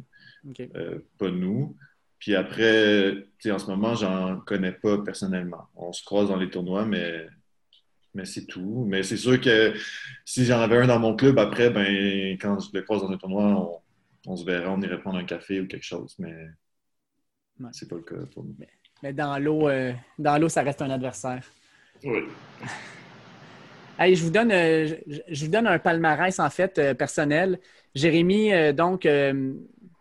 pas 1.19 1.31
nous. 1.31 1.77
Puis 2.21 2.37
après, 2.37 3.25
en 3.47 3.59
ce 3.59 3.67
moment, 3.67 3.95
j'en 3.95 4.41
connais 4.41 4.73
pas 4.73 4.99
personnellement. 4.99 5.69
On 5.75 5.93
se 5.93 6.05
croise 6.05 6.29
dans 6.29 6.37
les 6.37 6.51
tournois, 6.51 6.85
mais, 6.85 7.27
mais 8.15 8.27
c'est 8.27 8.45
tout. 8.45 8.85
Mais 8.87 9.03
c'est 9.03 9.17
sûr 9.17 9.41
que 9.41 9.73
si 10.27 10.45
j'en 10.45 10.61
avais 10.61 10.77
un 10.77 10.87
dans 10.87 10.99
mon 10.99 11.17
club, 11.17 11.39
après, 11.39 11.71
ben, 11.71 12.37
quand 12.39 12.61
je 12.61 12.69
le 12.75 12.83
croise 12.83 13.01
dans 13.01 13.11
un 13.11 13.17
tournoi, 13.17 13.83
on, 14.27 14.37
se 14.37 14.45
verra, 14.45 14.71
on 14.71 14.83
irait 14.83 15.01
prendre 15.01 15.19
un 15.19 15.25
café 15.25 15.61
ou 15.61 15.67
quelque 15.67 15.87
chose. 15.87 16.15
Mais 16.19 16.47
c'est 17.73 17.89
pas 17.89 17.97
le 17.97 18.03
cas 18.03 18.27
pour 18.35 18.45
nous. 18.45 18.55
Mais, 19.03 19.15
dans 19.15 19.39
l'eau, 19.39 19.69
euh, 19.71 19.95
dans 20.19 20.37
l'eau, 20.37 20.51
ça 20.51 20.63
reste 20.63 20.83
un 20.83 20.91
adversaire. 20.91 21.43
Oui. 22.05 22.25
Allez, 23.99 24.15
je 24.15 24.25
vous 24.25 24.31
donne, 24.31 24.53
euh, 24.53 24.95
je, 25.29 25.45
vous 25.45 25.51
donne 25.51 25.67
un 25.67 25.79
palmarès 25.79 26.39
en 26.39 26.51
fait 26.51 26.79
euh, 26.79 26.93
personnel. 26.93 27.59
Jérémy, 27.95 28.53
donc, 28.73 29.05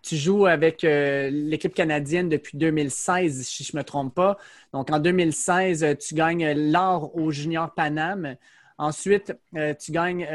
tu 0.01 0.15
joues 0.15 0.45
avec 0.45 0.83
euh, 0.83 1.29
l'équipe 1.29 1.73
canadienne 1.73 2.29
depuis 2.29 2.57
2016, 2.57 3.45
si 3.45 3.63
je 3.63 3.75
ne 3.75 3.79
me 3.79 3.83
trompe 3.83 4.13
pas. 4.15 4.37
Donc, 4.73 4.91
en 4.91 4.99
2016, 4.99 5.83
euh, 5.83 5.95
tu 5.95 6.15
gagnes 6.15 6.53
l'or 6.71 7.15
au 7.15 7.31
Junior 7.31 7.73
Paname. 7.73 8.35
Ensuite, 8.77 9.33
euh, 9.55 9.73
tu 9.73 9.91
gagnes 9.91 10.25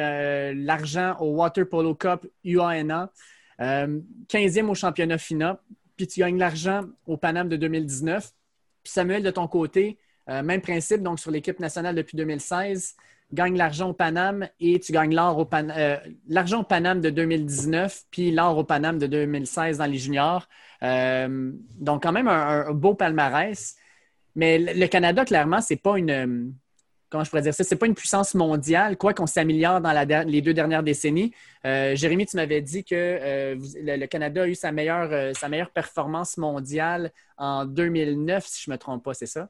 l'argent 0.55 1.16
au 1.20 1.31
Water 1.37 1.68
Polo 1.68 1.94
Cup 1.94 2.27
UANA. 2.44 3.11
15e 3.59 4.68
au 4.68 4.74
championnat 4.74 5.16
FINA. 5.16 5.61
Puis 5.96 6.09
tu 6.09 6.20
gagnes 6.20 6.38
l'argent 6.38 6.83
au 7.07 7.16
Paname 7.16 7.48
de 7.48 7.57
2019. 7.57 8.33
Puis 8.83 8.92
Samuel, 8.92 9.22
de 9.22 9.31
ton 9.31 9.46
côté, 9.46 9.98
même 10.27 10.61
principe, 10.61 11.03
donc 11.03 11.20
sur 11.20 11.31
l'équipe 11.31 11.61
nationale 11.61 11.94
depuis 11.94 12.16
2016 12.16 12.96
gagne 13.35 13.57
l'argent 13.57 13.90
au 13.90 13.92
Paname 13.92 14.49
et 14.61 14.81
tu 14.81 14.92
gagnes 14.92 15.14
l'or 15.14 15.38
au 15.38 15.44
Pan 15.44 15.68
euh, 15.70 15.97
l'argent 16.29 16.61
au 16.61 16.64
Paname 16.64 17.01
de 17.01 17.11
2019 17.11 18.05
puis 18.11 18.31
l'or 18.31 18.57
au 18.57 18.64
Paname 18.64 18.99
de 18.99 19.07
2016 19.07 19.79
dans 19.79 19.87
les 19.87 19.99
juniors. 19.99 20.49
Euh, 20.83 21.53
donc, 21.79 22.03
quand 22.03 22.12
même 22.12 22.29
un, 22.29 22.73
beau 22.73 22.94
palmarès. 22.94 23.77
Mais 24.37 24.59
le 24.59 24.87
Canada, 24.87 25.25
clairement, 25.25 25.61
c'est 25.61 25.77
pas 25.77 25.97
une. 25.97 26.55
Comment 27.09 27.23
je 27.23 27.31
pourrais 27.31 27.42
dire 27.42 27.55
ça? 27.55 27.62
C'est 27.62 27.77
pas 27.77 27.87
une 27.87 27.94
puissance 27.94 28.35
mondiale, 28.35 28.97
quoi 28.97 29.14
qu'on 29.14 29.27
s'améliore 29.27 29.81
dans 29.81 30.25
les 30.27 30.42
deux 30.42 30.55
dernières 30.55 30.83
décennies. 30.83 31.33
Euh, 31.64 31.94
Jérémy, 31.94 32.27
tu 32.27 32.37
m'avais 32.37 32.61
dit 32.61 32.83
que 32.83 33.55
le, 33.55 34.07
Canada 34.07 34.42
a 34.42 34.47
eu 34.49 34.57
sa 34.57 34.73
meilleure, 34.73 35.37
sa 35.37 35.49
meilleure 35.49 35.70
performance 35.70 36.37
mondiale 36.38 37.12
en 37.37 37.66
2009, 37.66 38.44
si 38.44 38.64
je 38.64 38.70
ne 38.70 38.75
me 38.75 38.79
trompe 38.79 39.05
pas, 39.05 39.14
c'est 39.14 39.27
ça? 39.27 39.49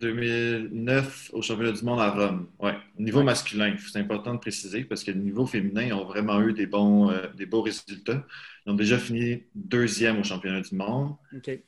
2009 0.00 1.30
au 1.34 1.42
championnat 1.42 1.72
du 1.72 1.84
monde 1.84 2.00
à 2.00 2.10
Rome. 2.10 2.48
Ouais. 2.58 2.74
Niveau 2.98 3.22
masculin, 3.22 3.76
c'est 3.78 3.98
important 3.98 4.34
de 4.34 4.38
préciser 4.38 4.84
parce 4.84 5.04
que 5.04 5.10
le 5.10 5.18
niveau 5.18 5.46
féminin, 5.46 5.82
ils 5.82 5.92
ont 5.92 6.04
vraiment 6.04 6.40
eu 6.40 6.52
des 6.52 6.66
bons, 6.66 7.10
euh, 7.10 7.26
des 7.36 7.46
beaux 7.46 7.62
résultats. 7.62 8.24
Ils 8.66 8.72
ont 8.72 8.74
déjà 8.74 8.98
fini 8.98 9.44
deuxième 9.54 10.18
au 10.20 10.24
championnat 10.24 10.62
du 10.62 10.74
monde. 10.74 11.16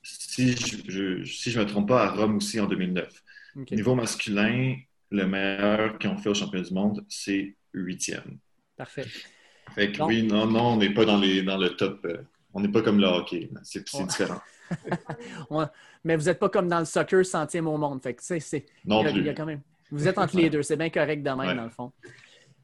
Si 0.03 0.57
je 0.57 1.19
ne 1.21 1.25
si 1.25 1.51
je 1.51 1.61
me 1.61 1.67
trompe 1.67 1.89
pas, 1.89 2.05
à 2.05 2.11
Rome 2.11 2.37
aussi 2.37 2.59
en 2.59 2.67
2009. 2.67 3.23
Niveau 3.71 3.95
masculin, 3.95 4.77
le 5.11 5.27
meilleur 5.27 5.99
qu'ils 5.99 6.11
ont 6.11 6.17
fait 6.17 6.31
au 6.31 6.35
championnat 6.35 6.67
du 6.67 6.75
monde, 6.75 7.05
c'est 7.09 7.55
huitième. 7.75 8.39
Parfait. 8.77 9.07
Fait 9.75 9.93
que 9.93 10.03
oui, 10.03 10.23
non, 10.23 10.47
non, 10.47 10.73
on 10.73 10.77
n'est 10.77 10.93
pas 10.93 11.05
dans, 11.05 11.19
les, 11.19 11.43
dans 11.43 11.59
le 11.59 11.71
top. 11.71 12.05
Euh, 12.05 12.19
on 12.55 12.61
n'est 12.61 12.69
pas 12.69 12.83
comme 12.83 12.99
le 12.99 13.07
hockey. 13.07 13.51
C'est 13.63 13.85
différent. 14.07 14.41
mais 16.05 16.17
vous 16.17 16.25
n'êtes 16.25 16.39
pas 16.39 16.49
comme 16.49 16.69
dans 16.69 16.79
le 16.79 16.85
soccer 16.85 17.25
centième 17.25 17.67
au 17.67 17.77
monde. 17.77 18.03
Fait 18.03 18.15
que, 18.15 18.23
c'est, 18.23 18.67
non 18.85 19.05
il 19.07 19.25
y, 19.25 19.29
a, 19.29 19.35
quand 19.35 19.47
même. 19.47 19.61
Vous 19.91 20.09
êtes 20.09 20.19
entre 20.19 20.37
les 20.37 20.51
deux. 20.51 20.63
C'est 20.63 20.77
bien 20.77 20.91
correct 20.91 21.23
de 21.23 21.31
même, 21.31 21.57
dans 21.57 21.65
le 21.65 21.71
fond. 21.71 21.93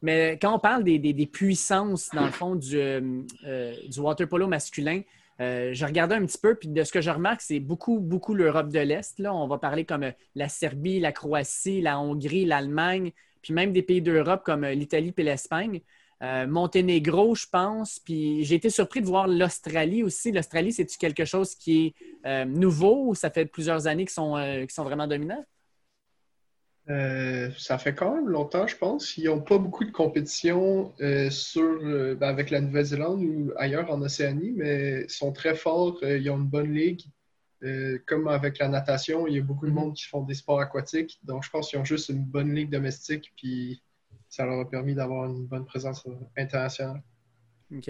Mais 0.01 0.37
quand 0.41 0.55
on 0.55 0.59
parle 0.59 0.83
des, 0.83 1.29
puissances, 1.31 2.09
dans 2.13 2.25
le 2.25 2.31
fond, 2.31 2.55
du, 2.55 2.77
euh, 2.77 3.21
euh, 3.45 3.73
du 3.87 3.99
water 3.99 4.27
polo 4.27 4.47
masculin, 4.47 5.01
euh, 5.41 5.71
je 5.73 5.85
regardais 5.85 6.15
un 6.15 6.25
petit 6.25 6.37
peu, 6.37 6.55
puis 6.55 6.67
de 6.67 6.83
ce 6.83 6.91
que 6.91 7.01
je 7.01 7.09
remarque, 7.09 7.41
c'est 7.41 7.59
beaucoup, 7.59 7.99
beaucoup 7.99 8.33
l'Europe 8.33 8.69
de 8.69 8.79
l'Est. 8.79 9.19
Là. 9.19 9.33
On 9.33 9.47
va 9.47 9.57
parler 9.57 9.85
comme 9.85 10.11
la 10.35 10.49
Serbie, 10.49 10.99
la 10.99 11.11
Croatie, 11.11 11.81
la 11.81 11.99
Hongrie, 11.99 12.45
l'Allemagne, 12.45 13.11
puis 13.41 13.53
même 13.53 13.71
des 13.71 13.81
pays 13.81 14.01
d'Europe 14.01 14.43
comme 14.43 14.65
l'Italie 14.65 15.13
et 15.15 15.23
l'Espagne. 15.23 15.81
Euh, 16.21 16.47
Monténégro, 16.47 17.35
je 17.35 17.47
pense. 17.49 17.99
Puis 17.99 18.43
j'ai 18.43 18.55
été 18.55 18.69
surpris 18.69 19.01
de 19.01 19.05
voir 19.05 19.27
l'Australie 19.27 20.03
aussi. 20.03 20.31
L'Australie, 20.31 20.73
c'est-tu 20.73 20.97
quelque 20.97 21.25
chose 21.25 21.55
qui 21.55 21.87
est 21.87 22.27
euh, 22.27 22.45
nouveau 22.45 23.07
ou 23.07 23.15
ça 23.15 23.29
fait 23.29 23.45
plusieurs 23.45 23.87
années 23.87 24.03
qu'ils 24.03 24.13
sont, 24.13 24.35
euh, 24.35 24.65
sont 24.69 24.83
vraiment 24.83 25.07
dominants? 25.07 25.43
ça 27.59 27.77
fait 27.77 27.93
quand 27.93 28.15
même 28.15 28.29
longtemps, 28.29 28.65
je 28.65 28.75
pense. 28.75 29.15
Ils 29.15 29.25
n'ont 29.25 29.41
pas 29.41 29.59
beaucoup 29.59 29.85
de 29.85 29.91
compétition 29.91 30.91
sur, 31.29 31.79
ben, 31.83 32.23
avec 32.23 32.49
la 32.49 32.61
Nouvelle-Zélande 32.61 33.21
ou 33.21 33.51
ailleurs 33.57 33.91
en 33.91 34.01
Océanie, 34.01 34.53
mais 34.55 35.03
ils 35.03 35.09
sont 35.09 35.31
très 35.31 35.53
forts. 35.53 35.99
ils 36.01 36.27
ont 36.31 36.37
une 36.37 36.47
bonne 36.47 36.73
ligue. 36.73 37.03
comme 38.07 38.27
avec 38.27 38.57
la 38.57 38.69
natation, 38.69 39.27
il 39.27 39.35
y 39.35 39.37
a 39.37 39.43
beaucoup 39.43 39.67
de 39.67 39.71
mm-hmm. 39.71 39.75
monde 39.75 39.93
qui 39.93 40.05
font 40.05 40.23
des 40.23 40.33
sports 40.33 40.61
aquatiques. 40.61 41.19
Donc, 41.21 41.43
je 41.43 41.51
pense 41.51 41.69
qu'ils 41.69 41.77
ont 41.77 41.85
juste 41.85 42.09
une 42.09 42.23
bonne 42.23 42.55
ligue 42.55 42.71
domestique. 42.71 43.33
Puis 43.37 43.83
ça 44.29 44.45
leur 44.45 44.59
a 44.59 44.69
permis 44.69 44.93
d'avoir 44.93 45.25
une 45.25 45.47
bonne 45.47 45.65
présence 45.65 46.07
internationale. 46.37 47.01
OK. 47.75 47.89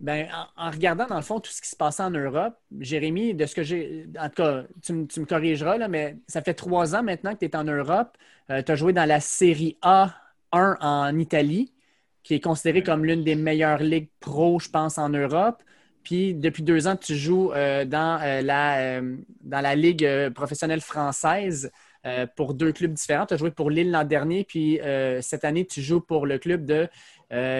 Ben, 0.00 0.28
en, 0.56 0.70
regardant, 0.70 1.06
dans 1.06 1.16
le 1.16 1.22
fond, 1.22 1.40
tout 1.40 1.50
ce 1.50 1.60
qui 1.60 1.68
se 1.68 1.76
passait 1.76 2.02
en 2.02 2.10
Europe, 2.10 2.54
Jérémy, 2.78 3.34
de 3.34 3.44
ce 3.44 3.54
que 3.54 3.62
j'ai. 3.62 4.06
En 4.18 4.28
tout 4.28 4.36
cas, 4.36 4.64
tu, 4.82 4.92
me 4.94 5.24
corrigeras, 5.26 5.76
là, 5.76 5.88
mais 5.88 6.16
ça 6.26 6.40
fait 6.40 6.54
trois 6.54 6.94
ans 6.94 7.02
maintenant 7.02 7.34
que 7.34 7.40
tu 7.40 7.44
es 7.44 7.56
en 7.56 7.64
Europe. 7.64 8.16
Euh, 8.50 8.62
tu 8.62 8.72
as 8.72 8.76
joué 8.76 8.94
dans 8.94 9.04
la 9.04 9.20
Série 9.20 9.78
A1 9.82 10.76
en 10.80 11.18
Italie, 11.18 11.74
qui 12.22 12.34
est 12.34 12.40
considérée 12.40 12.82
comme 12.82 13.04
l'une 13.04 13.24
des 13.24 13.34
meilleures 13.34 13.82
ligues 13.82 14.10
pro, 14.20 14.58
je 14.58 14.70
pense, 14.70 14.96
en 14.96 15.10
Europe. 15.10 15.62
Puis 16.02 16.34
depuis 16.34 16.62
deux 16.62 16.86
ans, 16.86 16.96
tu 16.96 17.14
joues 17.14 17.52
euh, 17.52 17.84
dans, 17.84 18.18
euh, 18.22 18.40
la, 18.40 19.02
dans 19.02 19.60
la 19.60 19.74
Ligue 19.76 20.30
professionnelle 20.30 20.80
française. 20.80 21.70
Pour 22.36 22.54
deux 22.54 22.72
clubs 22.72 22.92
différents. 22.92 23.26
Tu 23.26 23.34
as 23.34 23.36
joué 23.36 23.50
pour 23.50 23.70
Lille 23.70 23.90
l'an 23.90 24.04
dernier, 24.04 24.44
puis 24.44 24.80
cette 25.20 25.44
année, 25.44 25.66
tu 25.66 25.82
joues 25.82 26.00
pour 26.00 26.26
le 26.26 26.38
club 26.38 26.64
de 26.64 26.88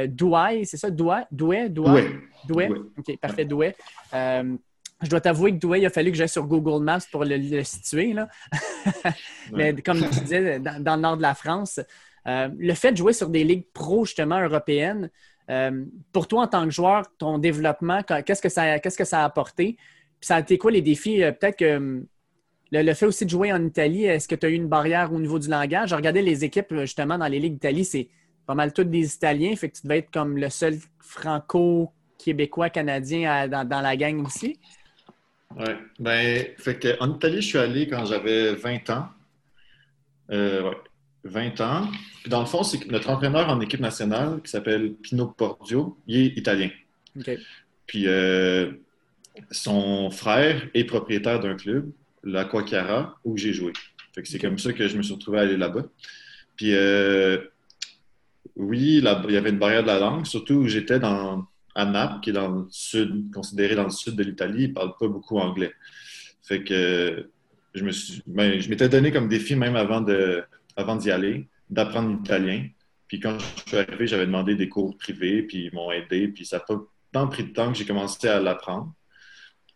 Douai, 0.06 0.64
c'est 0.64 0.76
ça? 0.76 0.90
Douai? 0.90 1.22
Douai? 1.30 1.68
Douai? 1.68 2.20
Douai? 2.46 2.68
OK, 2.98 3.16
parfait, 3.18 3.44
Douai. 3.44 3.74
Je 4.12 5.08
dois 5.08 5.20
t'avouer 5.20 5.52
que 5.52 5.58
Douai, 5.58 5.80
il 5.80 5.86
a 5.86 5.90
fallu 5.90 6.10
que 6.10 6.16
j'aille 6.16 6.28
sur 6.28 6.46
Google 6.46 6.82
Maps 6.82 7.00
pour 7.10 7.24
le, 7.24 7.62
situer. 7.64 8.12
Là. 8.12 8.28
Mais 9.52 9.74
comme 9.76 10.00
tu 10.00 10.20
disais, 10.20 10.58
dans, 10.58 10.96
le 10.96 11.00
nord 11.00 11.16
de 11.16 11.22
la 11.22 11.34
France, 11.34 11.80
le 12.26 12.74
fait 12.74 12.92
de 12.92 12.96
jouer 12.96 13.12
sur 13.12 13.28
des 13.28 13.44
ligues 13.44 13.66
pro, 13.72 14.04
justement, 14.04 14.40
européennes, 14.40 15.10
euh, 15.50 15.84
pour 16.12 16.28
toi, 16.28 16.42
en 16.42 16.46
tant 16.46 16.64
que 16.64 16.70
joueur, 16.70 17.04
ton 17.18 17.38
développement, 17.38 18.02
qu'est-ce 18.02 18.40
que 18.40 18.48
ça, 18.48 18.78
qu'est-ce 18.78 18.96
que 18.96 19.04
ça 19.04 19.22
a 19.22 19.24
apporté? 19.24 19.76
Puis 20.20 20.26
ça 20.26 20.36
a 20.36 20.40
été 20.40 20.58
quoi 20.58 20.70
les 20.70 20.82
défis? 20.82 21.22
Euh, 21.22 21.32
peut-être 21.32 21.56
que 21.56 22.04
le, 22.72 22.94
fait 22.94 23.06
aussi 23.06 23.24
de 23.24 23.30
jouer 23.30 23.52
en 23.52 23.64
Italie, 23.64 24.04
est-ce 24.04 24.28
que 24.28 24.34
tu 24.34 24.46
as 24.46 24.48
eu 24.48 24.54
une 24.54 24.68
barrière 24.68 25.12
au 25.12 25.18
niveau 25.18 25.38
du 25.38 25.48
langage? 25.48 25.90
J'ai 25.90 25.96
regardé 25.96 26.22
les 26.22 26.44
équipes 26.44 26.74
justement 26.80 27.18
dans 27.18 27.26
les 27.26 27.38
ligues 27.38 27.54
d'Italie, 27.54 27.84
c'est 27.84 28.08
pas 28.46 28.54
mal 28.54 28.72
toutes 28.72 28.90
des 28.90 29.14
Italiens, 29.14 29.54
fait 29.56 29.70
que 29.70 29.76
tu 29.76 29.82
devais 29.82 29.98
être 29.98 30.10
comme 30.10 30.36
le 30.36 30.50
seul 30.50 30.76
franco-québécois 31.00 32.70
canadien 32.70 33.48
dans, 33.48 33.80
la 33.80 33.96
gang 33.96 34.24
aussi. 34.24 34.58
Oui, 35.56 35.72
ben, 35.98 36.46
fait 36.58 36.78
que, 36.78 36.96
en 37.00 37.14
Italie, 37.14 37.42
je 37.42 37.46
suis 37.46 37.58
allé 37.58 37.88
quand 37.88 38.04
j'avais 38.04 38.54
20 38.54 38.90
ans. 38.90 39.08
Euh, 40.30 40.62
ouais. 40.62 40.76
20 41.24 41.60
ans. 41.60 41.88
Puis 42.22 42.30
dans 42.30 42.40
le 42.40 42.46
fond, 42.46 42.62
c'est 42.62 42.78
que 42.78 42.88
notre 42.90 43.10
entraîneur 43.10 43.48
en 43.48 43.60
équipe 43.60 43.80
nationale, 43.80 44.40
qui 44.42 44.50
s'appelle 44.50 44.94
Pino 44.94 45.26
Pordio, 45.26 45.98
il 46.06 46.26
est 46.26 46.38
italien. 46.38 46.70
Puis 47.86 48.06
euh, 48.06 48.72
son 49.50 50.10
frère 50.10 50.68
est 50.74 50.84
propriétaire 50.84 51.40
d'un 51.40 51.56
club, 51.56 51.90
l'Aqua 52.22 53.16
où 53.24 53.36
j'ai 53.36 53.52
joué. 53.52 53.72
Fait 54.14 54.22
que 54.22 54.28
c'est 54.28 54.38
comme 54.38 54.58
ça 54.58 54.72
que 54.72 54.88
je 54.88 54.96
me 54.96 55.02
suis 55.02 55.14
retrouvé 55.14 55.38
à 55.38 55.42
aller 55.42 55.56
là-bas. 55.56 55.84
Puis 56.56 56.74
euh, 56.74 57.38
oui, 58.56 58.98
il 58.98 59.32
y 59.32 59.36
avait 59.36 59.50
une 59.50 59.58
barrière 59.58 59.82
de 59.82 59.88
la 59.88 59.98
langue, 59.98 60.26
surtout 60.26 60.54
où 60.54 60.66
j'étais 60.66 60.98
dans, 60.98 61.46
à 61.74 61.84
Naples, 61.84 62.20
qui 62.22 62.30
est 62.30 62.34
dans 62.34 62.48
le 62.48 62.66
sud, 62.70 63.32
considéré 63.32 63.74
dans 63.74 63.84
le 63.84 63.90
sud 63.90 64.16
de 64.16 64.22
l'Italie. 64.22 64.64
Ils 64.64 64.68
ne 64.70 64.74
parlent 64.74 64.96
pas 64.98 65.08
beaucoup 65.08 65.38
anglais. 65.38 65.72
Fait 66.42 66.62
que 66.64 67.30
je 67.74 67.84
me 67.84 67.92
suis, 67.92 68.22
ben, 68.26 68.60
je 68.60 68.68
m'étais 68.68 68.88
donné 68.88 69.12
comme 69.12 69.28
défi 69.28 69.54
même 69.54 69.76
avant 69.76 70.00
de 70.00 70.42
avant 70.76 70.96
d'y 70.96 71.10
aller, 71.10 71.48
d'apprendre 71.68 72.10
l'italien. 72.10 72.66
Puis 73.06 73.20
quand 73.20 73.38
je 73.38 73.62
suis 73.66 73.76
arrivé, 73.76 74.06
j'avais 74.06 74.26
demandé 74.26 74.54
des 74.54 74.68
cours 74.68 74.96
privés, 74.96 75.42
puis 75.42 75.66
ils 75.66 75.74
m'ont 75.74 75.90
aidé. 75.90 76.28
Puis 76.28 76.46
ça 76.46 76.58
n'a 76.58 76.64
pas 76.64 76.80
tant 77.12 77.28
pris 77.28 77.44
de 77.44 77.52
temps 77.52 77.72
que 77.72 77.78
j'ai 77.78 77.86
commencé 77.86 78.28
à 78.28 78.40
l'apprendre. 78.40 78.92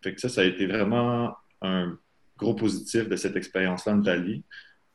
Fait 0.02 0.14
que 0.14 0.20
ça, 0.20 0.28
ça 0.28 0.42
a 0.42 0.44
été 0.44 0.66
vraiment 0.66 1.36
un 1.62 1.98
gros 2.38 2.54
positif 2.54 3.08
de 3.08 3.16
cette 3.16 3.36
expérience-là 3.36 3.92
en 3.92 4.02
Italie. 4.02 4.44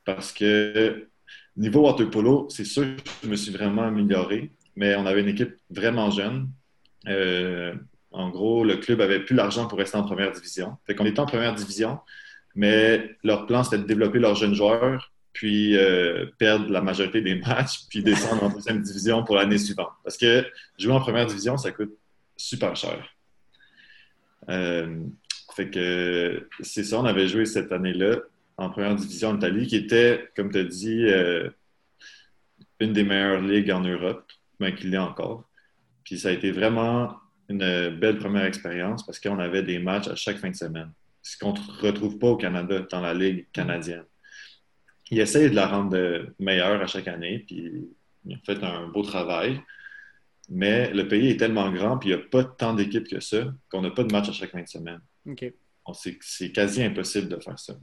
Parce 0.06 0.32
que 0.32 1.08
niveau 1.56 1.82
water 1.82 2.10
polo, 2.10 2.48
c'est 2.50 2.66
sûr 2.66 2.84
que 2.84 3.02
je 3.24 3.30
me 3.30 3.36
suis 3.36 3.52
vraiment 3.52 3.84
amélioré, 3.84 4.52
mais 4.76 4.96
on 4.96 5.06
avait 5.06 5.22
une 5.22 5.30
équipe 5.30 5.56
vraiment 5.70 6.10
jeune. 6.10 6.50
Euh, 7.08 7.74
en 8.12 8.30
gros, 8.30 8.64
le 8.64 8.78
club 8.78 9.02
avait 9.02 9.20
plus 9.20 9.36
l'argent 9.36 9.68
pour 9.68 9.78
rester 9.78 9.98
en 9.98 10.04
première 10.04 10.32
division. 10.32 10.78
Fait 10.86 10.96
qu'on 10.96 11.06
était 11.06 11.20
en 11.20 11.26
première 11.26 11.54
division, 11.54 12.00
mais 12.56 13.16
leur 13.24 13.46
plan, 13.46 13.64
c'était 13.64 13.78
de 13.78 13.88
développer 13.88 14.20
leurs 14.20 14.36
jeunes 14.36 14.56
joueurs 14.56 15.12
puis 15.34 15.78
euh, 15.78 16.26
perdre 16.38 16.70
la 16.70 16.82
majorité 16.82 17.22
des 17.22 17.36
matchs, 17.36 17.86
puis 17.90 18.04
descendre 18.04 18.44
en 18.44 18.50
deuxième 18.50 18.82
division 18.82 19.24
pour 19.24 19.36
l'année 19.36 19.58
suivante. 19.58 19.94
Parce 20.04 20.18
que 20.18 20.46
jouer 20.78 20.94
en 20.94 21.00
première 21.00 21.26
division, 21.26 21.58
ça 21.58 21.72
coûte 21.72 21.94
super 22.36 22.76
cher. 22.76 23.08
Euh, 24.50 25.00
fait 25.60 25.70
que 25.70 26.48
c'est 26.62 26.84
ça, 26.84 27.00
on 27.00 27.06
avait 27.06 27.28
joué 27.28 27.46
cette 27.46 27.72
année-là 27.72 28.20
en 28.58 28.70
première 28.70 28.96
division 28.96 29.30
en 29.30 29.38
Italie, 29.38 29.68
qui 29.68 29.78
était, 29.78 30.30
comme 30.36 30.52
tu 30.52 30.60
as 30.60 30.64
dit, 30.64 31.06
euh, 31.06 31.50
une 32.80 32.94
des 32.94 33.04
meilleures 33.04 33.42
ligues 33.42 33.72
en 33.72 33.82
Europe, 33.82 34.30
mais 34.60 34.76
qu'il 34.76 34.92
l'est 34.92 34.98
encore. 34.98 35.50
Puis 36.04 36.20
ça 36.20 36.30
a 36.30 36.32
été 36.32 36.52
vraiment 36.52 37.16
une 37.50 37.90
belle 37.98 38.18
première 38.18 38.46
expérience 38.46 39.06
parce 39.06 39.20
qu'on 39.20 39.40
avait 39.40 39.64
des 39.64 39.80
matchs 39.80 40.08
à 40.08 40.16
chaque 40.16 40.38
fin 40.38 40.50
de 40.50 40.56
semaine. 40.56 40.92
Ce 41.22 41.38
qu'on 41.38 41.54
ne 41.54 41.82
retrouve 41.82 42.20
pas 42.20 42.28
au 42.28 42.38
Canada, 42.38 42.86
dans 42.90 43.02
la 43.02 43.14
Ligue 43.14 43.48
canadienne 43.52 44.06
il 45.12 45.20
essaie 45.20 45.50
de 45.50 45.56
la 45.56 45.68
rendre 45.68 46.26
meilleure 46.40 46.82
à 46.82 46.88
chaque 46.88 47.08
année, 47.08 47.40
puis 47.40 47.90
il 48.26 48.34
a 48.34 48.38
fait 48.46 48.64
un 48.64 48.88
beau 48.88 49.02
travail. 49.02 49.62
Mais 50.50 50.92
le 50.94 51.08
pays 51.08 51.30
est 51.30 51.38
tellement 51.38 51.72
grand, 51.72 51.98
puis 51.98 52.10
il 52.10 52.16
n'y 52.16 52.22
a 52.22 52.26
pas 52.26 52.44
tant 52.44 52.74
d'équipes 52.74 53.08
que 53.08 53.20
ça, 53.20 53.54
qu'on 53.70 53.82
n'a 53.82 53.92
pas 53.92 54.04
de 54.04 54.12
match 54.12 54.30
à 54.30 54.32
chaque 54.32 54.52
fin 54.52 54.62
de 54.62 54.68
semaine. 54.68 55.00
C'est 55.94 56.52
quasi 56.52 56.84
impossible 56.84 57.30
de 57.30 57.40
faire 57.40 57.58
ça. 57.58 57.74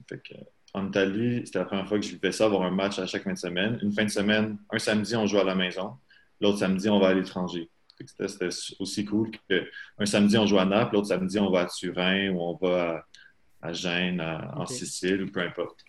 en 0.74 0.88
Italie, 0.88 1.42
c'était 1.44 1.59
la 1.59 1.64
première 1.64 1.88
fois 1.88 1.98
que 1.98 2.04
je 2.04 2.12
vivais 2.12 2.32
ça, 2.32 2.44
avoir 2.44 2.62
un 2.62 2.70
match 2.70 2.98
à 2.98 3.06
chaque 3.06 3.24
fin 3.24 3.32
de 3.32 3.38
semaine. 3.38 3.78
Une 3.82 3.92
fin 3.92 4.04
de 4.04 4.11
semaine, 4.11 4.59
un 4.70 4.78
samedi, 4.78 5.16
on 5.16 5.26
joue 5.26 5.38
à 5.38 5.44
la 5.44 5.54
maison. 5.54 5.94
L'autre 6.40 6.59
samedi, 6.59 6.88
on 6.88 7.00
va 7.00 7.09
à 7.09 7.14
l'étranger. 7.14 7.68
C'était 7.98 8.48
aussi 8.78 9.04
cool 9.06 9.30
qu'un 9.48 10.06
samedi, 10.06 10.37
on 10.37 10.46
joue 10.46 10.59
à 10.59 10.66
Naples, 10.66 10.94
l'autre 10.94 11.09
samedi, 11.09 11.38
on 11.38 11.50
va 11.50 11.61
à 11.61 11.66
Turin 11.66 12.30
ou 12.30 12.40
on 12.40 12.54
va 12.56 13.06
à, 13.62 13.72
Gênes, 13.72 14.20
en 14.20 14.66
Sicile, 14.66 15.22
ou 15.22 15.30
peu 15.30 15.40
importe. 15.40 15.82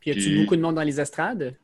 Puis 0.00 0.10
y 0.10 0.12
a-tu 0.12 0.40
beaucoup 0.40 0.56
de 0.56 0.60
monde 0.60 0.74
dans 0.74 0.82
les 0.82 1.00
estrades? 1.00 1.56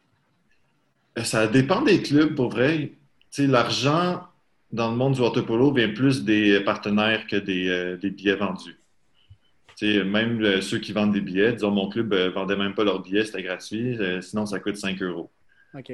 Euh, 1.19 1.25
ça 1.25 1.47
dépend 1.47 1.83
des 1.83 2.03
clubs, 2.03 2.35
pour 2.35 2.51
vrai. 2.51 2.93
L'argent 3.39 4.23
dans 4.73 4.91
le 4.91 4.97
monde 4.97 5.15
du 5.15 5.21
water 5.21 5.45
polo 5.45 5.73
vient 5.73 5.93
plus 5.93 6.25
des 6.25 6.61
partenaires 6.61 7.27
que 7.27 7.37
des, 7.37 7.69
euh, 7.69 7.97
billets 7.97 8.37
vendus. 8.37 8.77
Même 9.83 10.43
euh, 10.43 10.61
ceux 10.61 10.79
qui 10.79 10.93
vendent 10.93 11.13
des 11.13 11.21
billets, 11.21 11.53
disons, 11.53 11.71
mon 11.71 11.89
club 11.89 12.13
ne 12.13 12.29
vendait 12.29 12.57
même 12.57 12.75
pas 12.75 12.85
leurs 12.85 13.03
billets, 13.03 13.25
c'était 13.25 13.43
gratuit, 13.43 13.99
sinon 14.23 14.47
ça 14.47 14.59
coûte 14.61 14.77
5 14.77 15.01
euros 15.03 15.31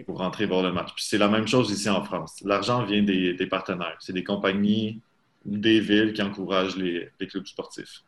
pour 0.07 0.19
rentrer 0.19 0.47
voir 0.47 0.63
le 0.63 0.73
match. 0.73 0.95
Puis 0.95 1.05
c'est 1.07 1.19
la 1.19 1.29
même 1.29 1.47
chose 1.47 1.71
ici 1.71 1.89
en 1.89 2.03
France. 2.03 2.43
L'argent 2.45 2.85
vient 2.85 3.03
des, 3.03 3.47
partenaires. 3.47 3.97
C'est 4.01 4.13
des 4.13 4.25
compagnies 4.25 5.01
ou 5.45 5.57
des 5.57 5.81
villes 5.81 6.13
qui 6.13 6.23
encouragent 6.23 6.77
les, 6.77 7.11
les 7.21 7.27
clubs 7.27 7.47
sportifs. 7.47 8.03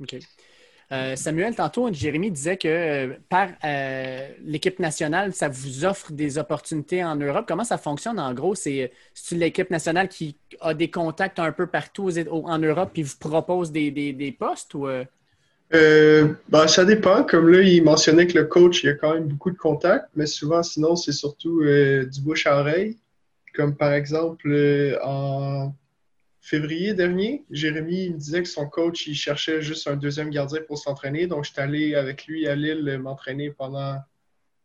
OK. 0.00 0.16
Euh, 0.92 1.14
Samuel, 1.14 1.54
tantôt, 1.54 1.92
Jérémy 1.92 2.32
disait 2.32 2.56
que 2.56 2.68
euh, 2.68 3.14
par 3.28 3.50
euh, 3.64 4.28
l'équipe 4.42 4.80
nationale, 4.80 5.32
ça 5.32 5.48
vous 5.48 5.84
offre 5.84 6.10
des 6.10 6.36
opportunités 6.36 7.04
en 7.04 7.14
Europe. 7.14 7.44
Comment 7.46 7.62
ça 7.62 7.78
fonctionne 7.78 8.18
en 8.18 8.34
gros? 8.34 8.56
C'est 8.56 8.90
l'équipe 9.30 9.70
nationale 9.70 10.08
qui 10.08 10.36
a 10.60 10.74
des 10.74 10.90
contacts 10.90 11.38
un 11.38 11.52
peu 11.52 11.68
partout 11.68 12.10
en 12.28 12.58
Europe 12.58 12.90
et 12.96 13.02
vous 13.02 13.16
propose 13.18 13.70
des, 13.70 14.36
postes 14.38 14.74
ou. 14.74 14.88
Ben, 15.72 16.66
ça 16.66 16.84
dépend. 16.84 17.24
Comme 17.24 17.48
là, 17.48 17.60
il 17.60 17.82
mentionnait 17.82 18.26
que 18.26 18.38
le 18.38 18.44
coach, 18.44 18.82
il 18.82 18.86
y 18.86 18.90
a 18.90 18.94
quand 18.94 19.14
même 19.14 19.28
beaucoup 19.28 19.50
de 19.50 19.58
contacts, 19.58 20.08
mais 20.16 20.26
souvent, 20.26 20.62
sinon, 20.62 20.96
c'est 20.96 21.12
surtout 21.12 21.62
du 21.62 22.20
bouche 22.22 22.46
à 22.46 22.58
oreille. 22.60 22.98
Comme 23.54 23.76
par 23.76 23.92
exemple, 23.92 24.98
en 25.02 25.74
février 26.40 26.94
dernier, 26.94 27.44
Jérémy 27.50 28.10
me 28.10 28.16
disait 28.16 28.42
que 28.42 28.48
son 28.48 28.66
coach, 28.66 29.06
il 29.06 29.14
cherchait 29.14 29.60
juste 29.60 29.86
un 29.86 29.96
deuxième 29.96 30.30
gardien 30.30 30.60
pour 30.66 30.78
s'entraîner. 30.78 31.26
Donc, 31.26 31.44
je 31.44 31.52
suis 31.52 31.60
allé 31.60 31.94
avec 31.94 32.26
lui 32.26 32.46
à 32.46 32.54
Lille 32.54 32.98
m'entraîner 33.02 33.50
pendant 33.50 33.96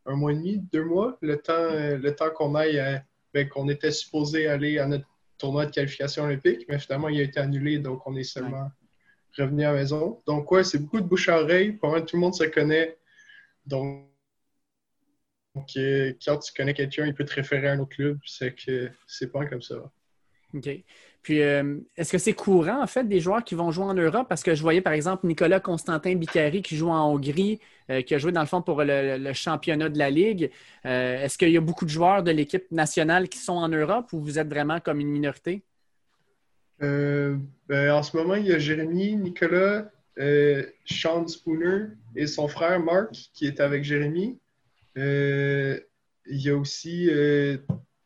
un 0.06 0.16
mois 0.16 0.32
et 0.32 0.36
demi, 0.36 0.64
deux 0.72 0.84
mois, 0.84 1.18
le 1.22 1.38
temps, 1.38 1.70
le 1.72 2.10
temps 2.12 2.30
qu'on 2.30 2.56
aille, 2.56 2.82
ben, 3.34 3.50
qu'on 3.50 3.68
était 3.70 3.92
supposé 3.92 4.48
aller 4.48 4.80
à 4.80 4.88
notre 4.88 5.06
tournoi 5.38 5.66
de 5.66 5.72
qualification 5.72 6.24
olympique, 6.24 6.66
mais 6.70 6.80
finalement, 6.80 7.10
il 7.10 7.20
a 7.20 7.24
été 7.24 7.40
annulé, 7.40 7.80
donc 7.80 8.06
on 8.06 8.16
est 8.16 8.24
seulement 8.24 8.70
revenu 9.38 9.64
à 9.64 9.72
la 9.72 9.80
maison. 9.80 10.22
Donc, 10.26 10.52
ouais, 10.52 10.64
c'est 10.64 10.80
beaucoup 10.80 11.02
de 11.02 11.06
bouche 11.06 11.30
à 11.30 11.42
oreille. 11.42 11.74
Pour 11.74 11.90
moi, 11.90 12.02
tout 12.02 12.16
le 12.16 12.22
monde 12.22 12.36
se 12.36 12.44
connaît. 12.46 12.98
Donc, 13.66 14.06
euh, 15.78 16.14
quand 16.24 16.38
tu 16.38 16.54
connais 16.54 16.74
quelqu'un, 16.74 17.06
il 17.06 17.14
peut 17.14 17.26
te 17.26 17.34
référer 17.34 17.68
à 17.68 17.74
un 17.74 17.80
autre 17.80 17.96
club. 17.96 18.20
C'est 18.26 18.54
que 18.54 18.90
c'est 19.08 19.32
pas 19.32 19.46
comme 19.46 19.62
ça. 19.62 19.76
OK. 20.54 20.70
Puis, 21.22 21.42
euh, 21.42 21.80
est-ce 21.98 22.12
que 22.12 22.18
c'est 22.18 22.34
courant, 22.34 22.84
en 22.84 22.88
fait, 22.88 23.04
des 23.08 23.20
joueurs 23.20 23.44
qui 23.44 23.56
vont 23.56 23.72
jouer 23.72 23.86
en 23.86 23.94
Europe? 23.96 24.28
Parce 24.30 24.44
que 24.44 24.54
je 24.54 24.62
voyais, 24.62 24.82
par 24.82 24.94
exemple, 24.94 25.26
Nicolas 25.26 25.60
Constantin 25.60 26.16
Bicari 26.16 26.62
qui 26.62 26.78
joue 26.78 26.90
en 26.90 27.12
Hongrie, 27.12 27.60
euh, 27.90 28.04
qui 28.04 28.14
a 28.14 28.20
joué, 28.20 28.32
dans 28.32 28.42
le 28.42 28.48
fond, 28.48 28.62
pour 28.62 28.84
le, 28.84 29.34
championnat 29.34 29.90
de 29.90 29.98
la 29.98 30.10
Ligue. 30.10 30.52
Est-ce 30.84 31.38
qu'il 31.38 31.50
y 31.50 31.58
a 31.58 31.62
beaucoup 31.62 31.86
de 31.86 31.90
joueurs 31.90 32.22
de 32.24 32.32
l'équipe 32.32 32.70
nationale 32.72 33.28
qui 33.28 33.40
sont 33.40 33.54
en 33.54 33.70
Europe 33.70 34.14
ou 34.14 34.22
vous 34.22 34.38
êtes 34.38 34.48
vraiment 34.48 34.80
comme 34.80 35.00
une 35.00 35.10
minorité? 35.10 35.64
Ben, 36.80 37.92
en 37.92 38.04
ce 38.04 38.16
moment, 38.16 38.36
il 38.36 38.48
y 38.48 38.54
a 38.54 38.60
Jérémy, 38.60 39.16
Nicolas, 39.16 39.90
Sean 40.86 41.28
Spooner 41.28 41.88
et 42.16 42.28
son 42.28 42.48
frère 42.48 42.80
Mark 42.80 43.12
qui 43.34 43.48
est 43.48 43.60
avec 43.60 43.84
Jérémy. 43.84 44.40
il 44.96 45.82
y 46.28 46.50
a 46.50 46.56
aussi 46.56 47.10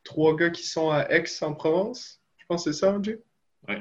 trois 0.04 0.36
gars 0.36 0.50
qui 0.50 0.66
sont 0.66 0.90
à 0.90 1.08
Aix 1.10 1.26
en 1.42 1.54
Provence 1.54 2.20
pense 2.50 2.66
que 2.66 2.74
c'est 2.74 2.80
ça, 2.80 2.94
André? 2.94 3.20
Oui. 3.68 3.76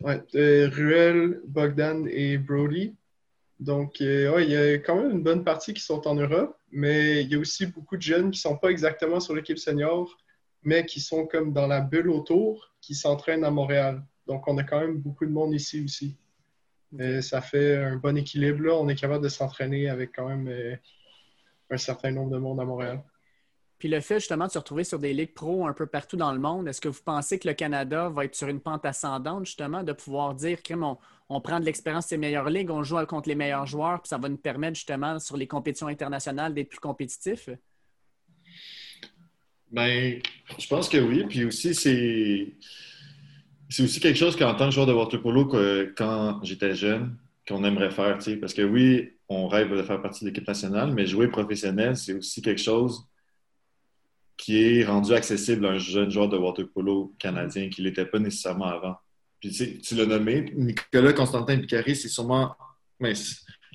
Ouais, 0.00 0.22
euh, 0.34 0.68
Ruel, 0.68 1.40
Bogdan 1.46 2.06
et 2.08 2.38
Brody. 2.38 2.94
Donc, 3.58 4.00
euh, 4.00 4.32
ouais, 4.34 4.44
il 4.44 4.50
y 4.50 4.56
a 4.56 4.74
quand 4.78 4.96
même 4.96 5.12
une 5.12 5.22
bonne 5.22 5.44
partie 5.44 5.72
qui 5.72 5.82
sont 5.82 6.06
en 6.06 6.14
Europe, 6.14 6.56
mais 6.70 7.22
il 7.22 7.30
y 7.30 7.34
a 7.34 7.38
aussi 7.38 7.66
beaucoup 7.66 7.96
de 7.96 8.02
jeunes 8.02 8.30
qui 8.30 8.38
ne 8.38 8.50
sont 8.50 8.58
pas 8.58 8.70
exactement 8.70 9.20
sur 9.20 9.34
l'équipe 9.34 9.58
senior, 9.58 10.16
mais 10.62 10.84
qui 10.84 11.00
sont 11.00 11.26
comme 11.26 11.52
dans 11.52 11.66
la 11.66 11.80
bulle 11.80 12.10
autour, 12.10 12.74
qui 12.80 12.94
s'entraînent 12.94 13.44
à 13.44 13.50
Montréal. 13.50 14.02
Donc, 14.26 14.46
on 14.48 14.56
a 14.58 14.64
quand 14.64 14.80
même 14.80 14.98
beaucoup 14.98 15.26
de 15.26 15.32
monde 15.32 15.54
ici 15.54 15.82
aussi. 15.84 16.16
Mais 16.92 17.22
ça 17.22 17.40
fait 17.40 17.76
un 17.76 17.96
bon 17.96 18.16
équilibre. 18.16 18.62
Là. 18.64 18.74
On 18.74 18.88
est 18.88 18.94
capable 18.94 19.24
de 19.24 19.28
s'entraîner 19.28 19.88
avec 19.88 20.12
quand 20.14 20.28
même 20.28 20.46
euh, 20.48 20.76
un 21.70 21.76
certain 21.78 22.10
nombre 22.10 22.30
de 22.30 22.38
monde 22.38 22.60
à 22.60 22.64
Montréal. 22.64 23.02
Puis 23.82 23.88
le 23.88 24.00
fait 24.00 24.20
justement 24.20 24.46
de 24.46 24.52
se 24.52 24.58
retrouver 24.58 24.84
sur 24.84 25.00
des 25.00 25.12
ligues 25.12 25.34
pro 25.34 25.66
un 25.66 25.72
peu 25.72 25.86
partout 25.86 26.16
dans 26.16 26.32
le 26.32 26.38
monde, 26.38 26.68
est-ce 26.68 26.80
que 26.80 26.88
vous 26.88 27.02
pensez 27.04 27.40
que 27.40 27.48
le 27.48 27.54
Canada 27.54 28.08
va 28.08 28.26
être 28.26 28.36
sur 28.36 28.46
une 28.46 28.60
pente 28.60 28.84
ascendante 28.84 29.44
justement 29.44 29.82
de 29.82 29.92
pouvoir 29.92 30.34
dire 30.34 30.62
que 30.62 30.74
on, 31.28 31.40
prend 31.40 31.58
de 31.58 31.64
l'expérience 31.64 32.06
des 32.06 32.16
meilleures 32.16 32.48
ligues, 32.48 32.70
on 32.70 32.84
joue 32.84 33.04
contre 33.06 33.28
les 33.28 33.34
meilleurs 33.34 33.66
joueurs, 33.66 34.00
puis 34.00 34.08
ça 34.08 34.18
va 34.18 34.28
nous 34.28 34.36
permettre 34.36 34.76
justement 34.76 35.18
sur 35.18 35.36
les 35.36 35.48
compétitions 35.48 35.88
internationales 35.88 36.54
d'être 36.54 36.68
plus 36.68 36.78
compétitifs? 36.78 37.48
Ben, 39.72 40.20
je 40.58 40.68
pense 40.68 40.88
que 40.88 40.98
oui. 40.98 41.24
Puis 41.24 41.44
aussi, 41.44 41.74
c'est. 41.74 42.52
C'est 43.72 43.84
aussi 43.84 44.00
quelque 44.00 44.18
chose 44.18 44.36
qu'en 44.36 44.54
tant 44.54 44.66
que 44.66 44.74
joueur 44.74 44.86
de 44.86 44.92
water 44.92 45.22
polo, 45.22 45.46
quand 45.96 46.40
j'étais 46.42 46.74
jeune, 46.74 47.16
qu'on 47.48 47.64
aimerait 47.64 47.90
faire, 47.90 48.18
parce 48.38 48.52
que 48.52 48.60
oui, 48.60 49.12
on 49.30 49.48
rêve 49.48 49.74
de 49.74 49.82
faire 49.82 50.02
partie 50.02 50.24
de 50.24 50.28
l'équipe 50.28 50.46
nationale, 50.46 50.92
mais 50.92 51.06
jouer 51.06 51.28
professionnel, 51.28 51.96
c'est 51.96 52.12
aussi 52.12 52.42
quelque 52.42 52.60
chose 52.60 53.08
qui 54.36 54.62
est 54.62 54.84
rendu 54.84 55.14
accessible 55.14 55.64
à 55.64 55.70
un 55.70 55.78
jeune 55.78 56.10
joueur 56.10 56.28
de 56.28 56.36
water 56.36 56.68
polo 56.68 57.14
canadien 57.18 57.70
qui 57.70 57.80
ne 57.80 57.86
l'était 57.86 58.04
pas 58.04 58.18
nécessairement 58.18 58.66
avant. 58.66 58.96
Puis 59.40 59.80
tu 59.82 59.94
l'as 59.94 60.04
nommé, 60.04 60.52
Nicolas 60.54 61.14
Constantin 61.14 61.58
Picari, 61.58 61.96
c'est 61.96 62.08
sûrement. 62.08 62.54
Il 63.00 63.14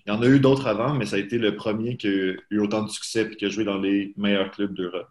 y 0.06 0.12
en 0.12 0.22
a 0.22 0.28
eu 0.28 0.40
d'autres 0.40 0.68
avant, 0.68 0.94
mais 0.94 1.08
ça 1.08 1.16
a 1.16 1.20
été 1.20 1.40
le 1.40 1.56
premier 1.56 1.98
qui 1.98 2.08
a 2.08 2.12
eu 2.52 2.60
autant 2.60 2.84
de 2.84 2.90
succès 2.92 3.24
et 3.32 3.36
qui 3.36 3.46
a 3.46 3.50
joué 3.50 3.64
dans 3.64 3.80
les 3.80 4.14
meilleurs 4.16 4.52
clubs 4.52 4.76
d'Europe. 4.76 5.10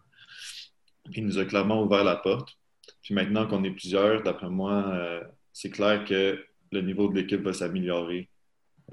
Il 1.13 1.25
nous 1.25 1.39
a 1.39 1.43
clairement 1.43 1.83
ouvert 1.83 2.05
la 2.05 2.15
porte. 2.15 2.57
Puis 3.01 3.13
maintenant 3.13 3.47
qu'on 3.47 3.63
est 3.63 3.71
plusieurs, 3.71 4.23
d'après 4.23 4.49
moi, 4.49 4.91
euh, 4.93 5.23
c'est 5.53 5.69
clair 5.69 6.05
que 6.05 6.43
le 6.71 6.81
niveau 6.81 7.07
de 7.07 7.15
l'équipe 7.15 7.41
va 7.41 7.53
s'améliorer 7.53 8.29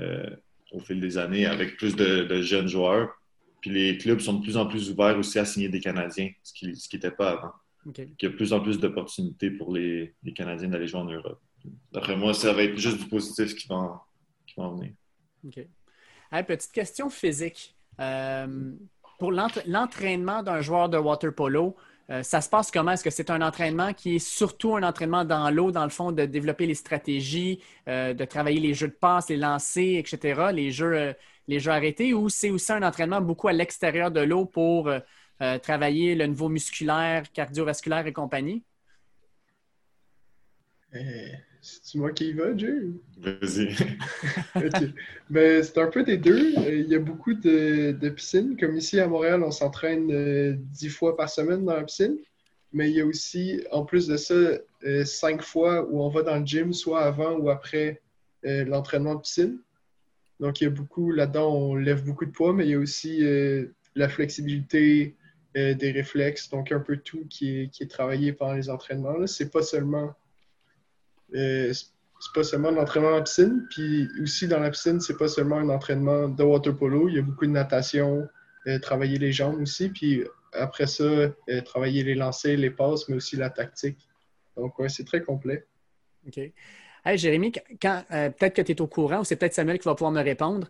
euh, 0.00 0.30
au 0.72 0.80
fil 0.80 1.00
des 1.00 1.18
années 1.18 1.46
avec 1.46 1.76
plus 1.76 1.96
de 1.96 2.42
jeunes 2.42 2.68
joueurs. 2.68 3.10
Puis 3.64 3.70
les 3.70 3.96
clubs 3.96 4.20
sont 4.20 4.34
de 4.34 4.42
plus 4.42 4.58
en 4.58 4.66
plus 4.66 4.90
ouverts 4.90 5.18
aussi 5.18 5.38
à 5.38 5.46
signer 5.46 5.70
des 5.70 5.80
Canadiens, 5.80 6.30
ce 6.42 6.52
qui 6.52 6.66
n'était 6.92 7.10
pas 7.10 7.30
avant. 7.30 7.52
Il 7.96 8.14
y 8.22 8.26
a 8.26 8.28
de 8.28 8.34
plus 8.34 8.52
en 8.52 8.60
plus 8.60 8.78
d'opportunités 8.78 9.50
pour 9.50 9.72
les, 9.72 10.14
Canadiens 10.34 10.68
d'aller 10.68 10.86
jouer 10.86 11.00
en 11.00 11.06
Europe. 11.06 11.40
D'après 11.90 12.14
moi, 12.14 12.34
ça 12.34 12.52
va 12.52 12.62
être 12.62 12.76
juste 12.76 12.98
du 12.98 13.08
positif 13.08 13.54
qui 13.54 13.66
va, 13.68 14.04
en 14.58 14.74
venir. 14.74 14.92
OK. 15.46 15.66
petite 16.46 16.72
question 16.72 17.08
physique. 17.08 17.74
Euh, 18.00 18.72
pour 19.18 19.32
l'entraînement 19.32 20.42
d'un 20.42 20.60
joueur 20.60 20.90
de 20.90 20.98
water 20.98 21.34
polo, 21.34 21.74
euh, 22.10 22.22
ça 22.22 22.40
se 22.40 22.48
passe 22.48 22.70
comment? 22.70 22.92
Est-ce 22.92 23.04
que 23.04 23.10
c'est 23.10 23.30
un 23.30 23.40
entraînement 23.40 23.92
qui 23.94 24.16
est 24.16 24.18
surtout 24.18 24.76
un 24.76 24.82
entraînement 24.82 25.24
dans 25.24 25.50
l'eau, 25.50 25.70
dans 25.70 25.84
le 25.84 25.90
fond, 25.90 26.12
de 26.12 26.26
développer 26.26 26.66
les 26.66 26.74
stratégies, 26.74 27.62
euh, 27.88 28.12
de 28.12 28.24
travailler 28.24 28.60
les 28.60 28.74
jeux 28.74 28.88
de 28.88 28.92
passe, 28.92 29.28
les 29.28 29.36
lancers, 29.36 29.98
etc., 29.98 30.50
les 30.52 30.70
jeux 30.70 31.14
les 31.48 31.60
jeux 31.60 31.70
arrêtés 31.70 32.14
ou 32.14 32.28
c'est 32.28 32.50
aussi 32.50 32.72
un 32.72 32.82
entraînement 32.82 33.20
beaucoup 33.20 33.48
à 33.48 33.52
l'extérieur 33.52 34.10
de 34.10 34.20
l'eau 34.20 34.46
pour 34.46 34.88
euh, 34.88 35.00
euh, 35.42 35.58
travailler 35.58 36.14
le 36.14 36.26
niveau 36.26 36.48
musculaire, 36.48 37.30
cardiovasculaire 37.32 38.06
et 38.06 38.12
compagnie? 38.12 38.64
Euh, 40.94 41.00
c'est 41.64 41.98
moi 41.98 42.12
qui 42.12 42.28
y 42.28 42.32
va, 42.32 42.56
Jay? 42.56 42.74
Vas-y. 43.18 43.74
Ben, 45.30 45.62
c'est 45.62 45.78
un 45.78 45.88
peu 45.88 46.02
des 46.02 46.18
deux. 46.18 46.52
Il 46.68 46.86
y 46.86 46.94
a 46.94 46.98
beaucoup 46.98 47.34
de, 47.34 48.08
piscines. 48.10 48.56
Comme 48.58 48.76
ici 48.76 49.00
à 49.00 49.08
Montréal, 49.08 49.42
on 49.42 49.50
s'entraîne 49.50 50.56
dix 50.72 50.90
fois 50.90 51.16
par 51.16 51.30
semaine 51.30 51.64
dans 51.64 51.74
la 51.74 51.84
piscine. 51.84 52.18
Mais 52.72 52.90
il 52.90 52.96
y 52.96 53.00
a 53.00 53.06
aussi, 53.06 53.62
en 53.70 53.84
plus 53.84 54.06
de 54.06 54.16
ça, 54.16 54.34
cinq 55.04 55.42
fois 55.42 55.88
où 55.90 56.02
on 56.02 56.08
va 56.08 56.22
dans 56.22 56.38
le 56.38 56.44
gym, 56.44 56.72
soit 56.72 57.02
avant 57.02 57.38
ou 57.38 57.48
après 57.48 58.02
l'entraînement 58.42 59.14
de 59.14 59.20
piscine. 59.20 59.58
Donc, 60.40 60.60
il 60.60 60.64
y 60.64 60.66
a 60.66 60.70
beaucoup, 60.70 61.12
là-dedans, 61.12 61.54
on 61.54 61.74
lève 61.74 62.04
beaucoup 62.04 62.26
de 62.26 62.30
poids, 62.30 62.52
mais 62.52 62.66
il 62.66 62.70
y 62.70 62.74
a 62.74 62.78
aussi 62.78 63.24
euh, 63.24 63.66
la 63.94 64.08
flexibilité 64.08 65.14
euh, 65.56 65.74
des 65.74 65.92
réflexes, 65.92 66.50
donc 66.50 66.72
un 66.72 66.80
peu 66.80 66.96
tout 66.96 67.24
qui 67.28 67.60
est, 67.60 67.68
qui 67.68 67.84
est 67.84 67.90
travaillé 67.90 68.32
pendant 68.32 68.54
les 68.54 68.68
entraînements. 68.68 69.26
C'est 69.26 69.50
pas 69.50 69.62
seulement 69.62 70.14
euh, 71.34 71.72
c'est 71.72 72.32
pas 72.34 72.44
seulement 72.44 72.70
l'entraînement 72.70 73.16
en 73.16 73.22
piscine, 73.22 73.66
puis 73.70 74.08
aussi 74.22 74.48
dans 74.48 74.60
la 74.60 74.70
piscine, 74.70 75.00
c'est 75.00 75.16
pas 75.16 75.28
seulement 75.28 75.56
un 75.58 75.68
entraînement 75.68 76.28
de 76.28 76.42
water 76.42 76.76
polo, 76.76 77.08
il 77.08 77.16
y 77.16 77.18
a 77.18 77.22
beaucoup 77.22 77.46
de 77.46 77.50
natation, 77.50 78.26
travailler 78.80 79.18
les 79.18 79.30
jambes 79.30 79.60
aussi, 79.60 79.90
puis 79.90 80.24
après 80.54 80.86
ça, 80.86 81.04
travailler 81.66 82.02
les 82.02 82.14
lancers, 82.14 82.56
les 82.56 82.70
passes, 82.70 83.08
mais 83.08 83.16
aussi 83.16 83.36
la 83.36 83.50
tactique. 83.50 83.98
Donc, 84.56 84.78
ouais, 84.78 84.88
c'est 84.88 85.04
très 85.04 85.20
complet. 85.20 85.66
OK. 86.26 86.38
Hey, 87.06 87.18
Jérémy, 87.18 87.52
quand, 87.82 88.02
euh, 88.12 88.30
peut-être 88.30 88.54
que 88.54 88.62
tu 88.62 88.72
es 88.72 88.80
au 88.80 88.86
courant 88.86 89.20
ou 89.20 89.24
c'est 89.24 89.36
peut-être 89.36 89.52
Samuel 89.52 89.78
qui 89.78 89.84
va 89.84 89.94
pouvoir 89.94 90.12
me 90.12 90.22
répondre. 90.22 90.68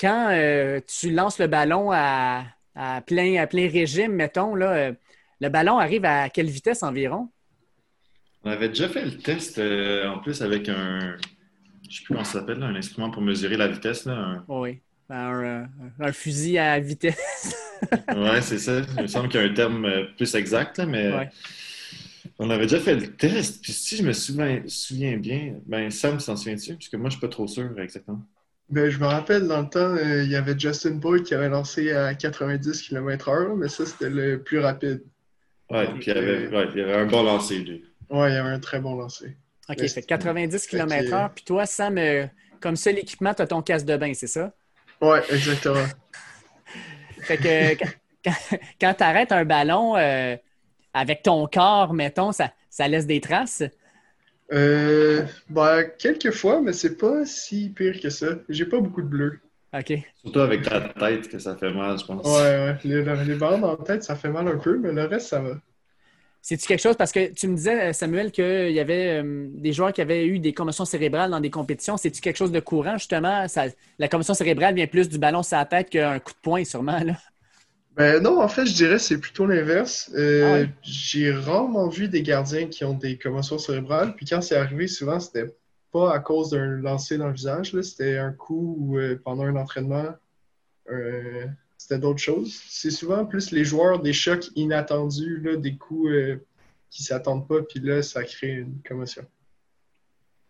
Quand 0.00 0.28
euh, 0.30 0.80
tu 0.86 1.10
lances 1.10 1.38
le 1.40 1.48
ballon 1.48 1.90
à, 1.92 2.44
plein, 3.06 3.42
à 3.42 3.46
plein 3.48 3.68
régime, 3.68 4.12
mettons, 4.12 4.54
là, 4.54 4.72
euh, 4.72 4.92
le 5.40 5.48
ballon 5.48 5.78
arrive 5.78 6.04
à 6.04 6.28
quelle 6.28 6.46
vitesse 6.46 6.84
environ? 6.84 7.28
On 8.44 8.50
avait 8.50 8.68
déjà 8.68 8.88
fait 8.88 9.04
le 9.04 9.16
test 9.16 9.58
en 9.58 10.18
plus 10.18 10.42
avec 10.42 10.68
un, 10.68 10.98
je 11.00 11.88
ne 11.88 11.92
sais 11.92 12.04
plus 12.04 12.08
comment 12.08 12.24
ça 12.24 12.40
s'appelle, 12.40 12.62
un 12.62 12.74
instrument 12.74 13.10
pour 13.10 13.22
mesurer 13.22 13.56
la 13.56 13.68
vitesse. 13.68 14.04
Là, 14.04 14.44
Oui, 14.48 14.80
ben, 15.08 15.68
un, 16.00 16.12
fusil 16.12 16.58
à 16.58 16.78
vitesse. 16.80 17.54
oui, 18.16 18.42
c'est 18.42 18.58
ça. 18.58 18.82
Il 18.96 19.02
me 19.02 19.06
semble 19.06 19.28
qu'il 19.28 19.40
y 19.40 19.44
a 19.44 19.46
un 19.46 19.54
terme 19.54 19.88
plus 20.16 20.34
exact, 20.34 20.78
mais 20.80 21.30
on 22.38 22.50
avait 22.50 22.66
déjà 22.66 22.80
fait 22.80 22.96
le 22.96 23.08
test, 23.08 23.62
puis 23.62 23.72
si 23.72 23.96
je 23.96 24.02
me 24.02 24.12
souviens, 24.12 25.16
bien, 25.18 25.56
ben 25.66 25.90
Sam, 25.90 26.18
tu 26.18 26.26
t'en 26.26 26.36
souviens-tu? 26.36 26.74
Parce 26.74 26.88
que 26.88 26.96
moi, 26.96 27.08
je 27.08 27.16
suis 27.16 27.20
pas 27.20 27.28
trop 27.28 27.46
sûr 27.46 27.78
exactement. 27.78 28.22
Ben, 28.70 28.88
je 28.88 28.98
me 28.98 29.06
rappelle, 29.06 29.46
dans 29.46 29.60
le 29.60 29.68
temps, 29.68 29.94
euh, 29.94 30.24
il 30.24 30.30
y 30.30 30.36
avait 30.36 30.58
Justin 30.58 30.92
Boyd 30.92 31.22
qui 31.22 31.34
avait 31.34 31.50
lancé 31.50 31.92
à 31.92 32.14
90 32.14 32.82
km/h, 32.82 33.56
mais 33.56 33.68
ça, 33.68 33.84
c'était 33.84 34.08
le 34.08 34.42
plus 34.42 34.58
rapide. 34.58 35.02
Ouais, 35.70 35.86
puis 35.86 36.04
il 36.06 36.14
y, 36.14 36.16
avait, 36.16 36.44
il 36.44 36.78
y 36.78 36.82
avait 36.82 36.94
un 36.94 37.06
bon 37.06 37.22
lancer, 37.22 37.58
lui. 37.58 37.84
Ouais, 38.10 38.30
il 38.30 38.34
y 38.34 38.36
avait 38.36 38.50
un 38.50 38.60
très 38.60 38.80
bon 38.80 38.94
lancer. 38.96 39.36
OK, 39.68 39.86
fait 39.86 40.02
90 40.02 40.66
km/h, 40.66 41.30
puis 41.34 41.44
toi, 41.44 41.66
Sam, 41.66 41.98
euh, 41.98 42.26
comme 42.60 42.76
seul 42.76 42.98
équipement, 42.98 43.32
tu 43.32 43.42
as 43.42 43.46
ton 43.46 43.62
casque 43.62 43.86
de 43.86 43.96
bain, 43.96 44.12
c'est 44.14 44.26
ça? 44.26 44.52
Ouais, 45.00 45.22
exactement. 45.30 45.86
fait 47.20 47.36
que 47.38 47.84
quand, 48.80 48.94
tu 48.94 49.02
arrêtes 49.02 49.32
un 49.32 49.44
ballon, 49.44 49.96
euh, 49.96 50.36
avec 50.92 51.22
ton 51.22 51.46
corps, 51.46 51.94
mettons, 51.94 52.32
ça, 52.32 52.52
ça 52.70 52.88
laisse 52.88 53.06
des 53.06 53.20
traces? 53.20 53.62
Euh, 54.52 55.24
ben, 55.48 55.84
quelques 55.98 56.30
fois, 56.30 56.60
mais 56.60 56.72
c'est 56.72 56.96
pas 56.96 57.24
si 57.24 57.70
pire 57.70 57.98
que 58.00 58.10
ça. 58.10 58.28
J'ai 58.48 58.66
pas 58.66 58.78
beaucoup 58.80 59.02
de 59.02 59.08
bleu. 59.08 59.40
OK. 59.72 59.92
Surtout 60.22 60.40
avec 60.40 60.62
ta 60.62 60.80
tête 60.80 61.28
que 61.28 61.38
ça 61.38 61.56
fait 61.56 61.72
mal, 61.72 61.98
je 61.98 62.04
pense. 62.04 62.24
Ouais, 62.26 62.32
ouais. 62.32 62.76
Les, 62.84 63.02
les 63.24 63.34
bandes 63.34 63.64
en 63.64 63.76
tête, 63.76 64.04
ça 64.04 64.14
fait 64.14 64.28
mal 64.28 64.46
un 64.46 64.58
peu, 64.58 64.78
mais 64.78 64.92
le 64.92 65.04
reste, 65.04 65.28
ça 65.28 65.40
va. 65.40 65.56
C'est-tu 66.46 66.66
quelque 66.66 66.82
chose, 66.82 66.96
parce 66.98 67.10
que 67.10 67.32
tu 67.32 67.48
me 67.48 67.56
disais, 67.56 67.94
Samuel, 67.94 68.30
qu'il 68.30 68.70
y 68.70 68.78
avait 68.78 69.22
euh, 69.22 69.48
des 69.48 69.72
joueurs 69.72 69.94
qui 69.94 70.02
avaient 70.02 70.26
eu 70.26 70.38
des 70.38 70.52
commotions 70.52 70.84
cérébrales 70.84 71.30
dans 71.30 71.40
des 71.40 71.48
compétitions. 71.48 71.96
C'est-tu 71.96 72.20
quelque 72.20 72.36
chose 72.36 72.52
de 72.52 72.60
courant, 72.60 72.98
justement? 72.98 73.48
Ça, 73.48 73.64
la 73.98 74.08
commotion 74.08 74.34
cérébrale 74.34 74.74
vient 74.74 74.86
plus 74.86 75.08
du 75.08 75.16
ballon 75.16 75.42
sur 75.42 75.56
la 75.56 75.64
tête 75.64 75.88
qu'un 75.88 76.18
coup 76.18 76.32
de 76.32 76.38
poing, 76.42 76.62
sûrement, 76.62 77.02
là? 77.02 77.14
Ben 77.96 78.22
non, 78.22 78.42
en 78.42 78.48
fait, 78.48 78.66
je 78.66 78.74
dirais 78.74 78.96
que 78.96 79.02
c'est 79.02 79.16
plutôt 79.16 79.46
l'inverse. 79.46 80.10
Euh, 80.14 80.66
ah 80.66 80.70
j'ai 80.82 81.32
rarement 81.32 81.88
vu 81.88 82.08
des 82.08 82.22
gardiens 82.22 82.66
qui 82.66 82.84
ont 82.84 82.92
des 82.92 83.16
commotions 83.16 83.56
cérébrales. 83.56 84.14
Puis 84.14 84.26
quand 84.26 84.42
c'est 84.42 84.56
arrivé, 84.56 84.86
souvent, 84.86 85.20
c'était 85.20 85.50
pas 85.92 86.12
à 86.12 86.18
cause 86.18 86.50
d'un 86.50 86.76
lancer 86.76 87.16
dans 87.16 87.28
le 87.28 87.34
visage. 87.34 87.72
C'était 87.80 88.18
un 88.18 88.32
coup 88.32 88.98
euh, 88.98 89.18
pendant 89.24 89.44
un 89.44 89.56
entraînement. 89.56 90.08
Euh, 91.84 91.96
c'était 91.96 91.98
d'autres 91.98 92.20
choses. 92.20 92.60
C'est 92.68 92.90
souvent 92.90 93.24
plus 93.24 93.50
les 93.50 93.64
joueurs 93.64 94.00
des 94.00 94.12
chocs 94.12 94.46
inattendus, 94.54 95.40
là, 95.40 95.56
des 95.56 95.76
coups 95.76 96.10
qui 96.90 97.02
s'attendent 97.02 97.46
pas, 97.46 97.62
puis 97.62 97.80
là, 97.80 98.02
ça 98.02 98.22
crée 98.24 98.52
une 98.52 98.80
commotion. 98.86 99.24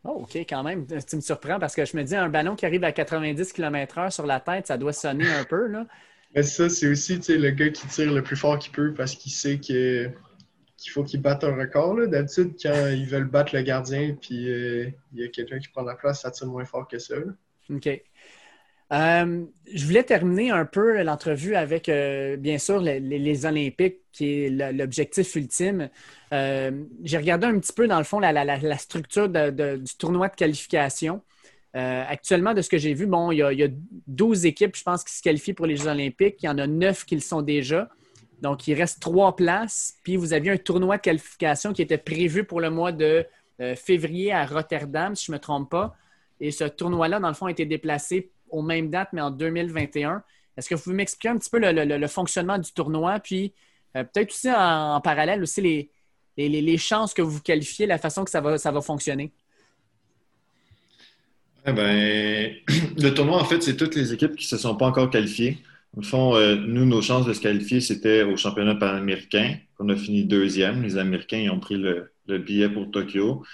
Oh, 0.05 0.21
OK, 0.23 0.37
quand 0.37 0.63
même. 0.63 0.87
Tu 0.87 1.17
me 1.17 1.21
surprends 1.21 1.59
parce 1.59 1.75
que 1.75 1.85
je 1.85 1.97
me 1.97 2.03
dis, 2.03 2.15
un 2.15 2.29
ballon 2.29 2.57
qui 2.57 2.67
arrive 2.67 2.85
à 2.85 2.93
90 2.93 3.53
km/h 3.53 4.11
sur 4.11 4.27
la 4.27 4.39
tête, 4.39 4.67
ça 4.67 4.77
doit 4.77 4.93
sonner 4.93 5.27
un 5.27 5.45
peu. 5.45 5.67
Là. 5.67 5.87
Mais 6.35 6.43
ça, 6.43 6.69
c'est 6.69 6.89
aussi 6.89 7.19
le 7.29 7.51
gars 7.51 7.71
qui 7.71 7.87
tire 7.87 8.13
le 8.13 8.23
plus 8.23 8.37
fort 8.37 8.59
qu'il 8.59 8.73
peut 8.73 8.93
parce 8.93 9.15
qu'il 9.15 9.33
sait 9.33 9.59
qu'il 9.59 10.13
faut 10.91 11.05
qu'il 11.05 11.23
batte 11.23 11.45
un 11.45 11.55
record. 11.55 12.07
D'habitude, 12.09 12.55
quand 12.63 12.89
ils 12.93 13.07
veulent 13.07 13.31
battre 13.31 13.55
le 13.55 13.63
gardien 13.63 14.15
puis 14.21 14.51
euh, 14.51 14.91
il 15.13 15.21
y 15.21 15.25
a 15.25 15.29
quelqu'un 15.29 15.59
qui 15.59 15.69
prend 15.69 15.83
la 15.83 15.95
place, 15.95 16.23
ça 16.23 16.31
tire 16.31 16.49
moins 16.49 16.65
fort 16.65 16.87
que 16.87 16.99
ça. 16.99 17.15
OK. 17.71 17.89
Euh, 18.95 19.45
je 19.73 19.87
voulais 19.87 20.05
terminer 20.05 20.51
un 20.51 20.65
peu 20.65 21.03
l'entrevue 21.03 21.57
avec, 21.57 21.89
euh, 21.89 22.37
bien 22.37 22.59
sûr, 22.59 22.81
les, 22.81 23.47
Olympiques, 23.47 23.99
qui 24.13 24.45
est 24.45 24.73
l'objectif 24.73 25.35
ultime. 25.35 25.91
J'ai 26.31 27.19
regardé 27.19 27.47
un 27.47 27.59
petit 27.59 27.73
peu, 27.73 27.87
dans 27.87 27.99
le 27.99 28.05
fond, 28.05 28.21
la, 28.21 28.79
structure 28.79 29.29
du 29.29 29.97
tournoi 29.99 30.29
de 30.29 30.37
qualification. 30.37 31.23
Euh, 31.77 32.05
actuellement, 32.09 32.55
de 32.55 32.63
ce 32.63 32.69
que 32.69 32.79
j'ai 32.79 32.95
vu, 32.95 33.07
bon, 33.07 33.33
il 33.33 33.39
y, 33.39 33.63
a, 33.63 33.69
12 34.07 34.47
équipes, 34.47 34.77
je 34.77 34.83
pense, 34.83 35.03
qui 35.03 35.13
se 35.13 35.23
qualifient 35.23 35.55
pour 35.55 35.67
les 35.67 35.77
Jeux 35.77 35.89
olympiques. 35.89 36.37
Il 36.43 36.47
y 36.47 36.49
en 36.49 36.59
a 36.59 36.67
9 36.67 37.05
qui 37.05 37.17
le 37.17 37.21
sont 37.21 37.43
déjà. 37.43 37.89
Donc, 38.41 38.69
il 38.69 38.75
reste 38.75 39.01
trois 39.01 39.35
places. 39.35 39.95
Puis, 40.05 40.17
vous 40.17 40.33
aviez 40.33 40.53
un 40.53 40.57
tournoi 40.57 40.99
de 40.99 41.03
qualification 41.03 41.73
qui 41.73 41.83
était 41.83 41.99
prévu 41.99 42.45
pour 42.45 42.61
le 42.61 42.71
mois 42.71 42.93
de 42.93 43.27
euh, 43.61 43.75
février 43.75 44.33
à 44.33 44.47
Rotterdam, 44.47 45.17
si 45.17 45.27
je 45.27 45.33
ne 45.33 45.37
me 45.37 45.41
trompe 45.41 45.71
pas. 45.71 45.97
Et 46.41 46.53
ce 46.53 46.65
tournoi-là, 46.65 47.19
dans 47.19 47.29
le 47.29 47.35
fond, 47.35 47.47
a 47.47 47.51
été 47.51 47.67
déplacé 47.67 48.31
aux 48.55 48.63
mêmes 48.63 48.91
dates, 48.91 49.11
mais 49.13 49.21
en 49.21 49.31
2021. 49.31 50.23
Est-ce 50.57 50.69
que 50.69 50.75
vous 50.75 50.83
pouvez 50.83 50.97
m'expliquer 50.97 51.29
un 51.29 51.37
petit 51.37 51.51
peu 51.51 51.59
le, 51.61 52.07
fonctionnement 52.07 52.59
du 52.59 52.73
tournoi, 52.73 53.19
puis 53.19 53.53
peut-être 53.93 54.31
aussi 54.31 54.51
en, 54.51 55.01
parallèle 55.01 55.43
aussi 55.43 55.61
les, 55.61 55.91
les, 56.37 56.79
chances 56.79 57.13
que 57.13 57.23
vous 57.23 57.41
qualifiez, 57.41 57.87
la 57.87 57.99
façon 57.99 58.25
que 58.25 58.31
ça 58.31 58.41
va, 58.41 58.57
ça 58.57 58.71
va 58.71 58.81
fonctionner? 58.81 59.33
Eh 61.67 61.73
ben, 61.73 62.55
le 62.99 63.09
tournoi, 63.11 63.41
en 63.41 63.45
fait, 63.45 63.63
c'est 63.63 63.77
toutes 63.77 63.97
les 63.97 64.13
équipes 64.13 64.37
qui 64.37 64.45
ne 64.45 64.49
se 64.49 64.59
sont 64.59 64.77
pas 64.77 64.87
encore 64.87 65.11
qualifiées. 65.11 65.59
Au 65.97 66.03
fond, 66.03 66.35
euh, 66.35 66.57
nous, 66.57 66.87
nos 66.87 67.03
chances 67.03 67.27
de 67.27 67.33
se 67.33 67.41
qualifier, 67.41 67.81
c'était 67.81 68.23
au 68.23 68.37
championnat 68.37 68.75
panaméricain, 68.75 69.57
qu'on 69.77 69.89
a 69.89 69.97
fini 69.97 70.25
deuxième. 70.25 70.83
Les 70.83 70.97
Américains 70.97 71.49
ont 71.53 71.61
pris 71.61 71.77
le, 71.77 72.11
billet 72.27 72.69
pour 72.69 72.91
Tokyo. 72.91 73.45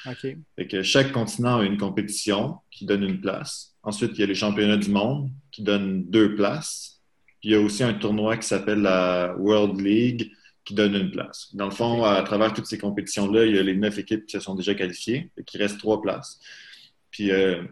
Et 0.56 0.68
que 0.68 0.82
chaque 0.82 1.12
continent 1.12 1.58
a 1.58 1.64
une 1.64 1.76
compétition 1.76 2.56
qui 2.70 2.86
donne 2.86 3.02
une 3.02 3.20
place. 3.20 3.74
Ensuite, 3.82 4.12
il 4.14 4.20
y 4.20 4.24
a 4.24 4.26
les 4.26 4.34
championnats 4.34 4.76
du 4.76 4.90
monde 4.90 5.30
qui 5.50 5.62
donnent 5.62 6.04
deux 6.04 6.34
places. 6.34 7.00
Puis 7.40 7.50
il 7.50 7.52
y 7.52 7.54
a 7.54 7.60
aussi 7.60 7.82
un 7.82 7.94
tournoi 7.94 8.36
qui 8.36 8.46
s'appelle 8.46 8.80
la 8.80 9.34
World 9.38 9.80
League 9.80 10.30
qui 10.64 10.74
donne 10.74 10.94
une 10.94 11.10
place. 11.10 11.48
Dans 11.54 11.64
le 11.64 11.70
fond, 11.72 12.04
à 12.04 12.22
travers 12.22 12.52
toutes 12.52 12.66
ces 12.66 12.78
compétitions-là, 12.78 13.46
il 13.46 13.56
y 13.56 13.58
a 13.58 13.62
les 13.62 13.76
neuf 13.76 13.98
équipes 13.98 14.26
qui 14.26 14.32
se 14.32 14.40
sont 14.40 14.54
déjà 14.54 14.74
qualifiées 14.74 15.30
et 15.36 15.44
qui 15.44 15.58
restent 15.58 15.78
trois 15.78 16.00
places. 16.00 16.38
Puis 17.10 17.32
euh, 17.32 17.62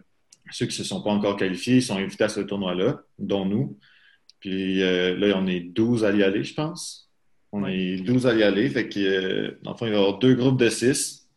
ceux 0.51 0.65
qui 0.65 0.73
ne 0.79 0.83
se 0.83 0.83
sont 0.83 1.01
pas 1.01 1.11
encore 1.11 1.37
qualifiés 1.37 1.81
sont 1.81 1.97
invités 1.97 2.23
à 2.23 2.29
ce 2.29 2.41
tournoi-là, 2.41 3.01
dont 3.17 3.45
nous. 3.45 3.77
Puis 4.39 4.81
euh, 4.81 5.15
là, 5.17 5.35
on 5.37 5.47
est 5.47 5.59
12 5.59 6.05
à 6.05 6.11
y 6.11 6.23
aller, 6.23 6.43
je 6.43 6.53
pense. 6.53 7.09
On 7.51 7.65
est 7.65 7.97
12 7.97 8.27
à 8.27 8.33
y 8.35 8.43
aller. 8.43 8.69
Fait 8.69 8.87
que, 8.87 8.99
euh, 8.99 9.51
dans 9.63 9.71
le 9.71 9.77
fond, 9.77 9.85
il 9.85 9.91
va 9.91 9.97
y 9.97 9.99
avoir 9.99 10.19
deux 10.19 10.35
groupes 10.35 10.59
de 10.59 10.69
six. 10.69 11.27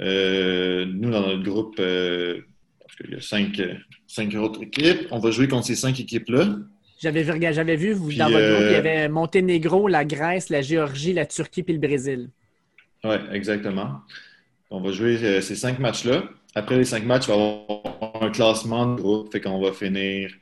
Euh, 0.00 0.86
nous, 0.86 1.10
dans 1.10 1.26
notre 1.26 1.42
groupe, 1.42 1.76
parce 1.76 2.96
qu'il 2.96 3.10
y 3.10 3.16
a 3.16 3.20
cinq, 3.20 3.60
cinq, 4.06 4.34
autres 4.34 4.62
équipes, 4.62 5.06
on 5.10 5.18
va 5.18 5.30
jouer 5.30 5.46
contre 5.46 5.66
ces 5.66 5.76
cinq 5.76 6.00
équipes-là. 6.00 6.56
J'avais 7.00 7.22
vu, 7.22 7.32
j'avais 7.52 7.76
vu 7.76 7.92
vous, 7.92 8.12
dans 8.12 8.30
votre 8.30 8.46
groupe, 8.46 8.66
il 8.66 8.72
y 8.72 8.74
avait 8.74 9.08
Monténégro, 9.08 9.88
la 9.88 10.04
Grèce, 10.04 10.50
la 10.50 10.62
Géorgie, 10.62 11.12
la 11.12 11.26
Turquie 11.26 11.62
puis 11.62 11.74
le 11.74 11.80
Brésil. 11.80 12.30
Oui, 13.04 13.16
exactement. 13.32 14.00
On 14.70 14.80
va 14.80 14.92
jouer 14.92 15.40
ces 15.40 15.54
cinq 15.54 15.78
matchs-là. 15.78 16.24
Après 16.54 16.76
les 16.76 16.84
cinq 16.84 17.04
matchs, 17.04 17.26
il 17.28 17.32
va 17.32 17.36
y 17.36 17.40
avoir 17.40 18.22
un 18.22 18.30
classement 18.30 18.86
de 18.86 19.00
groupe. 19.00 19.32
Fait 19.32 19.40
qu'on 19.40 19.60
va 19.60 19.72
finir 19.72 20.30
euh, 20.30 20.39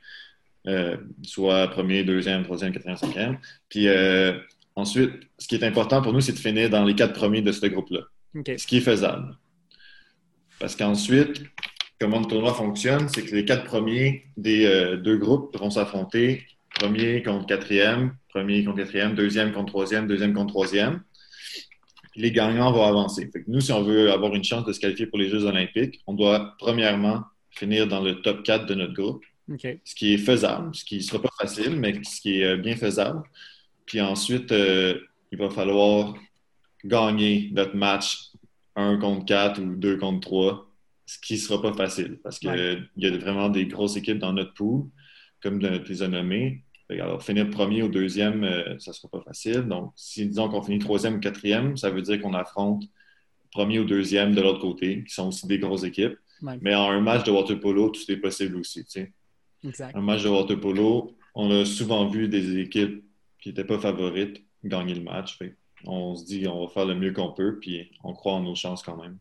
soit 1.22 1.68
premier, 1.68 2.04
deuxième, 2.04 2.44
troisième, 2.44 2.72
quatrième, 2.72 2.96
cinquième. 2.96 3.38
Puis 3.68 3.88
euh, 3.88 4.38
ensuite, 4.76 5.12
ce 5.38 5.48
qui 5.48 5.54
est 5.54 5.64
important 5.64 6.02
pour 6.02 6.12
nous, 6.12 6.20
c'est 6.20 6.32
de 6.32 6.38
finir 6.38 6.70
dans 6.70 6.84
les 6.84 6.94
quatre 6.94 7.14
premiers 7.14 7.42
de 7.42 7.52
ce 7.52 7.66
groupe-là. 7.66 8.00
Ce 8.46 8.66
qui 8.66 8.78
est 8.78 8.80
faisable. 8.80 9.36
Parce 10.60 10.76
qu'ensuite, 10.76 11.42
comment 12.00 12.20
le 12.20 12.26
tournoi 12.26 12.54
fonctionne, 12.54 13.08
c'est 13.08 13.24
que 13.24 13.34
les 13.34 13.44
quatre 13.44 13.64
premiers 13.64 14.24
des 14.36 14.66
euh, 14.66 14.96
deux 14.96 15.16
groupes 15.16 15.56
vont 15.56 15.70
s'affronter 15.70 16.44
premier 16.78 17.22
contre 17.22 17.46
quatrième, 17.46 18.14
premier 18.28 18.64
contre 18.64 18.78
quatrième, 18.78 19.14
deuxième 19.14 19.52
contre 19.52 19.72
troisième, 19.72 20.06
deuxième 20.06 20.32
contre 20.32 20.52
troisième. 20.52 21.02
Les 22.14 22.32
gagnants 22.32 22.72
vont 22.72 22.84
avancer. 22.84 23.30
nous, 23.46 23.60
si 23.60 23.72
on 23.72 23.82
veut 23.82 24.10
avoir 24.10 24.34
une 24.34 24.44
chance 24.44 24.64
de 24.64 24.72
se 24.72 24.80
qualifier 24.80 25.06
pour 25.06 25.18
les 25.18 25.28
Jeux 25.28 25.44
olympiques, 25.44 26.00
on 26.06 26.14
doit 26.14 26.54
premièrement 26.58 27.22
finir 27.50 27.86
dans 27.86 28.00
le 28.00 28.20
top 28.22 28.42
4 28.42 28.66
de 28.66 28.74
notre 28.74 28.92
groupe. 28.92 29.24
Ce 29.84 29.94
qui 29.94 30.14
est 30.14 30.18
faisable, 30.18 30.74
ce 30.74 30.84
qui 30.84 30.96
ne 30.96 31.02
sera 31.02 31.22
pas 31.22 31.30
facile, 31.38 31.76
mais 31.76 32.02
ce 32.02 32.20
qui 32.20 32.40
est 32.40 32.44
euh, 32.44 32.56
bien 32.56 32.76
faisable. 32.76 33.22
Puis 33.86 34.00
ensuite, 34.00 34.52
euh, 34.52 34.98
il 35.32 35.38
va 35.38 35.48
falloir 35.50 36.14
gagner 36.84 37.50
notre 37.52 37.74
match 37.74 38.30
1 38.76 38.98
contre 38.98 39.24
4 39.24 39.60
ou 39.60 39.76
2 39.76 39.96
contre 39.96 40.20
3, 40.20 40.70
ce 41.06 41.18
qui 41.18 41.34
ne 41.34 41.38
sera 41.38 41.62
pas 41.62 41.72
facile 41.72 42.18
parce 42.22 42.38
qu'il 42.38 42.88
y 42.96 43.06
a 43.06 43.16
vraiment 43.16 43.48
des 43.48 43.66
grosses 43.66 43.96
équipes 43.96 44.18
dans 44.18 44.32
notre 44.32 44.52
pool, 44.54 44.84
comme 45.42 45.60
tu 45.60 45.92
les 45.92 46.02
as 46.02 46.08
nommées. 46.08 46.62
Alors, 46.90 47.22
finir 47.22 47.50
premier 47.50 47.82
ou 47.82 47.88
deuxième, 47.88 48.44
euh, 48.44 48.78
ça 48.78 48.92
ne 48.92 48.94
sera 48.94 49.08
pas 49.08 49.20
facile. 49.20 49.62
Donc, 49.62 49.92
si 49.94 50.26
disons 50.26 50.48
qu'on 50.48 50.62
finit 50.62 50.78
troisième 50.78 51.16
ou 51.16 51.20
quatrième, 51.20 51.76
ça 51.76 51.90
veut 51.90 52.00
dire 52.00 52.20
qu'on 52.20 52.32
affronte 52.32 52.84
premier 53.52 53.78
ou 53.78 53.84
deuxième 53.84 54.34
de 54.34 54.40
l'autre 54.40 54.60
côté, 54.60 55.04
qui 55.04 55.12
sont 55.12 55.28
aussi 55.28 55.46
des 55.46 55.58
grosses 55.58 55.84
équipes. 55.84 56.16
Mais 56.62 56.74
en 56.74 56.90
un 56.90 57.00
match 57.00 57.24
de 57.24 57.30
water 57.30 57.58
polo, 57.58 57.90
tout 57.90 58.10
est 58.10 58.16
possible 58.16 58.56
aussi. 58.56 58.86
Un 59.94 60.00
match 60.00 60.22
de 60.22 60.28
water 60.28 60.58
polo, 60.58 61.16
on 61.34 61.50
a 61.50 61.64
souvent 61.64 62.06
vu 62.06 62.28
des 62.28 62.58
équipes 62.58 63.04
qui 63.40 63.48
n'étaient 63.48 63.64
pas 63.64 63.78
favorites 63.78 64.44
gagner 64.64 64.94
le 64.94 65.02
match. 65.02 65.38
on 65.84 66.16
se 66.16 66.24
dit 66.24 66.46
on 66.48 66.66
va 66.66 66.72
faire 66.72 66.84
le 66.84 66.94
mieux 66.94 67.12
qu'on 67.12 67.32
peut, 67.32 67.58
puis 67.60 67.90
on 68.04 68.12
croit 68.12 68.34
en 68.34 68.42
nos 68.42 68.54
chances 68.54 68.82
quand 68.82 68.96
même. 68.96 69.18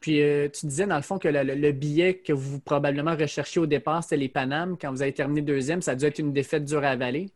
Puis 0.00 0.22
euh, 0.22 0.48
tu 0.48 0.66
disais 0.66 0.86
dans 0.86 0.96
le 0.96 1.02
fond 1.02 1.18
que 1.18 1.28
le, 1.28 1.72
billet 1.72 2.14
que 2.14 2.32
vous 2.32 2.58
probablement 2.58 3.14
recherchiez 3.14 3.60
au 3.60 3.66
départ, 3.66 4.02
c'était 4.02 4.16
les 4.16 4.28
Panames. 4.28 4.76
Quand 4.80 4.90
vous 4.90 5.02
avez 5.02 5.12
terminé 5.12 5.42
deuxième, 5.42 5.82
ça 5.82 5.92
a 5.92 5.94
dû 5.94 6.06
être 6.06 6.18
une 6.18 6.32
défaite 6.32 6.64
dure 6.64 6.84
à 6.84 6.88
avaler. 6.88 7.30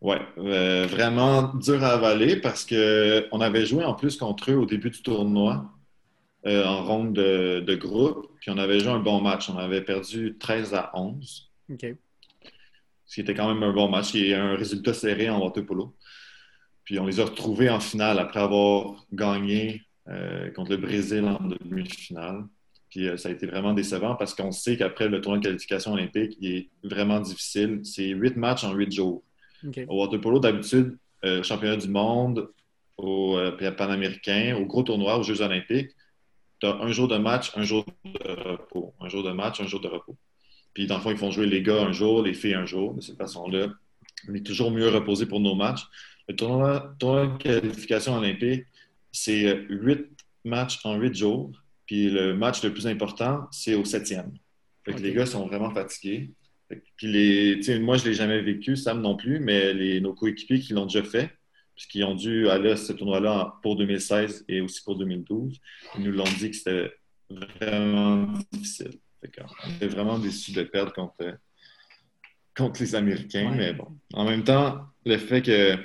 Oui, 0.00 0.16
euh, 0.38 0.86
vraiment 0.86 1.54
dur 1.54 1.82
à 1.82 1.94
avaler 1.94 2.36
parce 2.36 2.64
qu'on 2.64 3.40
avait 3.40 3.66
joué 3.66 3.84
en 3.84 3.94
plus 3.94 4.16
contre 4.16 4.52
eux 4.52 4.56
au 4.56 4.66
début 4.66 4.90
du 4.90 5.02
tournoi. 5.02 5.64
Euh, 6.44 6.64
en 6.64 6.84
ronde 6.84 7.12
de, 7.14 7.74
groupe. 7.74 8.30
Puis 8.40 8.50
on 8.52 8.58
avait 8.58 8.78
joué 8.78 8.92
un 8.92 9.00
bon 9.00 9.20
match. 9.20 9.50
On 9.50 9.58
avait 9.58 9.80
perdu 9.80 10.36
13 10.38 10.74
à 10.74 10.92
11. 10.94 11.50
OK. 11.72 11.86
Ce 13.04 13.14
qui 13.14 13.20
était 13.20 13.34
quand 13.34 13.52
même 13.52 13.62
un 13.64 13.72
bon 13.72 13.88
match. 13.88 14.14
Il 14.14 14.28
y 14.28 14.34
a 14.34 14.44
un 14.44 14.54
résultat 14.54 14.94
serré 14.94 15.28
en 15.28 15.40
water 15.40 15.66
polo. 15.66 15.96
Puis 16.84 17.00
on 17.00 17.06
les 17.06 17.18
a 17.18 17.24
retrouvés 17.24 17.68
en 17.68 17.80
finale 17.80 18.20
après 18.20 18.38
avoir 18.38 19.04
gagné 19.12 19.82
euh, 20.08 20.50
contre 20.52 20.70
le 20.70 20.76
Brésil 20.76 21.24
en 21.24 21.42
demi-finale. 21.42 22.44
Puis 22.90 23.08
euh, 23.08 23.16
ça 23.16 23.28
a 23.28 23.32
été 23.32 23.46
vraiment 23.46 23.74
décevant 23.74 24.14
parce 24.14 24.32
qu'on 24.32 24.52
sait 24.52 24.76
qu'après 24.76 25.08
le 25.08 25.20
tournoi 25.20 25.40
de 25.40 25.46
qualification 25.46 25.94
olympique, 25.94 26.36
il 26.40 26.52
est 26.52 26.68
vraiment 26.84 27.18
difficile. 27.18 27.80
C'est 27.82 28.06
huit 28.10 28.36
matchs 28.36 28.62
en 28.62 28.72
huit 28.72 28.92
jours. 28.92 29.24
Au 29.88 30.00
water 30.00 30.20
polo, 30.20 30.38
d'habitude, 30.38 30.96
championnat 31.42 31.76
du 31.76 31.88
monde, 31.88 32.48
au 32.98 33.36
Panaméricain, 33.76 34.56
au 34.56 34.64
gros 34.64 34.84
tournoi, 34.84 35.18
aux 35.18 35.24
Jeux 35.24 35.40
olympiques, 35.40 35.90
tu 36.60 36.66
as 36.66 36.74
un 36.74 36.90
jour 36.92 37.08
de 37.08 37.16
match, 37.16 37.52
un 37.56 37.62
jour 37.62 37.84
de 38.04 38.32
repos. 38.50 38.94
Un 39.00 39.08
jour 39.08 39.22
de 39.22 39.32
match, 39.32 39.60
un 39.60 39.66
jour 39.66 39.80
de 39.80 39.88
repos. 39.88 40.16
Puis, 40.74 40.86
dans 40.86 40.96
le 40.96 41.00
fond, 41.00 41.10
ils 41.10 41.16
font 41.16 41.30
jouer 41.30 41.46
les 41.46 41.62
gars 41.62 41.82
un 41.82 41.92
jour, 41.92 42.22
les 42.22 42.34
filles 42.34 42.54
un 42.54 42.66
jour. 42.66 42.94
De 42.94 43.00
cette 43.00 43.16
façon-là, 43.16 43.68
on 44.28 44.34
est 44.34 44.44
toujours 44.44 44.70
mieux 44.70 44.88
reposé 44.88 45.26
pour 45.26 45.40
nos 45.40 45.54
matchs. 45.54 45.84
Le 46.28 46.36
tournoi, 46.36 46.94
de 46.98 47.38
qualification 47.38 48.16
olympique, 48.16 48.64
c'est 49.12 49.64
huit 49.68 50.06
matchs 50.44 50.84
en 50.84 50.96
huit 50.96 51.14
jours. 51.14 51.52
Puis 51.86 52.10
le 52.10 52.34
match 52.34 52.62
le 52.62 52.72
plus 52.72 52.86
important, 52.86 53.46
c'est 53.52 53.74
au 53.74 53.84
septième. 53.84 54.32
Fait 54.84 54.92
que 54.92 55.00
les 55.00 55.12
gars 55.12 55.26
sont 55.26 55.46
vraiment 55.46 55.70
fatigués. 55.70 56.30
Puis 56.96 57.06
les, 57.06 57.78
moi, 57.78 57.96
je 57.96 58.04
ne 58.04 58.08
l'ai 58.08 58.14
jamais 58.14 58.42
vécu, 58.42 58.76
Sam 58.76 59.00
non 59.00 59.16
plus, 59.16 59.38
mais 59.38 59.72
les, 59.72 60.00
nos 60.00 60.14
coéquipiers 60.14 60.58
qui 60.60 60.72
l'ont 60.72 60.86
déjà 60.86 61.04
fait, 61.04 61.30
puisqu'ils 61.76 62.04
ont 62.04 62.14
dû 62.14 62.48
aller 62.48 62.72
à 62.72 62.76
ce 62.76 62.92
tournoi-là 62.92 63.58
pour 63.62 63.76
2016 63.76 64.46
et 64.48 64.62
aussi 64.62 64.82
pour 64.82 64.96
2012. 64.96 65.60
Ils 65.98 66.04
nous 66.04 66.12
l'ont 66.12 66.24
dit 66.24 66.50
que 66.50 66.56
c'était 66.56 66.92
vraiment 67.28 68.26
difficile. 68.50 68.92
on 69.22 69.70
était 69.74 69.88
vraiment 69.88 70.18
déçus 70.18 70.52
de 70.52 70.62
perdre 70.62 70.92
contre, 70.94 71.38
contre 72.56 72.80
les 72.80 72.94
Américains. 72.94 73.52
Mais 73.54 73.74
bon, 73.74 73.88
en 74.14 74.24
même 74.24 74.42
temps, 74.42 74.86
le 75.04 75.18
fait 75.18 75.42
que, 75.42 75.76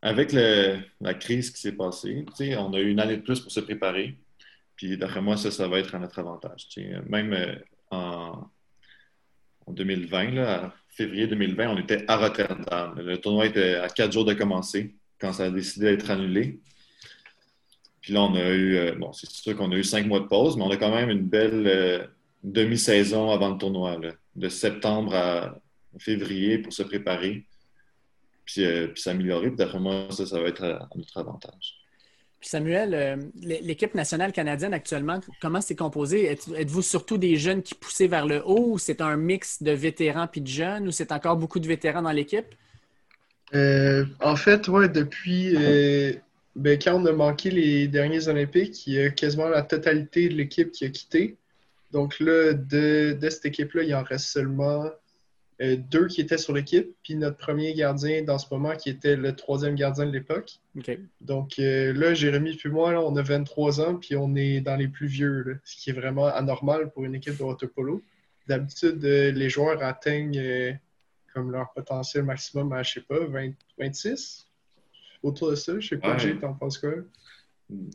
avec 0.00 0.32
la 0.32 1.14
crise 1.14 1.50
qui 1.50 1.60
s'est 1.60 1.76
passée, 1.76 2.24
on 2.58 2.72
a 2.72 2.80
eu 2.80 2.90
une 2.90 3.00
année 3.00 3.18
de 3.18 3.22
plus 3.22 3.40
pour 3.40 3.52
se 3.52 3.60
préparer. 3.60 4.16
Puis 4.74 4.96
d'après 4.96 5.20
moi, 5.20 5.36
ça, 5.36 5.50
ça 5.50 5.68
va 5.68 5.78
être 5.78 5.94
à 5.94 5.98
notre 5.98 6.18
avantage. 6.18 6.68
Même 7.06 7.32
euh, 7.32 7.54
en, 7.90 8.46
en 9.66 9.72
2020, 9.72 10.30
là, 10.32 10.74
février 10.96 11.26
2020, 11.26 11.68
on 11.68 11.78
était 11.78 12.04
à 12.08 12.16
Rotterdam. 12.16 12.94
Le 12.96 13.18
tournoi 13.18 13.46
était 13.46 13.74
à 13.74 13.88
quatre 13.88 14.12
jours 14.12 14.24
de 14.24 14.32
commencer 14.32 14.94
quand 15.20 15.32
ça 15.32 15.44
a 15.44 15.50
décidé 15.50 15.86
d'être 15.86 16.10
annulé. 16.10 16.60
Puis 18.00 18.14
là, 18.14 18.22
on 18.22 18.34
a 18.34 18.48
eu, 18.50 18.76
euh, 18.76 18.94
bon, 18.94 19.12
c'est 19.12 19.28
sûr 19.30 19.56
qu'on 19.56 19.70
a 19.72 19.76
eu 19.76 19.84
cinq 19.84 20.06
mois 20.06 20.20
de 20.20 20.26
pause, 20.26 20.56
mais 20.56 20.62
on 20.62 20.70
a 20.70 20.76
quand 20.76 20.94
même 20.94 21.10
une 21.10 21.26
belle 21.26 21.66
euh, 21.66 22.06
demi-saison 22.42 23.30
avant 23.30 23.50
le 23.50 23.58
tournoi, 23.58 23.98
de 24.36 24.48
septembre 24.48 25.14
à 25.14 25.58
février 25.98 26.58
pour 26.58 26.72
se 26.72 26.82
préparer, 26.82 27.44
puis, 28.44 28.64
euh, 28.64 28.88
puis 28.88 29.02
s'améliorer. 29.02 29.48
Puis 29.48 29.56
d'après 29.56 29.80
moi, 29.80 30.06
ça, 30.10 30.24
ça 30.24 30.40
va 30.40 30.48
être 30.48 30.64
à 30.64 30.88
notre 30.94 31.18
avantage. 31.18 31.85
Samuel, 32.40 32.94
euh, 32.94 33.16
l'équipe 33.42 33.94
nationale 33.94 34.32
canadienne 34.32 34.74
actuellement, 34.74 35.20
comment 35.40 35.60
c'est 35.60 35.74
composé? 35.74 36.26
Êtes-vous 36.26 36.82
surtout 36.82 37.18
des 37.18 37.36
jeunes 37.36 37.62
qui 37.62 37.74
poussaient 37.74 38.06
vers 38.06 38.26
le 38.26 38.42
haut 38.44 38.72
ou 38.72 38.78
c'est 38.78 39.00
un 39.00 39.16
mix 39.16 39.62
de 39.62 39.72
vétérans 39.72 40.26
puis 40.26 40.40
de 40.40 40.46
jeunes 40.46 40.86
ou 40.86 40.90
c'est 40.90 41.12
encore 41.12 41.36
beaucoup 41.36 41.58
de 41.58 41.66
vétérans 41.66 42.02
dans 42.02 42.12
l'équipe? 42.12 42.46
Euh, 43.54 44.04
en 44.20 44.36
fait, 44.36 44.68
ouais, 44.68 44.88
depuis 44.88 45.54
euh, 45.56 46.12
ben, 46.56 46.78
quand 46.80 46.94
on 46.94 47.06
a 47.06 47.12
manqué 47.12 47.50
les 47.50 47.88
derniers 47.88 48.28
Olympiques, 48.28 48.86
il 48.86 48.94
y 48.94 49.00
a 49.00 49.10
quasiment 49.10 49.48
la 49.48 49.62
totalité 49.62 50.28
de 50.28 50.34
l'équipe 50.34 50.72
qui 50.72 50.84
a 50.84 50.88
quitté. 50.88 51.36
Donc 51.92 52.18
là, 52.20 52.52
de, 52.52 53.16
de 53.20 53.30
cette 53.30 53.46
équipe-là, 53.46 53.82
il 53.82 53.94
en 53.94 54.02
reste 54.02 54.26
seulement 54.26 54.90
euh, 55.62 55.76
deux 55.76 56.06
qui 56.06 56.20
étaient 56.20 56.36
sur 56.36 56.52
l'équipe, 56.52 56.94
puis 57.02 57.16
notre 57.16 57.38
premier 57.38 57.72
gardien 57.72 58.22
dans 58.22 58.38
ce 58.38 58.46
moment 58.52 58.76
qui 58.76 58.90
était 58.90 59.16
le 59.16 59.34
troisième 59.34 59.74
gardien 59.74 60.04
de 60.04 60.10
l'époque. 60.10 60.60
Donc 61.22 61.58
euh, 61.58 61.94
là, 61.94 62.12
Jérémy 62.12 62.56
puis 62.56 62.68
moi, 62.68 62.92
on 63.02 63.16
a 63.16 63.22
23 63.22 63.80
ans, 63.80 63.96
puis 63.96 64.16
on 64.16 64.34
est 64.36 64.60
dans 64.60 64.76
les 64.76 64.88
plus 64.88 65.06
vieux, 65.06 65.58
ce 65.64 65.76
qui 65.76 65.90
est 65.90 65.94
vraiment 65.94 66.26
anormal 66.26 66.90
pour 66.90 67.04
une 67.04 67.14
équipe 67.14 67.38
de 67.38 67.42
water 67.42 67.70
polo. 67.70 68.02
D'habitude, 68.46 69.02
euh, 69.04 69.32
les 69.32 69.48
joueurs 69.48 69.82
atteignent 69.82 70.78
comme 71.32 71.50
leur 71.50 71.72
potentiel 71.72 72.24
maximum 72.24 72.72
à, 72.72 72.82
je 72.82 72.94
sais 72.94 73.00
pas, 73.00 73.20
20, 73.20 73.52
26? 73.78 74.46
Autour 75.22 75.50
de 75.50 75.54
ça, 75.54 75.78
je 75.80 75.88
sais 75.88 75.98
pas, 75.98 76.12
Ouais. 76.12 76.18
Jay, 76.18 76.36
t'en 76.38 76.52
penses 76.54 76.78
quoi? 76.78 76.92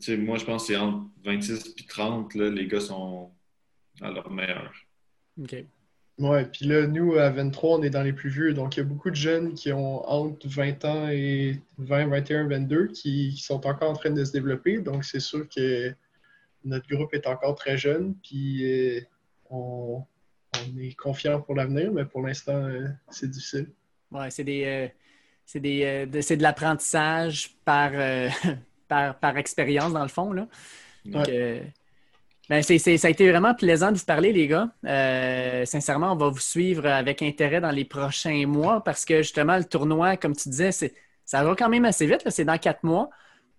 Sais, 0.02 0.18
moi, 0.18 0.38
je 0.38 0.46
pense 0.46 0.64
que 0.64 0.74
c'est 0.74 0.80
entre 0.80 1.08
26 1.24 1.76
et 1.78 1.86
30, 1.88 2.36
là, 2.36 2.50
les 2.50 2.68
gars 2.68 2.82
sont 2.82 3.32
à 4.02 4.12
leur 4.12 4.30
meilleur. 4.32 4.74
OK. 5.42 5.56
Ouais, 6.22 6.46
puis 6.46 6.68
là, 6.68 6.86
nous, 6.86 7.16
à 7.16 7.32
23, 7.32 7.80
on 7.80 7.82
est 7.82 7.90
dans 7.90 8.04
les 8.04 8.14
plus 8.14 8.30
vieux. 8.30 8.54
Donc, 8.54 8.78
il 8.78 8.82
y 8.82 8.84
a 8.84 8.86
beaucoup 8.86 9.10
de 9.10 9.16
jeunes 9.16 9.56
qui 9.56 9.74
ont 9.74 10.08
entre 10.08 10.48
20 10.48 10.86
ans 10.86 11.10
et 11.10 11.60
20, 11.80 12.08
21, 12.10 12.48
22 12.48 12.88
qui, 12.90 13.32
qui 13.36 13.42
sont 13.42 13.66
encore 13.66 13.90
en 13.90 13.94
train 13.94 14.12
de 14.12 14.24
se 14.24 14.32
développer. 14.32 14.80
Donc, 14.80 15.04
c'est 15.04 15.20
sûr 15.20 15.50
que 15.50 15.92
notre 16.64 16.88
groupe 16.88 17.12
est 17.16 17.26
encore 17.26 17.56
très 17.56 17.76
jeune. 17.76 18.14
Puis, 18.22 18.72
euh, 18.72 19.02
on, 19.50 20.04
on 20.54 20.80
est 20.80 20.94
confiant 20.94 21.42
pour 21.42 21.56
l'avenir, 21.56 21.92
mais 21.92 22.06
pour 22.06 22.22
l'instant, 22.22 22.66
euh, 22.66 22.88
c'est 23.10 23.32
difficile. 23.32 23.72
Ouais, 24.12 24.30
c'est 24.30 24.44
des, 24.44 24.66
euh, 24.66 24.88
c'est 25.44 25.60
des, 25.60 25.84
euh, 25.86 26.06
de, 26.06 26.22
c'est 26.22 26.38
de 26.38 26.44
l'apprentissage 26.44 27.56
par, 27.66 27.92
euh, 27.96 28.30
par, 28.88 29.18
par 29.18 29.38
expérience, 29.38 29.92
dans 29.92 30.04
le 30.04 30.08
fond. 30.08 30.34
Là. 30.34 30.48
Donc, 31.06 31.28
ben, 32.52 32.62
ça 32.62 33.08
a 33.08 33.10
été 33.10 33.32
vraiment 33.32 33.56
plaisant 33.56 33.94
de 33.94 33.98
vous 33.98 34.04
parler, 34.04 34.34
les 34.34 34.46
gars. 34.48 34.70
Euh, 34.86 35.64
sincèrement, 35.64 36.12
on 36.12 36.18
va 36.18 36.28
vous 36.28 36.40
suivre 36.40 36.86
avec 36.86 37.22
intérêt 37.22 37.62
dans 37.62 37.72
les 37.72 37.86
prochains 37.86 38.46
mois 38.46 38.84
parce 38.84 39.06
que 39.06 39.20
justement, 39.20 39.58
le 39.58 39.64
tournoi, 39.64 40.18
comme 40.18 40.36
tu 40.36 40.50
disais, 40.50 40.72
ça 41.24 41.44
va 41.46 41.56
quand 41.56 41.70
même 41.70 41.86
assez 41.86 42.06
vite. 42.06 42.30
C'est 42.30 42.44
dans 42.44 42.58
quatre 42.58 42.84
mois. 42.84 43.10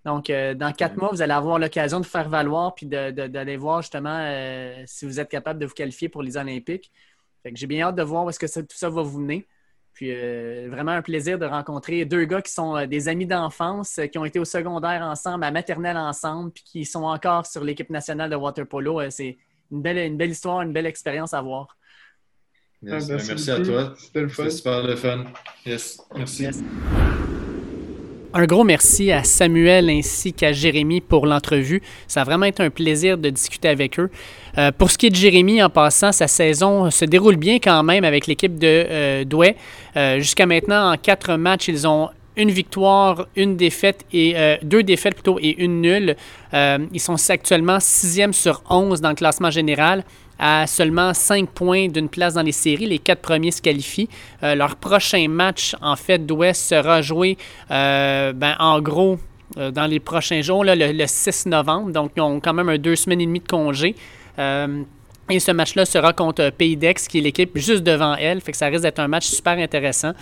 Donc, 0.05 0.28
euh, 0.28 0.53
dans 0.53 0.72
quatre 0.72 0.99
mois, 0.99 1.09
vous 1.11 1.22
allez 1.22 1.32
avoir 1.32 1.59
l'occasion 1.59 2.01
de 2.01 2.05
faire 2.05 2.28
valoir 2.28 2.74
puis 2.74 2.84
d'aller 2.84 3.57
voir 3.57 3.80
justement 3.80 4.18
euh, 4.20 4.82
si 4.84 5.07
vous 5.07 5.18
êtes 5.20 5.30
capable 5.30 5.59
de 5.59 5.64
vous 5.64 5.74
qualifier 5.74 6.11
pour 6.11 6.22
les 6.22 6.36
Olympiques. 6.36 6.93
J'ai 7.55 7.66
bien 7.66 7.86
hâte 7.86 7.97
de 7.97 8.03
voir 8.03 8.26
où 8.26 8.28
est-ce 8.30 8.38
que 8.38 8.47
ça- 8.47 8.62
tout 8.62 8.76
ça 8.76 8.90
va 8.90 9.01
vous 9.03 9.20
mener. 9.20 9.47
Puis 9.95 10.11
euh, 10.11 10.68
vraiment 10.70 10.93
un 10.93 11.03
plaisir 11.03 11.38
de 11.38 11.45
rencontrer 11.45 12.05
deux 12.05 12.24
gars 12.24 12.40
qui 12.40 12.53
sont 12.53 12.76
euh, 12.76 12.86
des 12.86 13.09
amis 13.09 13.26
d'enfance, 13.26 13.99
euh, 13.99 14.07
qui 14.07 14.18
ont 14.18 14.24
été 14.24 14.38
au 14.38 14.45
secondaire 14.45 15.03
ensemble, 15.03 15.45
à 15.45 15.51
maternelle 15.51 15.99
ensemble, 15.99 16.51
puis 16.51 16.64
qui 16.64 16.84
sont 16.84 17.05
encore 17.05 17.47
sur 17.47 17.62
l'équipe 17.62 17.90
nationale 17.90 18.30
de 18.30 18.36
water 18.36 18.66
polo. 18.66 19.01
C'est 19.11 19.36
une 19.70 19.82
belle, 19.82 19.99
une 19.99 20.16
belle 20.16 20.30
histoire, 20.30 20.62
une 20.62 20.72
belle 20.72 20.86
expérience 20.86 21.34
à 21.34 21.43
voir. 21.43 21.76
Yes, 22.82 23.05
Ah, 23.05 23.16
ben, 23.16 23.24
merci 23.28 23.51
à 23.51 23.61
toi. 23.61 23.95
C'était 23.97 24.20
le 24.22 24.28
fun. 24.28 24.45
C'est 24.45 24.51
super 24.51 24.82
le 24.82 24.97
fun. 24.97 25.24
Yes, 25.66 26.01
merci. 26.14 26.45
Yes. 26.45 26.62
Un 28.35 28.47
gros 28.47 28.64
merci 28.64 29.12
à 29.12 29.24
Samuel 29.24 29.91
ainsi 29.91 30.33
qu'à 30.33 30.53
Jérémy 30.53 31.03
pour 31.03 31.26
l'entrevue. 31.26 31.83
Ça 32.09 32.22
a 32.22 32.24
vraiment 32.24 32.47
été 32.47 32.62
un 32.62 32.70
plaisir 32.70 33.18
de 33.18 33.28
discuter 33.28 33.68
avec 33.68 34.01
eux. 34.01 34.11
Euh, 34.57 34.72
pour 34.72 34.91
ce 34.91 34.97
qui 34.97 35.07
est 35.09 35.11
de 35.11 35.16
Jérémy, 35.16 35.62
en 35.62 35.68
passant, 35.68 36.12
sa 36.12 36.28
saison 36.28 36.91
se 36.91 37.05
déroule 37.05 37.37
bien 37.37 37.57
quand 37.57 37.83
même 37.83 38.05
avec 38.05 38.26
l'équipe 38.26 38.59
de 38.59 38.87
euh, 38.89 39.24
Douai. 39.24 39.55
Euh, 39.99 40.18
Jusqu'à 40.18 40.47
maintenant, 40.47 40.93
en 40.93 40.97
quatre 40.97 41.37
matchs, 41.37 41.68
ils 41.68 41.87
ont 41.87 42.09
une 42.35 42.51
victoire, 42.51 43.26
une 43.37 43.59
défaite 43.59 44.07
et 44.14 44.35
deux 44.62 44.83
défaites 44.83 45.12
plutôt 45.12 45.39
et 45.39 45.62
une 45.62 45.83
nulle. 45.83 46.16
Ils 46.55 47.01
sont 47.01 47.16
actuellement 47.28 47.76
sixième 47.78 48.33
sur 48.33 48.62
11 48.70 49.03
dans 49.03 49.11
le 49.11 49.14
classement 49.14 49.51
général 49.51 50.03
à 50.43 50.66
seulement 50.66 51.14
5 51.14 51.49
points 51.51 51.86
d'une 51.86 52.09
place 52.09 52.34
dans 52.34 52.43
les 52.43 52.51
séries. 52.51 52.86
Les 52.86 52.99
quatre 52.99 53.22
premiers 53.22 53.53
se 53.53 53.62
qualifient. 53.62 54.09
Euh, 54.43 54.57
leur 54.57 54.74
prochain 54.74 55.28
match, 55.28 55.76
en 55.80 55.95
fait, 55.95 56.26
d'Ouest 56.26 56.68
sera 56.68 57.01
joué, 57.01 57.38
euh, 57.70 58.32
ben, 58.32 58.57
en 58.59 58.80
gros, 58.80 59.20
euh, 59.57 59.70
dans 59.70 59.86
les 59.86 60.01
prochains 60.01 60.43
jours, 60.43 60.64
le, 60.64 60.74
le 60.74 61.05
6 61.07 61.47
novembre. 61.47 61.93
Donc, 61.93 62.11
ils 62.16 62.20
ont 62.22 62.40
quand 62.40 62.55
même 62.55 62.68
un 62.68 62.76
deux 62.76 62.97
semaines 62.97 63.20
et 63.20 63.26
demie 63.26 63.38
de 63.38 63.47
congé. 63.47 63.95
Et 65.30 65.38
ce 65.38 65.53
match-là 65.53 65.84
sera 65.84 66.12
contre 66.12 66.51
Pays 66.51 66.76
qui 66.76 67.18
est 67.18 67.20
l'équipe 67.20 67.57
juste 67.57 67.84
devant 67.84 68.16
elle. 68.16 68.40
Fait 68.40 68.51
que 68.51 68.59
ça 68.59 68.66
risque 68.66 68.82
d'être 68.82 68.99
un 68.99 69.07
match 69.07 69.26
super 69.26 69.57
intéressant. 69.57 70.12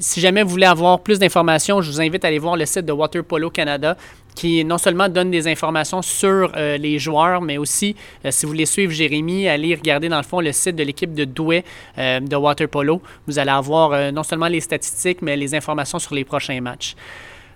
Si 0.00 0.20
jamais 0.20 0.42
vous 0.42 0.50
voulez 0.50 0.66
avoir 0.66 0.98
plus 0.98 1.20
d'informations, 1.20 1.80
je 1.80 1.90
vous 1.90 2.00
invite 2.00 2.24
à 2.24 2.28
aller 2.28 2.40
voir 2.40 2.56
le 2.56 2.66
site 2.66 2.84
de 2.84 2.92
Water 2.92 3.22
Polo 3.22 3.48
Canada, 3.48 3.96
qui 4.34 4.64
non 4.64 4.78
seulement 4.78 5.08
donne 5.08 5.30
des 5.30 5.46
informations 5.48 6.02
sur 6.02 6.52
euh, 6.56 6.76
les 6.76 6.98
joueurs, 6.98 7.40
mais 7.40 7.58
aussi, 7.58 7.96
euh, 8.24 8.30
si 8.30 8.46
vous 8.46 8.52
voulez 8.52 8.66
suivre 8.66 8.92
Jérémy, 8.92 9.48
allez 9.48 9.74
regarder 9.74 10.08
dans 10.08 10.18
le 10.18 10.22
fond 10.22 10.40
le 10.40 10.52
site 10.52 10.76
de 10.76 10.82
l'équipe 10.82 11.12
de 11.14 11.24
Douai 11.24 11.64
euh, 11.98 12.20
de 12.20 12.36
Water 12.36 12.68
Polo. 12.68 13.02
Vous 13.26 13.38
allez 13.38 13.50
avoir 13.50 14.12
non 14.12 14.22
seulement 14.22 14.48
les 14.48 14.60
statistiques, 14.60 15.22
mais 15.22 15.36
les 15.36 15.54
informations 15.54 15.98
sur 15.98 16.14
les 16.14 16.24
prochains 16.24 16.60
matchs. 16.60 16.94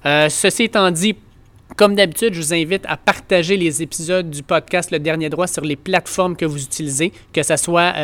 Ceci 0.04 0.64
étant 0.64 0.90
dit, 0.90 1.16
comme 1.76 1.94
d'habitude, 1.94 2.34
je 2.34 2.40
vous 2.40 2.52
invite 2.52 2.84
à 2.86 2.96
partager 2.96 3.56
les 3.56 3.82
épisodes 3.82 4.28
du 4.28 4.42
podcast 4.42 4.90
Le 4.90 4.98
Dernier 4.98 5.30
Droit 5.30 5.46
sur 5.46 5.62
les 5.62 5.76
plateformes 5.76 6.36
que 6.36 6.44
vous 6.44 6.62
utilisez, 6.62 7.12
que 7.32 7.42
ce 7.42 7.56
soit 7.56 7.94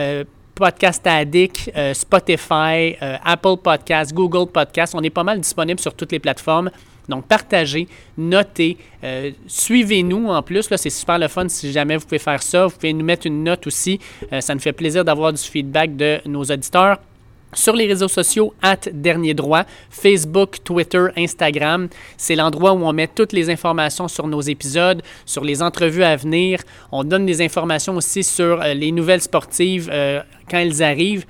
Podcast 0.55 1.07
Addict, 1.07 1.71
Spotify, 1.93 2.97
Apple 3.01 3.57
Podcast, 3.63 4.15
Google 4.15 4.51
Podcast. 4.51 4.95
On 4.97 5.03
est 5.03 5.11
pas 5.11 5.25
mal 5.25 5.41
disponible 5.41 5.79
sur 5.79 5.95
toutes 5.95 6.13
les 6.13 6.21
plateformes. 6.21 6.71
Donc, 7.11 7.27
partagez, 7.27 7.89
notez, 8.17 8.79
euh, 9.05 9.33
suivez-nous 9.47 10.29
en 10.29 10.43
plus. 10.43 10.67
C'est 10.77 10.91
super 10.91 11.19
le 11.19 11.29
fun 11.29 11.49
si 11.49 11.73
jamais 11.73 11.97
vous 11.97 12.05
pouvez 12.05 12.19
faire 12.19 12.43
ça. 12.43 12.67
Vous 12.67 12.75
pouvez 12.75 12.93
nous 12.93 13.05
mettre 13.05 13.27
une 13.27 13.45
note 13.45 13.67
aussi. 13.67 13.99
Euh, 14.33 14.41
ça 14.41 14.55
nous 14.55 14.61
fait 14.61 14.73
plaisir 14.73 15.05
d'avoir 15.05 15.33
du 15.33 15.43
feedback 15.43 15.97
de 15.97 16.19
nos 16.25 16.45
auditeurs 16.45 16.99
sur 17.53 17.75
les 17.75 17.89
réseaux 17.89 18.07
sociaux, 18.07 18.55
at 18.63 18.79
Dernier 18.93 19.35
Droit, 19.35 19.65
Facebook, 19.91 20.59
Twitter, 20.63 21.07
Instagram. 21.17 21.89
C'est 22.17 22.37
l'endroit 22.37 22.73
où 22.75 22.85
on 22.85 22.93
met 22.93 23.09
toutes 23.09 23.33
les 23.33 23.51
informations 23.51 24.07
sur 24.07 24.29
nos 24.29 24.41
épisodes, 24.41 25.03
sur 25.27 25.43
les 25.43 25.61
entrevues 25.61 26.05
à 26.05 26.15
venir. 26.15 26.61
On 26.93 27.03
donne 27.03 27.27
des 27.27 27.43
informations 27.43 27.97
aussi 27.97 28.23
sur 28.23 28.63
euh, 28.63 28.73
les 28.75 28.93
nouvelles 28.93 29.21
sportives 29.21 29.91
quand 30.49 30.59
elles 30.59 30.81
arrivent. 30.81 31.27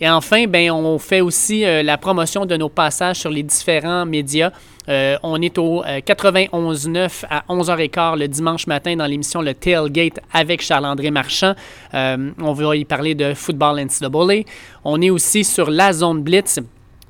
Et 0.00 0.08
enfin, 0.08 0.46
ben, 0.46 0.70
on 0.70 0.98
fait 0.98 1.20
aussi 1.20 1.64
euh, 1.64 1.82
la 1.82 1.98
promotion 1.98 2.46
de 2.46 2.56
nos 2.56 2.68
passages 2.68 3.18
sur 3.18 3.30
les 3.30 3.42
différents 3.42 4.06
médias. 4.06 4.50
Euh, 4.88 5.16
on 5.22 5.40
est 5.40 5.56
au 5.58 5.82
euh, 5.84 6.00
91.9 6.00 7.24
à 7.30 7.44
11h15 7.48 8.18
le 8.18 8.28
dimanche 8.28 8.66
matin 8.66 8.96
dans 8.96 9.06
l'émission 9.06 9.40
Le 9.40 9.54
Tailgate 9.54 10.20
avec 10.32 10.62
Charles-André 10.62 11.10
Marchand. 11.10 11.54
Euh, 11.94 12.30
on 12.38 12.52
va 12.52 12.76
y 12.76 12.84
parler 12.84 13.14
de 13.14 13.34
football 13.34 13.80
NCAA. 13.80 14.42
On 14.84 15.00
est 15.00 15.10
aussi 15.10 15.44
sur 15.44 15.70
la 15.70 15.92
zone 15.92 16.22
Blitz. 16.22 16.60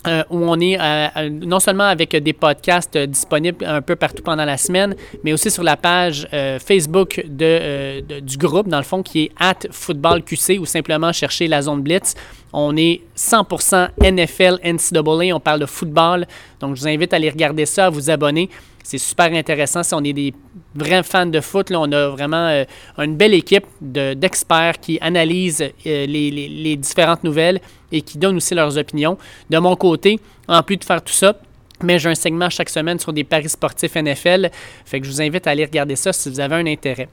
Euh, 0.07 0.23
où 0.31 0.39
on 0.39 0.59
est 0.61 0.79
euh, 0.79 1.07
euh, 1.17 1.29
non 1.31 1.61
seulement 1.61 1.85
avec 1.85 2.15
des 2.17 2.33
podcasts 2.33 2.97
disponibles 2.99 3.65
un 3.65 3.83
peu 3.83 3.97
partout 3.97 4.23
pendant 4.23 4.45
la 4.45 4.57
semaine, 4.57 4.95
mais 5.23 5.33
aussi 5.33 5.51
sur 5.51 5.63
la 5.63 5.77
page 5.77 6.29
Facebook 6.65 7.23
de, 7.27 8.01
de- 8.01 8.21
du 8.21 8.37
groupe, 8.37 8.69
dans 8.69 8.79
le 8.79 8.85
fond, 8.85 9.03
qui 9.03 9.25
est 9.25 9.31
at 9.39 9.55
footballqc 9.71 10.59
ou 10.61 10.67
simplement 10.67 11.13
chercher 11.13 11.47
la 11.49 11.63
zone 11.63 11.83
Blitz. 11.83 12.15
On 12.53 12.77
est 12.77 13.01
100% 13.17 13.89
NFL, 14.01 14.59
NCAA, 14.63 15.35
on 15.35 15.41
parle 15.41 15.61
de 15.61 15.67
football. 15.67 16.27
Donc, 16.61 16.77
je 16.77 16.81
vous 16.83 16.89
invite 16.89 17.13
à 17.13 17.17
aller 17.17 17.31
regarder 17.31 17.67
ça, 17.67 17.87
à 17.87 17.91
vous 17.91 18.11
abonner. 18.11 18.49
C'est 18.87 18.99
super 18.99 19.33
intéressant. 19.33 19.83
Si 19.83 19.95
on 19.95 20.05
est 20.05 20.13
des 20.13 20.35
vrais 20.75 21.03
fans 21.03 21.25
de 21.27 21.41
foot, 21.41 21.71
là, 21.71 21.81
on 21.81 21.91
a 21.91 22.09
vraiment 22.11 22.47
euh, 22.49 22.65
une 22.99 23.17
belle 23.17 23.33
équipe 23.33 23.65
de- 23.81 24.13
d'experts 24.13 24.79
qui 24.79 24.99
analysent 25.01 25.63
euh, 25.63 26.07
les, 26.07 26.31
les- 26.31 26.77
différentes 26.77 27.25
nouvelles 27.25 27.61
et 27.91 28.03
qui 28.03 28.19
donnent 28.19 28.37
aussi 28.37 28.55
leurs 28.55 28.77
opinions. 28.77 29.17
De 29.49 29.57
mon 29.59 29.75
côté, 29.75 30.21
en 30.49 30.63
plus 30.63 30.77
de 30.77 30.85
faire 30.85 31.03
tout 31.03 31.15
ça, 31.15 31.35
mais 31.83 31.99
j'ai 31.99 32.11
un 32.11 32.15
segment 32.15 32.49
chaque 32.51 32.69
semaine 32.69 32.99
sur 32.99 33.13
des 33.13 33.25
paris 33.25 33.49
sportifs 33.49 33.95
NFL. 33.97 34.51
Fait 34.85 35.01
que 35.01 35.07
je 35.07 35.11
vous 35.11 35.21
invite 35.23 35.47
à 35.47 35.51
aller 35.51 35.65
regarder 35.65 35.97
ça 35.97 36.13
si 36.13 36.29
vous 36.31 36.39
avez 36.39 36.55
un 36.57 36.67
intérêt. 36.67 37.09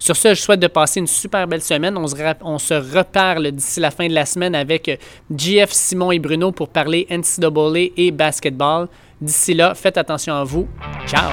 Sur 0.00 0.16
ce, 0.16 0.28
je 0.34 0.40
souhaite 0.40 0.60
de 0.60 0.66
passer 0.66 0.98
une 1.00 1.06
super 1.06 1.46
belle 1.46 1.62
semaine. 1.62 1.96
On 1.96 2.06
se, 2.08 2.14
on 2.42 2.58
se 2.58 2.74
reparle 2.74 3.50
d'ici 3.52 3.78
la 3.80 3.90
fin 3.92 4.08
de 4.08 4.12
la 4.12 4.26
semaine 4.26 4.54
avec 4.56 4.88
euh, 4.88 4.96
JF, 5.34 5.70
Simon 5.70 6.10
et 6.12 6.18
Bruno 6.18 6.50
pour 6.52 6.68
parler 6.68 7.06
NCAA 7.10 7.90
et 7.96 8.10
basketball. 8.10 8.88
D'ici 9.22 9.54
là, 9.54 9.76
faites 9.76 9.96
attention 9.98 10.34
à 10.34 10.42
vous. 10.42 10.66
Ciao! 11.06 11.30